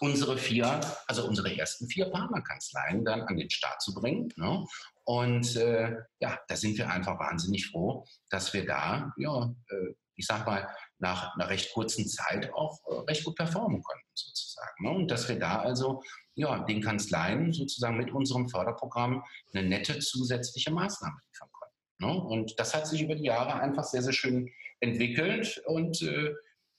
unsere 0.00 0.36
vier, 0.36 0.80
also 1.06 1.26
unsere 1.26 1.56
ersten 1.56 1.88
vier 1.88 2.06
Partnerkanzleien 2.06 3.04
dann 3.04 3.22
an 3.22 3.36
den 3.36 3.50
Start 3.50 3.80
zu 3.80 3.94
bringen. 3.94 4.28
Ne? 4.36 4.64
Und 5.04 5.56
äh, 5.56 5.96
ja, 6.20 6.38
da 6.48 6.56
sind 6.56 6.76
wir 6.78 6.90
einfach 6.90 7.18
wahnsinnig 7.18 7.68
froh, 7.68 8.04
dass 8.30 8.52
wir 8.52 8.66
da, 8.66 9.12
ja, 9.16 9.54
äh, 9.68 9.94
ich 10.16 10.26
sag 10.26 10.46
mal, 10.46 10.68
nach 10.98 11.34
einer 11.34 11.48
recht 11.48 11.72
kurzen 11.72 12.06
Zeit 12.06 12.52
auch 12.54 12.78
äh, 12.86 12.94
recht 13.10 13.24
gut 13.24 13.36
performen 13.36 13.82
konnten, 13.82 14.08
sozusagen. 14.14 14.84
Ne? 14.84 14.90
Und 14.90 15.10
dass 15.10 15.28
wir 15.28 15.38
da 15.38 15.60
also 15.60 16.02
ja, 16.34 16.64
den 16.64 16.82
Kanzleien 16.82 17.52
sozusagen 17.52 17.96
mit 17.96 18.10
unserem 18.12 18.48
Förderprogramm 18.48 19.22
eine 19.52 19.68
nette 19.68 19.98
zusätzliche 20.00 20.72
Maßnahme 20.72 21.16
liefern 21.30 21.48
konnten. 21.52 21.74
Ne? 21.98 22.24
Und 22.28 22.58
das 22.58 22.74
hat 22.74 22.86
sich 22.86 23.02
über 23.02 23.14
die 23.14 23.26
Jahre 23.26 23.54
einfach 23.54 23.84
sehr, 23.84 24.02
sehr 24.02 24.12
schön 24.12 24.50
entwickelt 24.80 25.62
und 25.66 26.02
äh, 26.02 26.34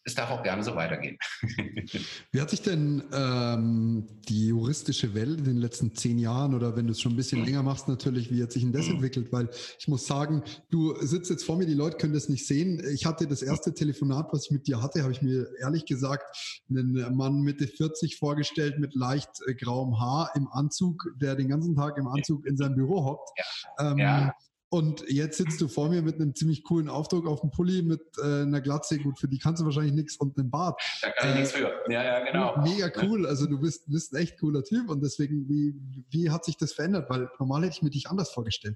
es 0.06 0.14
darf 0.14 0.30
auch 0.30 0.44
gerne 0.44 0.64
so 0.64 0.76
weitergehen. 0.76 1.18
Wie 2.32 2.40
hat 2.40 2.52
sich 2.52 2.62
denn 2.62 3.04
ähm, 3.12 4.08
die 4.30 4.48
juristische 4.48 5.16
Welt 5.16 5.40
in 5.40 5.46
den 5.46 5.58
letzten 5.58 5.96
zehn 5.96 6.20
Jahren 6.20 6.54
oder 6.54 6.76
wenn 6.76 6.86
du 6.86 6.92
es 6.92 7.02
schon 7.02 7.14
ein 7.14 7.16
bisschen 7.16 7.40
mhm. 7.40 7.46
länger 7.46 7.64
machst 7.64 7.88
natürlich, 7.88 8.32
wie 8.32 8.42
hat 8.42 8.52
sich 8.52 8.62
denn 8.62 8.72
das 8.72 8.86
mhm. 8.86 8.96
entwickelt? 8.96 9.34
Weil 9.34 9.50
ich 9.80 9.88
muss 9.88 10.06
sagen, 10.06 10.44
du 10.70 10.96
sitzt 11.02 11.32
jetzt 11.32 11.44
vor 11.44 11.58
mir, 11.58 11.66
die 11.66 11.74
Leute 11.74 11.98
können 11.98 12.14
das 12.14 12.30
nicht 12.30 12.46
sehen. 12.46 12.82
Ich 12.94 13.08
hatte 13.08 13.26
das 13.26 13.42
erste 13.42 13.74
Telefonat, 13.74 14.28
was 14.32 14.46
ich 14.46 14.52
mit 14.52 14.68
dir 14.68 14.82
hatte, 14.82 15.02
habe 15.02 15.12
ich 15.12 15.24
mir 15.24 15.48
ehrlich 15.60 15.86
gesagt 15.86 16.24
einen 16.70 17.16
Mann 17.16 17.42
Mitte 17.42 17.68
40 17.68 18.18
vorgestellt 18.18 18.78
mit 18.78 18.94
leicht 18.94 19.30
äh, 19.48 19.56
grauem 19.56 20.00
Haar 20.00 20.32
im 20.36 20.48
Anzug, 20.52 21.04
der 21.20 21.36
den 21.36 21.50
ganzen 21.50 21.76
Tag 21.76 21.98
im 21.98 22.08
Anzug 22.08 22.46
in 22.46 22.58
seinem 22.58 22.76
Büro 22.76 23.04
hockt. 23.06 23.30
Ja. 23.38 23.92
Ähm, 23.92 23.98
ja. 23.98 24.34
Und 24.76 25.06
jetzt 25.08 25.38
sitzt 25.38 25.62
du 25.62 25.70
vor 25.70 25.88
mir 25.88 26.02
mit 26.02 26.16
einem 26.16 26.36
ziemlich 26.36 26.62
coolen 26.66 26.90
Aufdruck 26.90 27.28
auf 27.28 27.40
dem 27.40 27.50
Pulli 27.50 27.82
mit 27.82 28.02
äh, 28.18 28.42
einer 28.42 28.60
Glatze. 28.60 29.00
Gut, 29.00 29.18
für 29.18 29.30
die 29.30 29.40
kannst 29.40 29.62
du 29.62 29.66
wahrscheinlich 29.66 29.94
nichts 29.94 30.18
und 30.18 30.38
einem 30.38 30.52
Bart. 30.52 30.82
Da 31.02 31.12
kann 31.12 31.30
ich 31.30 31.36
äh, 31.36 31.40
nichts 31.40 31.54
für. 31.54 31.72
Ja, 31.88 32.04
ja, 32.04 32.20
genau. 32.26 32.62
Mega 32.62 32.92
cool. 33.02 33.26
Also 33.26 33.46
du 33.46 33.58
bist, 33.58 33.90
bist 33.90 34.12
ein 34.12 34.22
echt 34.22 34.38
cooler 34.38 34.66
Typ 34.66 34.90
und 34.90 35.02
deswegen, 35.02 35.48
wie, 35.48 35.76
wie 36.10 36.30
hat 36.30 36.44
sich 36.44 36.58
das 36.58 36.74
verändert? 36.74 37.10
Weil 37.10 37.30
normal 37.40 37.62
hätte 37.64 37.78
ich 37.78 37.82
mir 37.84 37.90
dich 37.90 38.10
anders 38.10 38.34
vorgestellt. 38.34 38.76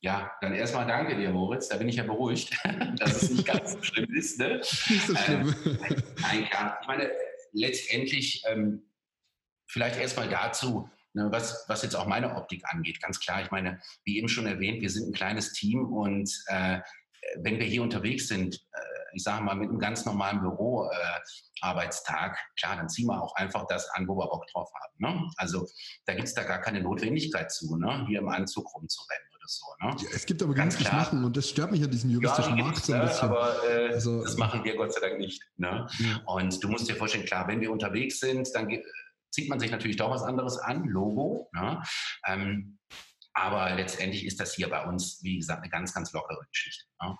Ja, 0.00 0.32
dann 0.40 0.54
erstmal 0.54 0.86
danke 0.86 1.14
dir, 1.18 1.30
Moritz. 1.32 1.68
Da 1.68 1.76
bin 1.76 1.90
ich 1.90 1.96
ja 1.96 2.04
beruhigt, 2.04 2.56
dass 2.98 3.22
es 3.22 3.30
nicht 3.30 3.46
ganz 3.46 3.72
so 3.72 3.82
schlimm 3.82 4.10
ist. 4.14 4.38
Ne? 4.38 4.56
Nicht 4.56 5.06
so 5.06 5.14
schlimm. 5.14 5.54
Äh, 5.66 5.96
nein, 6.22 6.44
klar. 6.48 6.78
Ich 6.80 6.88
meine, 6.88 7.10
letztendlich, 7.52 8.42
ähm, 8.48 8.84
vielleicht 9.66 10.00
erstmal 10.00 10.30
dazu, 10.30 10.88
Ne, 11.16 11.28
was, 11.32 11.64
was 11.66 11.80
jetzt 11.80 11.96
auch 11.96 12.06
meine 12.06 12.36
Optik 12.36 12.62
angeht, 12.66 13.00
ganz 13.00 13.18
klar. 13.18 13.40
Ich 13.40 13.50
meine, 13.50 13.80
wie 14.04 14.18
eben 14.18 14.28
schon 14.28 14.46
erwähnt, 14.46 14.82
wir 14.82 14.90
sind 14.90 15.08
ein 15.08 15.14
kleines 15.14 15.54
Team 15.54 15.86
und 15.86 16.30
äh, 16.48 16.80
wenn 17.38 17.58
wir 17.58 17.64
hier 17.64 17.82
unterwegs 17.82 18.28
sind, 18.28 18.54
äh, 18.54 18.80
ich 19.14 19.22
sage 19.22 19.42
mal 19.42 19.56
mit 19.56 19.70
einem 19.70 19.78
ganz 19.78 20.04
normalen 20.04 20.42
Büroarbeitstag, 20.42 22.32
äh, 22.32 22.60
klar, 22.60 22.76
dann 22.76 22.90
ziehen 22.90 23.06
wir 23.06 23.22
auch 23.22 23.34
einfach 23.36 23.66
das 23.66 23.88
an, 23.94 24.06
wo 24.06 24.14
wir 24.14 24.28
Bock 24.28 24.46
drauf 24.52 24.70
haben. 24.74 24.92
Ne? 24.98 25.30
Also 25.38 25.66
da 26.04 26.12
gibt 26.14 26.28
es 26.28 26.34
da 26.34 26.42
gar 26.42 26.60
keine 26.60 26.82
Notwendigkeit 26.82 27.50
zu, 27.50 27.78
ne? 27.78 28.04
hier 28.06 28.18
im 28.18 28.28
Anzug 28.28 28.66
rumzurennen 28.74 29.28
oder 29.38 29.46
so. 29.46 29.64
Ne? 29.80 29.96
Ja, 29.98 30.08
es 30.14 30.26
gibt 30.26 30.42
aber 30.42 30.52
ganz 30.52 30.76
klar, 30.76 30.96
machen 30.96 31.24
und 31.24 31.34
das 31.34 31.48
stört 31.48 31.70
mich 31.70 31.82
an 31.82 31.90
diesem 31.90 32.10
juristischen 32.10 32.58
ja, 32.58 32.64
Markt 32.64 32.84
so 32.84 32.92
ein 32.92 33.00
bisschen. 33.00 33.30
Aber 33.30 33.56
äh, 33.64 33.94
also, 33.94 34.22
das 34.22 34.36
machen 34.36 34.62
wir 34.64 34.76
Gott 34.76 34.92
sei 34.92 35.00
Dank 35.00 35.18
nicht. 35.18 35.42
Ne? 35.56 35.88
Ja. 35.98 36.20
Und 36.26 36.62
du 36.62 36.68
musst 36.68 36.86
dir 36.90 36.94
vorstellen, 36.94 37.24
klar, 37.24 37.48
wenn 37.48 37.62
wir 37.62 37.72
unterwegs 37.72 38.20
sind, 38.20 38.54
dann 38.54 38.68
zieht 39.36 39.50
man 39.50 39.60
sich 39.60 39.70
natürlich 39.70 39.98
doch 39.98 40.10
was 40.10 40.22
anderes 40.22 40.56
an, 40.56 40.84
Logo. 40.84 41.50
Ne? 41.52 41.82
Ähm, 42.26 42.78
aber 43.34 43.74
letztendlich 43.74 44.24
ist 44.24 44.40
das 44.40 44.54
hier 44.54 44.70
bei 44.70 44.82
uns, 44.86 45.22
wie 45.22 45.36
gesagt, 45.36 45.60
eine 45.60 45.68
ganz, 45.68 45.92
ganz 45.92 46.10
lockere 46.12 46.46
Geschichte. 46.50 46.86
Ne? 47.02 47.14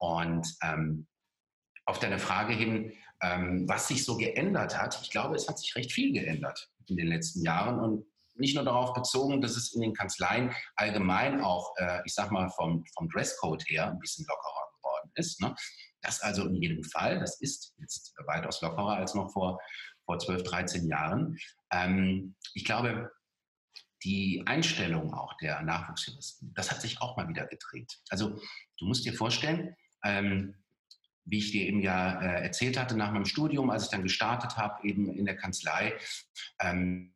Und 0.00 0.48
ähm, 0.62 1.06
auf 1.84 1.98
deine 1.98 2.18
Frage 2.18 2.54
hin, 2.54 2.94
ähm, 3.20 3.68
was 3.68 3.88
sich 3.88 4.02
so 4.06 4.16
geändert 4.16 4.80
hat, 4.80 4.98
ich 5.02 5.10
glaube, 5.10 5.36
es 5.36 5.46
hat 5.46 5.58
sich 5.58 5.76
recht 5.76 5.92
viel 5.92 6.14
geändert 6.14 6.70
in 6.86 6.96
den 6.96 7.08
letzten 7.08 7.42
Jahren 7.42 7.78
und 7.80 8.06
nicht 8.36 8.54
nur 8.54 8.64
darauf 8.64 8.94
bezogen, 8.94 9.42
dass 9.42 9.56
es 9.56 9.74
in 9.74 9.82
den 9.82 9.92
Kanzleien 9.92 10.54
allgemein 10.74 11.42
auch, 11.42 11.74
äh, 11.76 12.00
ich 12.06 12.14
sag 12.14 12.30
mal, 12.30 12.48
vom, 12.48 12.82
vom 12.96 13.10
Dresscode 13.10 13.62
her 13.68 13.90
ein 13.90 13.98
bisschen 13.98 14.24
lockerer 14.26 14.68
geworden 14.78 15.10
ist. 15.16 15.38
Ne? 15.42 15.54
Das 16.00 16.22
also 16.22 16.46
in 16.46 16.54
jedem 16.54 16.84
Fall, 16.84 17.18
das 17.18 17.40
ist 17.40 17.74
jetzt 17.78 18.14
weitaus 18.26 18.62
lockerer 18.62 18.96
als 18.96 19.14
noch 19.14 19.30
vor, 19.32 19.58
vor 20.08 20.18
12, 20.18 20.42
13 20.42 20.88
Jahren. 20.88 21.38
Ähm, 21.70 22.34
ich 22.54 22.64
glaube, 22.64 23.12
die 24.04 24.42
Einstellung 24.46 25.12
auch 25.12 25.36
der 25.36 25.62
Nachwuchsjuristen, 25.62 26.54
das 26.54 26.70
hat 26.70 26.80
sich 26.80 27.02
auch 27.02 27.18
mal 27.18 27.28
wieder 27.28 27.46
gedreht. 27.46 27.98
Also 28.08 28.40
du 28.78 28.86
musst 28.86 29.04
dir 29.04 29.12
vorstellen, 29.12 29.76
ähm, 30.02 30.54
wie 31.26 31.38
ich 31.38 31.50
dir 31.50 31.66
eben 31.66 31.82
ja 31.82 32.22
äh, 32.22 32.42
erzählt 32.42 32.78
hatte, 32.78 32.96
nach 32.96 33.12
meinem 33.12 33.26
Studium, 33.26 33.68
als 33.68 33.84
ich 33.84 33.90
dann 33.90 34.02
gestartet 34.02 34.56
habe, 34.56 34.88
eben 34.88 35.12
in 35.14 35.26
der 35.26 35.36
Kanzlei, 35.36 35.98
ähm, 36.58 37.14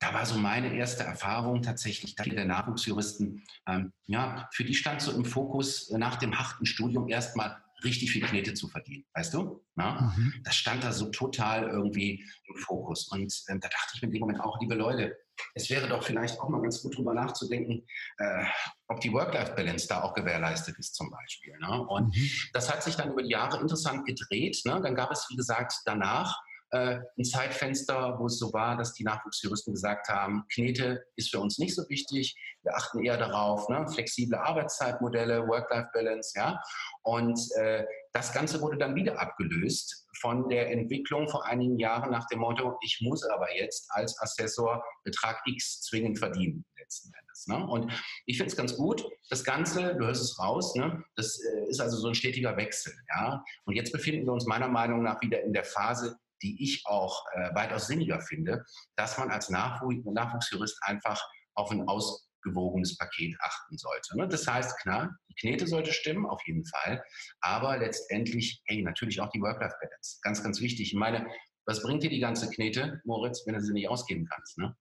da 0.00 0.12
war 0.14 0.26
so 0.26 0.36
meine 0.36 0.74
erste 0.74 1.04
Erfahrung 1.04 1.62
tatsächlich, 1.62 2.16
dass 2.16 2.26
der 2.26 2.44
Nachwuchsjuristen, 2.44 3.44
ähm, 3.68 3.92
ja, 4.06 4.48
für 4.52 4.64
die 4.64 4.74
stand 4.74 5.00
so 5.00 5.12
im 5.12 5.24
Fokus 5.24 5.90
nach 5.90 6.16
dem 6.16 6.36
harten 6.36 6.66
Studium 6.66 7.08
erstmal 7.08 7.62
richtig 7.84 8.10
viel 8.10 8.24
Knete 8.24 8.54
zu 8.54 8.68
verdienen, 8.68 9.04
weißt 9.14 9.34
du? 9.34 9.64
Mhm. 9.76 10.34
Das 10.44 10.56
stand 10.56 10.84
da 10.84 10.92
so 10.92 11.06
total 11.06 11.68
irgendwie 11.68 12.24
im 12.46 12.56
Fokus. 12.56 13.08
Und 13.08 13.32
äh, 13.46 13.58
da 13.58 13.68
dachte 13.68 13.92
ich 13.94 14.02
mir 14.02 14.08
in 14.08 14.12
dem 14.12 14.20
Moment 14.20 14.40
auch, 14.40 14.60
liebe 14.60 14.74
Leute, 14.74 15.16
es 15.54 15.70
wäre 15.70 15.88
doch 15.88 16.02
vielleicht 16.02 16.38
auch 16.38 16.48
mal 16.48 16.60
ganz 16.60 16.82
gut 16.82 16.96
drüber 16.96 17.14
nachzudenken, 17.14 17.86
äh, 18.18 18.44
ob 18.88 19.00
die 19.00 19.12
Work-Life-Balance 19.12 19.88
da 19.88 20.02
auch 20.02 20.14
gewährleistet 20.14 20.78
ist 20.78 20.94
zum 20.94 21.10
Beispiel. 21.10 21.56
Ne? 21.58 21.82
Und 21.82 22.14
mhm. 22.14 22.30
das 22.52 22.72
hat 22.72 22.82
sich 22.82 22.96
dann 22.96 23.12
über 23.12 23.22
die 23.22 23.30
Jahre 23.30 23.60
interessant 23.60 24.06
gedreht. 24.06 24.60
Ne? 24.64 24.80
Dann 24.82 24.94
gab 24.94 25.10
es, 25.10 25.26
wie 25.30 25.36
gesagt, 25.36 25.74
danach 25.84 26.38
ein 26.72 27.24
Zeitfenster, 27.24 28.16
wo 28.18 28.26
es 28.26 28.38
so 28.38 28.52
war, 28.52 28.76
dass 28.76 28.94
die 28.94 29.04
Nachwuchsjuristen 29.04 29.74
gesagt 29.74 30.08
haben, 30.08 30.44
Knete 30.52 31.02
ist 31.16 31.30
für 31.30 31.40
uns 31.40 31.58
nicht 31.58 31.74
so 31.74 31.82
wichtig, 31.88 32.36
wir 32.62 32.76
achten 32.76 33.02
eher 33.04 33.16
darauf, 33.16 33.68
ne? 33.68 33.86
flexible 33.92 34.38
Arbeitszeitmodelle, 34.38 35.46
Work-Life-Balance, 35.48 36.32
ja. 36.36 36.60
Und 37.02 37.40
äh, 37.56 37.84
das 38.12 38.32
Ganze 38.32 38.60
wurde 38.60 38.76
dann 38.76 38.94
wieder 38.94 39.20
abgelöst 39.20 40.06
von 40.20 40.48
der 40.48 40.70
Entwicklung 40.70 41.28
vor 41.28 41.46
einigen 41.46 41.78
Jahren 41.78 42.10
nach 42.10 42.26
dem 42.26 42.40
Motto, 42.40 42.76
ich 42.82 43.00
muss 43.02 43.24
aber 43.24 43.54
jetzt 43.56 43.86
als 43.90 44.20
Assessor 44.20 44.84
Betrag 45.04 45.40
X 45.46 45.82
zwingend 45.82 46.18
verdienen, 46.18 46.64
letzten 46.78 47.12
Endes. 47.14 47.46
Ne? 47.46 47.66
Und 47.66 47.92
ich 48.26 48.36
finde 48.36 48.50
es 48.50 48.56
ganz 48.56 48.76
gut, 48.76 49.04
das 49.30 49.44
Ganze, 49.44 49.94
du 49.94 50.06
hörst 50.06 50.22
es 50.22 50.38
raus, 50.38 50.74
ne? 50.74 51.02
das 51.16 51.40
äh, 51.40 51.68
ist 51.68 51.80
also 51.80 51.96
so 51.96 52.08
ein 52.08 52.14
stetiger 52.14 52.56
Wechsel. 52.56 52.92
Ja? 53.08 53.42
Und 53.64 53.76
jetzt 53.76 53.92
befinden 53.92 54.26
wir 54.26 54.32
uns 54.32 54.46
meiner 54.46 54.68
Meinung 54.68 55.02
nach 55.02 55.20
wieder 55.22 55.42
in 55.42 55.52
der 55.52 55.64
Phase, 55.64 56.18
die 56.42 56.62
ich 56.62 56.82
auch 56.86 57.24
äh, 57.32 57.54
weitaus 57.54 57.86
sinniger 57.86 58.20
finde, 58.20 58.64
dass 58.96 59.18
man 59.18 59.30
als 59.30 59.50
Nachwuchs 59.50 60.04
Nachwuchsjurist 60.04 60.78
einfach 60.82 61.22
auf 61.54 61.70
ein 61.70 61.86
ausgewogenes 61.88 62.96
Paket 62.96 63.36
achten 63.40 63.76
sollte. 63.76 64.16
Ne? 64.16 64.28
Das 64.28 64.46
heißt, 64.46 64.78
klar, 64.80 65.10
die 65.28 65.34
Knete 65.34 65.66
sollte 65.66 65.92
stimmen, 65.92 66.26
auf 66.26 66.40
jeden 66.46 66.64
Fall, 66.64 67.02
aber 67.40 67.78
letztendlich, 67.78 68.62
hey, 68.66 68.82
natürlich 68.82 69.20
auch 69.20 69.30
die 69.30 69.40
Work-Life-Balance. 69.40 70.18
Ganz, 70.22 70.42
ganz 70.42 70.60
wichtig. 70.60 70.92
Ich 70.92 70.98
meine, 70.98 71.26
was 71.66 71.82
bringt 71.82 72.02
dir 72.02 72.10
die 72.10 72.20
ganze 72.20 72.50
Knete, 72.50 73.00
Moritz, 73.04 73.46
wenn 73.46 73.54
du 73.54 73.60
sie 73.60 73.72
nicht 73.72 73.88
ausgeben 73.88 74.26
kannst? 74.26 74.58
Ne? 74.58 74.74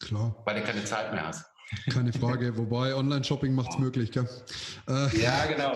Klar. 0.00 0.42
Weil 0.44 0.60
du 0.60 0.64
keine 0.64 0.84
Zeit 0.84 1.12
mehr 1.12 1.26
hast. 1.26 1.44
Keine 1.92 2.12
Frage, 2.12 2.56
wobei 2.56 2.94
Online-Shopping 2.94 3.52
macht 3.52 3.72
es 3.72 3.78
möglich, 3.78 4.10
gell? 4.10 4.28
Äh, 4.88 5.20
ja, 5.20 5.46
genau. 5.46 5.72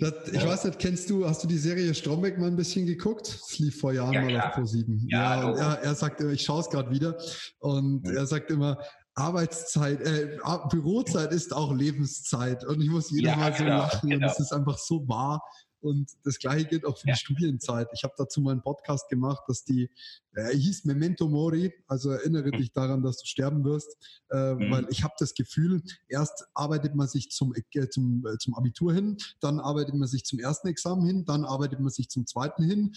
Das, 0.00 0.28
ich 0.28 0.42
ja. 0.42 0.46
weiß 0.46 0.64
nicht, 0.64 0.78
kennst 0.78 1.10
du, 1.10 1.26
hast 1.26 1.42
du 1.42 1.48
die 1.48 1.58
Serie 1.58 1.94
Stromberg 1.94 2.38
mal 2.38 2.46
ein 2.46 2.56
bisschen 2.56 2.86
geguckt? 2.86 3.26
Es 3.26 3.58
lief 3.58 3.78
vor 3.78 3.92
Jahren 3.92 4.12
ja, 4.12 4.22
mal 4.22 4.40
auf 4.40 4.56
Pro7. 4.56 5.04
Ja, 5.08 5.40
ja 5.40 5.48
und 5.48 5.58
er, 5.58 5.94
sagt 5.94 6.20
immer, 6.20 6.30
ich 6.32 6.42
schaue 6.42 6.60
es 6.60 6.70
gerade 6.70 6.90
wieder 6.90 7.18
und 7.58 8.06
er 8.06 8.26
sagt 8.26 8.50
immer, 8.50 8.78
Arbeitszeit, 9.14 10.00
äh, 10.00 10.38
Bürozeit 10.70 11.32
ist 11.32 11.52
auch 11.52 11.74
Lebenszeit. 11.74 12.64
Und 12.64 12.80
ich 12.80 12.88
muss 12.88 13.10
jedes 13.10 13.36
Mal 13.36 13.52
so 13.52 13.64
genau, 13.64 13.78
lachen 13.78 14.10
genau. 14.10 14.26
und 14.26 14.32
es 14.32 14.40
ist 14.40 14.52
einfach 14.52 14.78
so 14.78 15.06
wahr. 15.08 15.42
Und 15.80 16.10
das 16.24 16.38
gleiche 16.38 16.66
gilt 16.66 16.86
auch 16.86 16.96
für 16.96 17.08
ja. 17.08 17.14
die 17.14 17.20
Studienzeit. 17.20 17.88
Ich 17.92 18.04
habe 18.04 18.14
dazu 18.16 18.40
mal 18.40 18.52
einen 18.52 18.62
Podcast 18.62 19.08
gemacht, 19.08 19.42
dass 19.48 19.64
die, 19.64 19.90
äh, 20.34 20.56
hieß 20.56 20.84
Memento 20.84 21.28
Mori, 21.28 21.72
also 21.86 22.10
erinnere 22.10 22.48
mhm. 22.48 22.58
dich 22.58 22.72
daran, 22.72 23.02
dass 23.02 23.18
du 23.18 23.26
sterben 23.26 23.64
wirst, 23.64 23.96
äh, 24.30 24.54
mhm. 24.54 24.70
weil 24.70 24.86
ich 24.90 25.04
habe 25.04 25.14
das 25.18 25.34
Gefühl, 25.34 25.82
erst 26.08 26.46
arbeitet 26.54 26.94
man 26.94 27.08
sich 27.08 27.30
zum, 27.30 27.54
äh, 27.54 27.88
zum, 27.88 28.24
äh, 28.26 28.38
zum 28.38 28.54
Abitur 28.54 28.92
hin, 28.92 29.16
dann 29.40 29.60
arbeitet 29.60 29.94
man 29.94 30.08
sich 30.08 30.24
zum 30.24 30.38
ersten 30.38 30.68
Examen 30.68 31.06
hin, 31.06 31.24
dann 31.24 31.44
arbeitet 31.44 31.80
man 31.80 31.90
sich 31.90 32.08
zum 32.08 32.26
zweiten 32.26 32.62
hin, 32.62 32.92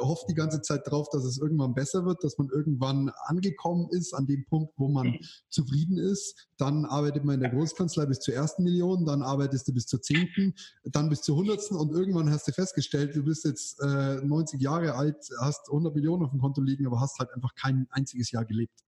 hofft 0.00 0.28
die 0.28 0.34
ganze 0.34 0.62
Zeit 0.62 0.82
drauf, 0.86 1.08
dass 1.10 1.24
es 1.24 1.38
irgendwann 1.38 1.74
besser 1.74 2.04
wird, 2.04 2.24
dass 2.24 2.38
man 2.38 2.48
irgendwann 2.48 3.10
angekommen 3.26 3.88
ist 3.90 4.14
an 4.14 4.26
dem 4.26 4.44
Punkt, 4.46 4.72
wo 4.76 4.88
man 4.88 5.08
mhm. 5.08 5.20
zufrieden 5.50 5.98
ist. 5.98 6.48
Dann 6.56 6.84
arbeitet 6.84 7.24
man 7.24 7.36
in 7.36 7.40
der 7.40 7.50
Großkanzlei 7.50 8.06
bis 8.06 8.20
zur 8.20 8.34
ersten 8.34 8.64
Million, 8.64 9.04
dann 9.04 9.22
arbeitest 9.22 9.68
du 9.68 9.72
bis 9.72 9.86
zur 9.86 10.02
zehnten, 10.02 10.54
dann 10.84 11.08
bis 11.08 11.22
zur 11.22 11.36
hundertsten 11.36 11.76
und 11.76 11.92
irgendwann 11.92 12.30
hast 12.30 12.48
du 12.48 12.52
festgestellt, 12.52 13.14
du 13.14 13.22
bist 13.22 13.44
jetzt 13.44 13.80
äh, 13.80 14.16
90 14.24 14.60
Jahre 14.60 14.94
alt, 14.94 15.16
hast 15.40 15.68
100 15.68 15.94
Millionen 15.94 16.24
auf 16.24 16.30
dem 16.30 16.40
Konto 16.40 16.60
liegen, 16.60 16.77
aber 16.86 17.00
hast 17.00 17.18
halt 17.18 17.32
einfach 17.34 17.54
kein 17.54 17.86
einziges 17.90 18.30
Jahr 18.30 18.44
gelebt. 18.44 18.80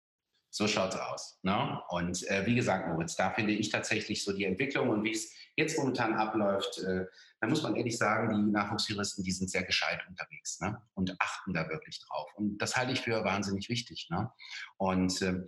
So 0.53 0.67
schaut 0.67 0.95
es 0.95 1.01
aus. 1.01 1.39
Ne? 1.43 1.81
Und 1.91 2.29
äh, 2.29 2.45
wie 2.45 2.57
gesagt, 2.57 2.89
Moritz, 2.89 3.15
da 3.15 3.31
finde 3.31 3.53
ich 3.53 3.71
tatsächlich 3.71 4.25
so 4.25 4.33
die 4.33 4.45
Entwicklung 4.45 4.89
und 4.89 5.05
wie 5.05 5.13
es 5.13 5.33
jetzt 5.57 5.79
momentan 5.79 6.15
abläuft, 6.15 6.79
äh, 6.79 7.07
da 7.41 7.49
muss 7.49 7.63
man 7.63 7.77
ehrlich 7.77 7.97
sagen, 7.97 8.35
die 8.35 8.51
Nachwuchsjuristen, 8.51 9.23
die 9.23 9.31
sind 9.31 9.49
sehr 9.49 9.63
gescheit 9.63 10.01
unterwegs 10.09 10.61
ne? 10.61 10.83
und 10.95 11.15
achten 11.21 11.55
da 11.55 11.69
wirklich 11.69 12.01
drauf. 12.01 12.29
Und 12.35 12.59
das 12.59 12.77
halte 12.77 12.93
ich 12.93 13.01
für 13.01 13.25
wahnsinnig 13.25 13.69
wichtig. 13.69 14.09
Ne? 14.11 14.31
Und 14.77 15.23
äh, 15.23 15.41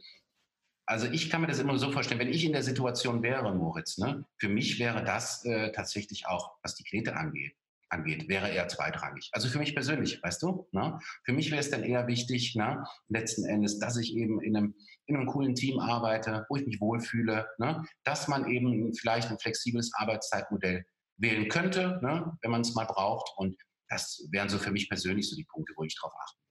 also 0.87 1.07
ich 1.07 1.31
kann 1.31 1.41
mir 1.41 1.47
das 1.47 1.59
immer 1.59 1.79
so 1.79 1.91
vorstellen, 1.91 2.21
wenn 2.21 2.29
ich 2.29 2.45
in 2.45 2.53
der 2.53 2.63
Situation 2.63 3.23
wäre, 3.23 3.55
Moritz, 3.55 3.99
ne, 3.99 4.27
für 4.37 4.49
mich 4.49 4.79
wäre 4.79 5.05
das 5.05 5.45
äh, 5.45 5.73
tatsächlich 5.73 6.27
auch, 6.27 6.57
was 6.63 6.75
die 6.75 6.85
Knete 6.85 7.17
angeht, 7.17 7.55
angeht, 7.93 8.29
wäre 8.29 8.51
eher 8.51 8.69
zweitrangig. 8.69 9.29
Also 9.33 9.49
für 9.49 9.59
mich 9.59 9.75
persönlich, 9.75 10.23
weißt 10.23 10.43
du? 10.43 10.69
Ne? 10.73 10.99
Für 11.25 11.33
mich 11.33 11.51
wäre 11.51 11.61
es 11.61 11.71
dann 11.71 11.85
eher 11.85 12.07
wichtig, 12.07 12.55
ne, 12.57 12.85
letzten 13.09 13.45
Endes, 13.45 13.79
dass 13.79 13.97
ich 13.97 14.17
eben 14.17 14.41
in 14.41 14.57
einem, 14.57 14.75
in 15.07 15.17
einem 15.17 15.27
coolen 15.27 15.55
Team 15.55 15.79
arbeite, 15.79 16.47
wo 16.49 16.57
ich 16.57 16.67
mich 16.67 16.81
wohlfühle, 16.81 17.47
ne? 17.59 17.85
dass 18.05 18.29
man 18.29 18.49
eben 18.49 18.95
vielleicht 18.95 19.31
ein 19.31 19.39
flexibles 19.39 19.93
Arbeitszeitmodell 19.95 20.85
wählen 21.19 21.49
könnte, 21.49 22.01
ne? 22.03 22.37
wenn 22.41 22.51
man 22.51 22.63
es 22.63 22.75
mal 22.75 22.87
braucht. 22.87 23.31
Und 23.37 23.57
das 23.89 24.27
wären 24.31 24.49
so 24.49 24.59
für 24.59 24.73
mich 24.73 24.89
persönlich 24.89 25.29
so 25.29 25.37
die 25.37 25.45
Punkte, 25.45 25.75
wo 25.77 25.85
ich 25.85 25.97
drauf 25.99 26.13
achte. 26.19 26.42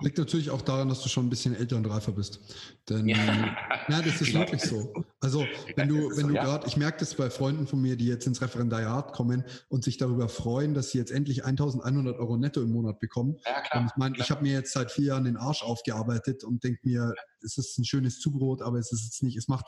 Liegt 0.00 0.16
natürlich 0.16 0.50
auch 0.50 0.62
daran, 0.62 0.88
dass 0.88 1.02
du 1.02 1.08
schon 1.08 1.26
ein 1.26 1.30
bisschen 1.30 1.54
älter 1.54 1.76
und 1.76 1.86
reifer 1.86 2.12
bist. 2.12 2.40
Denn 2.88 3.06
ja, 3.06 3.16
ja 3.88 4.02
das 4.02 4.20
ist 4.20 4.32
wirklich 4.34 4.62
so. 4.62 4.92
Also 5.20 5.44
wenn 5.76 5.88
du, 5.88 6.10
wenn 6.16 6.28
du 6.28 6.34
gerade, 6.34 6.66
ich 6.66 6.76
merke 6.76 6.98
das 7.00 7.14
bei 7.14 7.28
Freunden 7.28 7.66
von 7.66 7.80
mir, 7.80 7.96
die 7.96 8.06
jetzt 8.06 8.26
ins 8.26 8.40
Referendariat 8.40 9.12
kommen 9.12 9.44
und 9.68 9.84
sich 9.84 9.98
darüber 9.98 10.28
freuen, 10.28 10.74
dass 10.74 10.90
sie 10.90 10.98
jetzt 10.98 11.10
endlich 11.10 11.44
1100 11.44 12.18
Euro 12.18 12.36
netto 12.38 12.62
im 12.62 12.70
Monat 12.70 12.98
bekommen. 12.98 13.36
Ja, 13.44 13.60
klar, 13.60 13.82
und 13.82 13.90
ich 13.90 13.96
meine, 13.96 14.16
ich 14.18 14.30
habe 14.30 14.42
mir 14.42 14.52
jetzt 14.52 14.72
seit 14.72 14.90
vier 14.90 15.06
Jahren 15.06 15.24
den 15.24 15.36
Arsch 15.36 15.62
aufgearbeitet 15.62 16.44
und 16.44 16.64
denke 16.64 16.80
mir, 16.84 17.14
es 17.42 17.58
ist 17.58 17.78
ein 17.78 17.84
schönes 17.84 18.20
Zubrot, 18.20 18.62
aber 18.62 18.78
es 18.78 18.90
ist 18.92 19.04
jetzt 19.04 19.22
nicht, 19.22 19.36
es 19.36 19.48
macht 19.48 19.66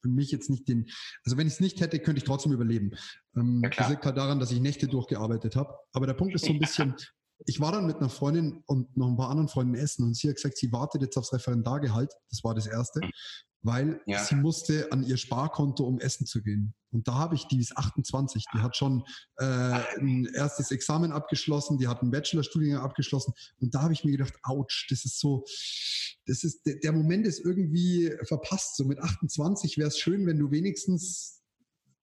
für 0.00 0.08
mich 0.08 0.30
jetzt 0.30 0.50
nicht 0.50 0.68
den, 0.68 0.86
also 1.24 1.36
wenn 1.36 1.46
ich 1.46 1.54
es 1.54 1.60
nicht 1.60 1.80
hätte, 1.80 1.98
könnte 1.98 2.18
ich 2.18 2.24
trotzdem 2.24 2.52
überleben. 2.52 2.92
Ähm, 3.36 3.62
ja, 3.64 3.70
das 3.70 3.88
liegt 3.88 4.04
halt 4.04 4.16
daran, 4.16 4.38
dass 4.38 4.50
ich 4.50 4.60
Nächte 4.60 4.86
durchgearbeitet 4.86 5.56
habe. 5.56 5.74
Aber 5.92 6.06
der 6.06 6.14
Punkt 6.14 6.34
ist 6.34 6.44
so 6.44 6.52
ein 6.52 6.58
bisschen, 6.58 6.94
ich 7.48 7.60
war 7.60 7.72
dann 7.72 7.86
mit 7.86 7.96
einer 7.96 8.10
Freundin 8.10 8.62
und 8.66 8.94
noch 8.96 9.08
ein 9.08 9.16
paar 9.16 9.30
anderen 9.30 9.48
Freunden 9.48 9.74
essen 9.74 10.04
und 10.04 10.14
sie 10.14 10.28
hat 10.28 10.36
gesagt, 10.36 10.58
sie 10.58 10.70
wartet 10.70 11.00
jetzt 11.00 11.16
aufs 11.16 11.32
Referendargehalt. 11.32 12.12
Das 12.28 12.44
war 12.44 12.54
das 12.54 12.66
Erste, 12.66 13.00
weil 13.62 14.02
ja. 14.06 14.22
sie 14.22 14.34
musste 14.34 14.92
an 14.92 15.02
ihr 15.02 15.16
Sparkonto, 15.16 15.84
um 15.84 15.98
essen 15.98 16.26
zu 16.26 16.42
gehen. 16.42 16.74
Und 16.90 17.08
da 17.08 17.14
habe 17.14 17.34
ich, 17.34 17.46
die 17.48 17.60
ist 17.60 17.76
28, 17.76 18.44
die 18.54 18.58
hat 18.58 18.76
schon 18.76 19.02
äh, 19.36 19.44
ein 19.44 20.28
erstes 20.34 20.70
Examen 20.70 21.10
abgeschlossen, 21.10 21.78
die 21.78 21.88
hat 21.88 22.02
einen 22.02 22.10
Bachelorstudiengang 22.10 22.82
abgeschlossen. 22.82 23.32
Und 23.60 23.74
da 23.74 23.82
habe 23.82 23.94
ich 23.94 24.04
mir 24.04 24.12
gedacht, 24.12 24.34
ouch, 24.42 24.86
das 24.90 25.06
ist 25.06 25.18
so, 25.18 25.44
das 26.26 26.44
ist, 26.44 26.66
der, 26.66 26.76
der 26.76 26.92
Moment 26.92 27.26
ist 27.26 27.40
irgendwie 27.40 28.12
verpasst. 28.24 28.76
So 28.76 28.84
mit 28.84 28.98
28 28.98 29.78
wäre 29.78 29.88
es 29.88 29.98
schön, 29.98 30.26
wenn 30.26 30.38
du 30.38 30.50
wenigstens 30.50 31.37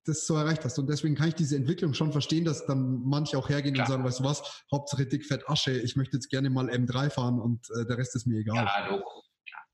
das 0.06 0.26
so 0.26 0.36
erreicht 0.36 0.64
hast. 0.64 0.80
Und 0.80 0.88
deswegen 0.88 1.16
kann 1.16 1.28
ich 1.28 1.36
diese 1.36 1.56
Entwicklung 1.56 1.94
schon 1.94 2.12
verstehen, 2.12 2.46
dass 2.46 2.66
dann 2.66 3.02
manche 3.04 3.38
auch 3.38 3.50
hergehen 3.50 3.74
Klar. 3.74 3.88
und 3.88 3.92
sagen, 3.92 4.04
weißt 4.04 4.20
du 4.20 4.24
was, 4.24 4.64
Hauptsache 4.72 5.06
dick, 5.06 5.26
fett, 5.26 5.48
Asche, 5.50 5.72
ich 5.72 5.96
möchte 5.96 6.18
jetzt 6.18 6.30
gerne 6.30 6.50
mal 6.50 6.70
M3 6.70 7.10
fahren 7.10 7.40
und 7.40 7.68
äh, 7.72 7.86
der 7.86 7.98
Rest 7.98 8.16
ist 8.16 8.26
mir 8.28 8.40
egal. 8.40 8.66
Ja, 8.66 8.88
Logo. 8.88 9.24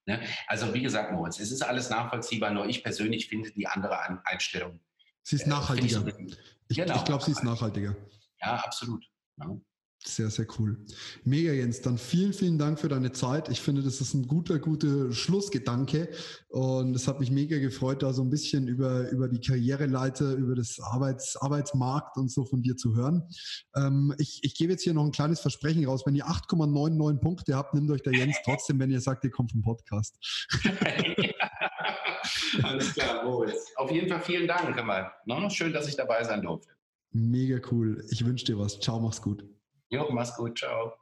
Ne? 0.08 0.20
Also 0.48 0.74
wie 0.74 0.82
gesagt, 0.82 1.12
Moritz, 1.12 1.40
es 1.40 1.52
ist 1.52 1.62
alles 1.62 1.90
nachvollziehbar, 1.90 2.52
nur 2.52 2.66
ich 2.66 2.84
persönlich 2.84 3.28
finde 3.28 3.52
die 3.52 3.68
andere 3.68 4.00
Einstellung. 4.26 4.80
Sie 5.24 5.36
ist 5.36 5.46
äh, 5.46 5.50
nachhaltiger. 5.50 6.08
ich, 6.08 6.38
ich, 6.70 6.78
genau. 6.78 6.96
ich 6.96 7.06
glaube, 7.06 7.24
sie 7.24 7.32
ist 7.32 7.44
nachhaltiger. 7.44 7.96
Ja, 8.42 8.56
absolut. 8.56 9.06
Ja. 9.38 9.56
Sehr, 10.04 10.32
sehr 10.32 10.48
cool. 10.58 10.84
Mega, 11.24 11.52
Jens. 11.52 11.82
Dann 11.82 12.00
vielen, 12.00 12.34
vielen 12.34 12.58
Dank 12.58 12.80
für 12.80 12.90
deine 12.90 13.12
Zeit. 13.12 13.50
Ich 13.50 13.62
finde, 13.62 13.84
das 13.84 14.02
ist 14.02 14.16
ein 14.16 14.28
guter, 14.28 14.58
guter 14.58 15.12
Schlussgedanke. 15.12 16.10
Und 16.50 16.96
es 16.96 17.08
hat 17.08 17.20
mich 17.20 17.30
mega 17.30 17.60
gefreut, 17.60 18.02
da 18.02 18.12
so 18.12 18.24
ein 18.24 18.32
bisschen 18.32 18.68
über, 18.68 19.10
über 19.12 19.28
die 19.28 19.40
Karriereleiter, 19.40 20.34
über 20.34 20.56
das 20.56 20.80
Arbeits, 20.80 21.38
Arbeitsmarkt 21.38 22.18
und 22.18 22.32
so 22.32 22.46
von 22.46 22.64
dir 22.64 22.76
zu 22.78 22.96
hören. 22.96 23.30
Ähm, 23.76 24.16
ich, 24.18 24.40
ich 24.44 24.56
gebe 24.56 24.72
jetzt 24.72 24.82
hier 24.82 24.96
noch 24.96 25.06
ein 25.06 25.12
kleines 25.12 25.40
Versprechen 25.40 25.86
raus. 25.86 26.02
Wenn 26.04 26.16
ihr 26.16 26.26
8,99 26.26 27.20
Punkte 27.20 27.56
habt, 27.56 27.76
nimmt 27.76 27.92
euch 27.92 28.02
der 28.02 28.14
Jens 28.14 28.38
trotzdem, 28.44 28.80
wenn 28.80 28.90
ihr 28.90 29.02
sagt, 29.02 29.24
ihr 29.24 29.30
kommt 29.30 29.52
vom 29.52 29.62
Podcast. 29.62 30.18
Alles 32.64 32.94
klar, 32.96 33.24
Moritz. 33.24 33.68
Auf 33.76 33.92
jeden 33.92 34.10
Fall 34.10 34.22
vielen 34.22 34.48
Dank, 34.48 34.76
Kamal. 34.76 35.12
Ne? 35.26 35.48
Schön, 35.52 35.72
dass 35.74 35.88
ich 35.88 35.96
dabei 35.96 36.24
sein 36.24 36.42
durfte. 36.42 36.74
Mega 37.12 37.60
cool. 37.72 38.04
Ich 38.10 38.26
wünsche 38.26 38.46
dir 38.46 38.58
was. 38.58 38.80
Ciao, 38.80 39.00
mach's 39.00 39.22
gut. 39.22 39.46
Jo, 39.92 40.10
mach's 40.12 40.36
gut. 40.38 40.58
Ciao. 40.58 41.01